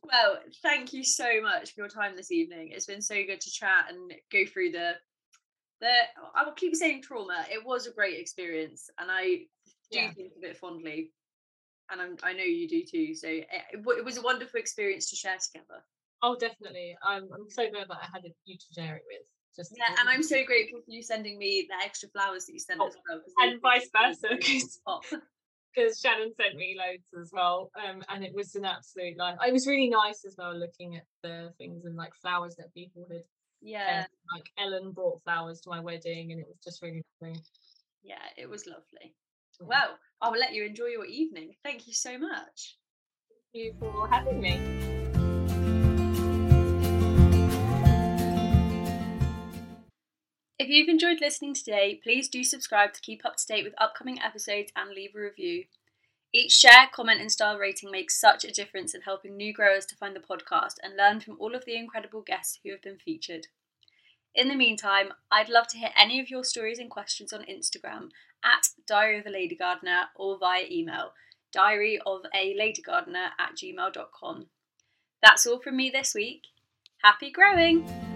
well, 0.04 0.38
thank 0.62 0.92
you 0.92 1.02
so 1.02 1.40
much 1.42 1.74
for 1.74 1.80
your 1.80 1.88
time 1.88 2.16
this 2.16 2.30
evening. 2.30 2.70
It's 2.72 2.86
been 2.86 3.02
so 3.02 3.14
good 3.14 3.40
to 3.40 3.50
chat 3.50 3.86
and 3.88 4.12
go 4.30 4.44
through 4.50 4.72
the 4.72 4.92
I 5.82 6.44
will 6.44 6.52
keep 6.52 6.74
saying 6.74 7.02
trauma. 7.02 7.44
It 7.50 7.64
was 7.64 7.86
a 7.86 7.92
great 7.92 8.18
experience 8.18 8.90
and 8.98 9.10
I 9.10 9.22
do 9.90 9.98
Yeah. 9.98 10.12
think 10.12 10.32
of 10.36 10.42
it 10.44 10.56
fondly. 10.56 11.12
And 11.90 12.00
I'm, 12.02 12.16
I 12.22 12.32
know 12.34 12.42
you 12.44 12.68
do 12.68 12.82
too. 12.84 13.14
So 13.14 13.28
it, 13.28 13.46
it 13.72 14.04
was 14.04 14.18
a 14.18 14.22
wonderful 14.22 14.60
experience 14.60 15.08
to 15.10 15.16
share 15.16 15.38
together. 15.38 15.82
Oh, 16.22 16.36
definitely. 16.38 16.96
I'm 17.02 17.28
I'm 17.32 17.48
so 17.48 17.70
glad 17.70 17.88
that 17.88 17.98
I 18.02 18.06
had 18.12 18.24
you 18.44 18.56
to 18.58 18.66
share 18.74 18.96
it 18.96 19.02
with. 19.06 19.26
Just 19.56 19.72
Yeah, 19.76 19.94
and 19.98 20.08
I'm 20.08 20.22
so 20.22 20.44
grateful 20.44 20.80
for 20.80 20.90
you 20.90 21.02
sending 21.02 21.38
me 21.38 21.66
the 21.68 21.84
extra 21.84 22.08
flowers 22.10 22.46
that 22.46 22.52
you 22.52 22.58
sent 22.60 22.80
Oh, 22.80 22.88
as 22.88 22.96
well. 23.08 23.20
and 23.38 23.60
vice 23.62 23.88
versa, 23.96 24.28
made 24.34 24.40
me 24.48 24.60
'cause- 24.60 24.80
pop. 24.86 25.02
because 25.74 25.98
Shannon 26.00 26.32
sent 26.34 26.56
me 26.56 26.76
loads 26.78 27.08
as 27.20 27.30
well, 27.32 27.70
um, 27.76 28.02
and 28.08 28.24
it 28.24 28.34
was 28.34 28.54
an 28.56 28.64
absolute 28.64 29.16
like 29.16 29.36
it 29.46 29.52
was 29.52 29.66
really 29.66 29.88
nice 29.88 30.24
as 30.26 30.34
well 30.36 30.54
looking 30.54 30.96
at 30.96 31.04
the 31.22 31.52
things 31.58 31.84
and 31.84 31.96
like 31.96 32.12
flowers 32.20 32.56
that 32.56 32.72
people 32.74 33.06
had. 33.10 33.22
Yeah, 33.60 34.00
sent. 34.00 34.12
Like 34.34 34.50
Ellen 34.58 34.92
brought 34.92 35.22
flowers 35.24 35.60
to 35.62 35.70
my 35.70 35.80
wedding, 35.80 36.32
and 36.32 36.40
it 36.40 36.46
was 36.46 36.58
just 36.62 36.82
really 36.82 37.02
lovely. 37.20 37.40
yeah, 38.02 38.16
it 38.36 38.48
was 38.48 38.66
lovely. 38.66 39.14
Yeah. 39.60 39.66
Well, 39.66 39.98
I 40.20 40.30
will 40.30 40.38
let 40.38 40.54
you 40.54 40.64
enjoy 40.64 40.86
your 40.86 41.06
evening. 41.06 41.54
Thank 41.64 41.86
you 41.86 41.92
so 41.92 42.18
much. 42.18 42.76
Thank 43.52 43.64
you 43.64 43.74
for 43.80 44.08
having 44.08 44.40
me. 44.40 44.98
If 50.58 50.68
you've 50.68 50.88
enjoyed 50.88 51.20
listening 51.20 51.54
today, 51.54 52.00
please 52.02 52.28
do 52.28 52.42
subscribe 52.42 52.92
to 52.92 53.00
keep 53.00 53.24
up 53.24 53.36
to 53.36 53.46
date 53.46 53.64
with 53.64 53.74
upcoming 53.78 54.20
episodes 54.20 54.72
and 54.74 54.90
leave 54.90 55.10
a 55.16 55.20
review. 55.20 55.64
Each 56.32 56.52
share, 56.52 56.88
comment, 56.92 57.20
and 57.20 57.32
star 57.32 57.58
rating 57.58 57.90
makes 57.90 58.20
such 58.20 58.44
a 58.44 58.52
difference 58.52 58.94
in 58.94 59.02
helping 59.02 59.36
new 59.36 59.52
growers 59.52 59.86
to 59.86 59.96
find 59.96 60.14
the 60.14 60.20
podcast 60.20 60.74
and 60.82 60.96
learn 60.96 61.20
from 61.20 61.36
all 61.40 61.54
of 61.54 61.64
the 61.64 61.76
incredible 61.76 62.22
guests 62.26 62.58
who 62.62 62.70
have 62.70 62.82
been 62.82 62.98
featured. 62.98 63.46
In 64.34 64.48
the 64.48 64.54
meantime, 64.54 65.08
I'd 65.30 65.48
love 65.48 65.68
to 65.68 65.78
hear 65.78 65.90
any 65.96 66.20
of 66.20 66.30
your 66.30 66.44
stories 66.44 66.78
and 66.78 66.90
questions 66.90 67.32
on 67.32 67.40
Instagram 67.40 68.10
at 68.44 68.68
Diary 68.86 69.18
of 69.18 69.26
a 69.26 69.30
Lady 69.30 69.56
Gardener 69.56 70.04
or 70.14 70.38
via 70.38 70.64
email 70.70 71.12
diary 71.52 71.98
of 72.04 72.22
a 72.34 72.54
lady 72.56 72.82
gardener 72.82 73.30
at 73.38 73.56
gmail.com. 73.56 74.46
That's 75.22 75.46
all 75.46 75.60
from 75.60 75.76
me 75.76 75.90
this 75.90 76.14
week. 76.14 76.42
Happy 77.02 77.30
growing! 77.30 78.07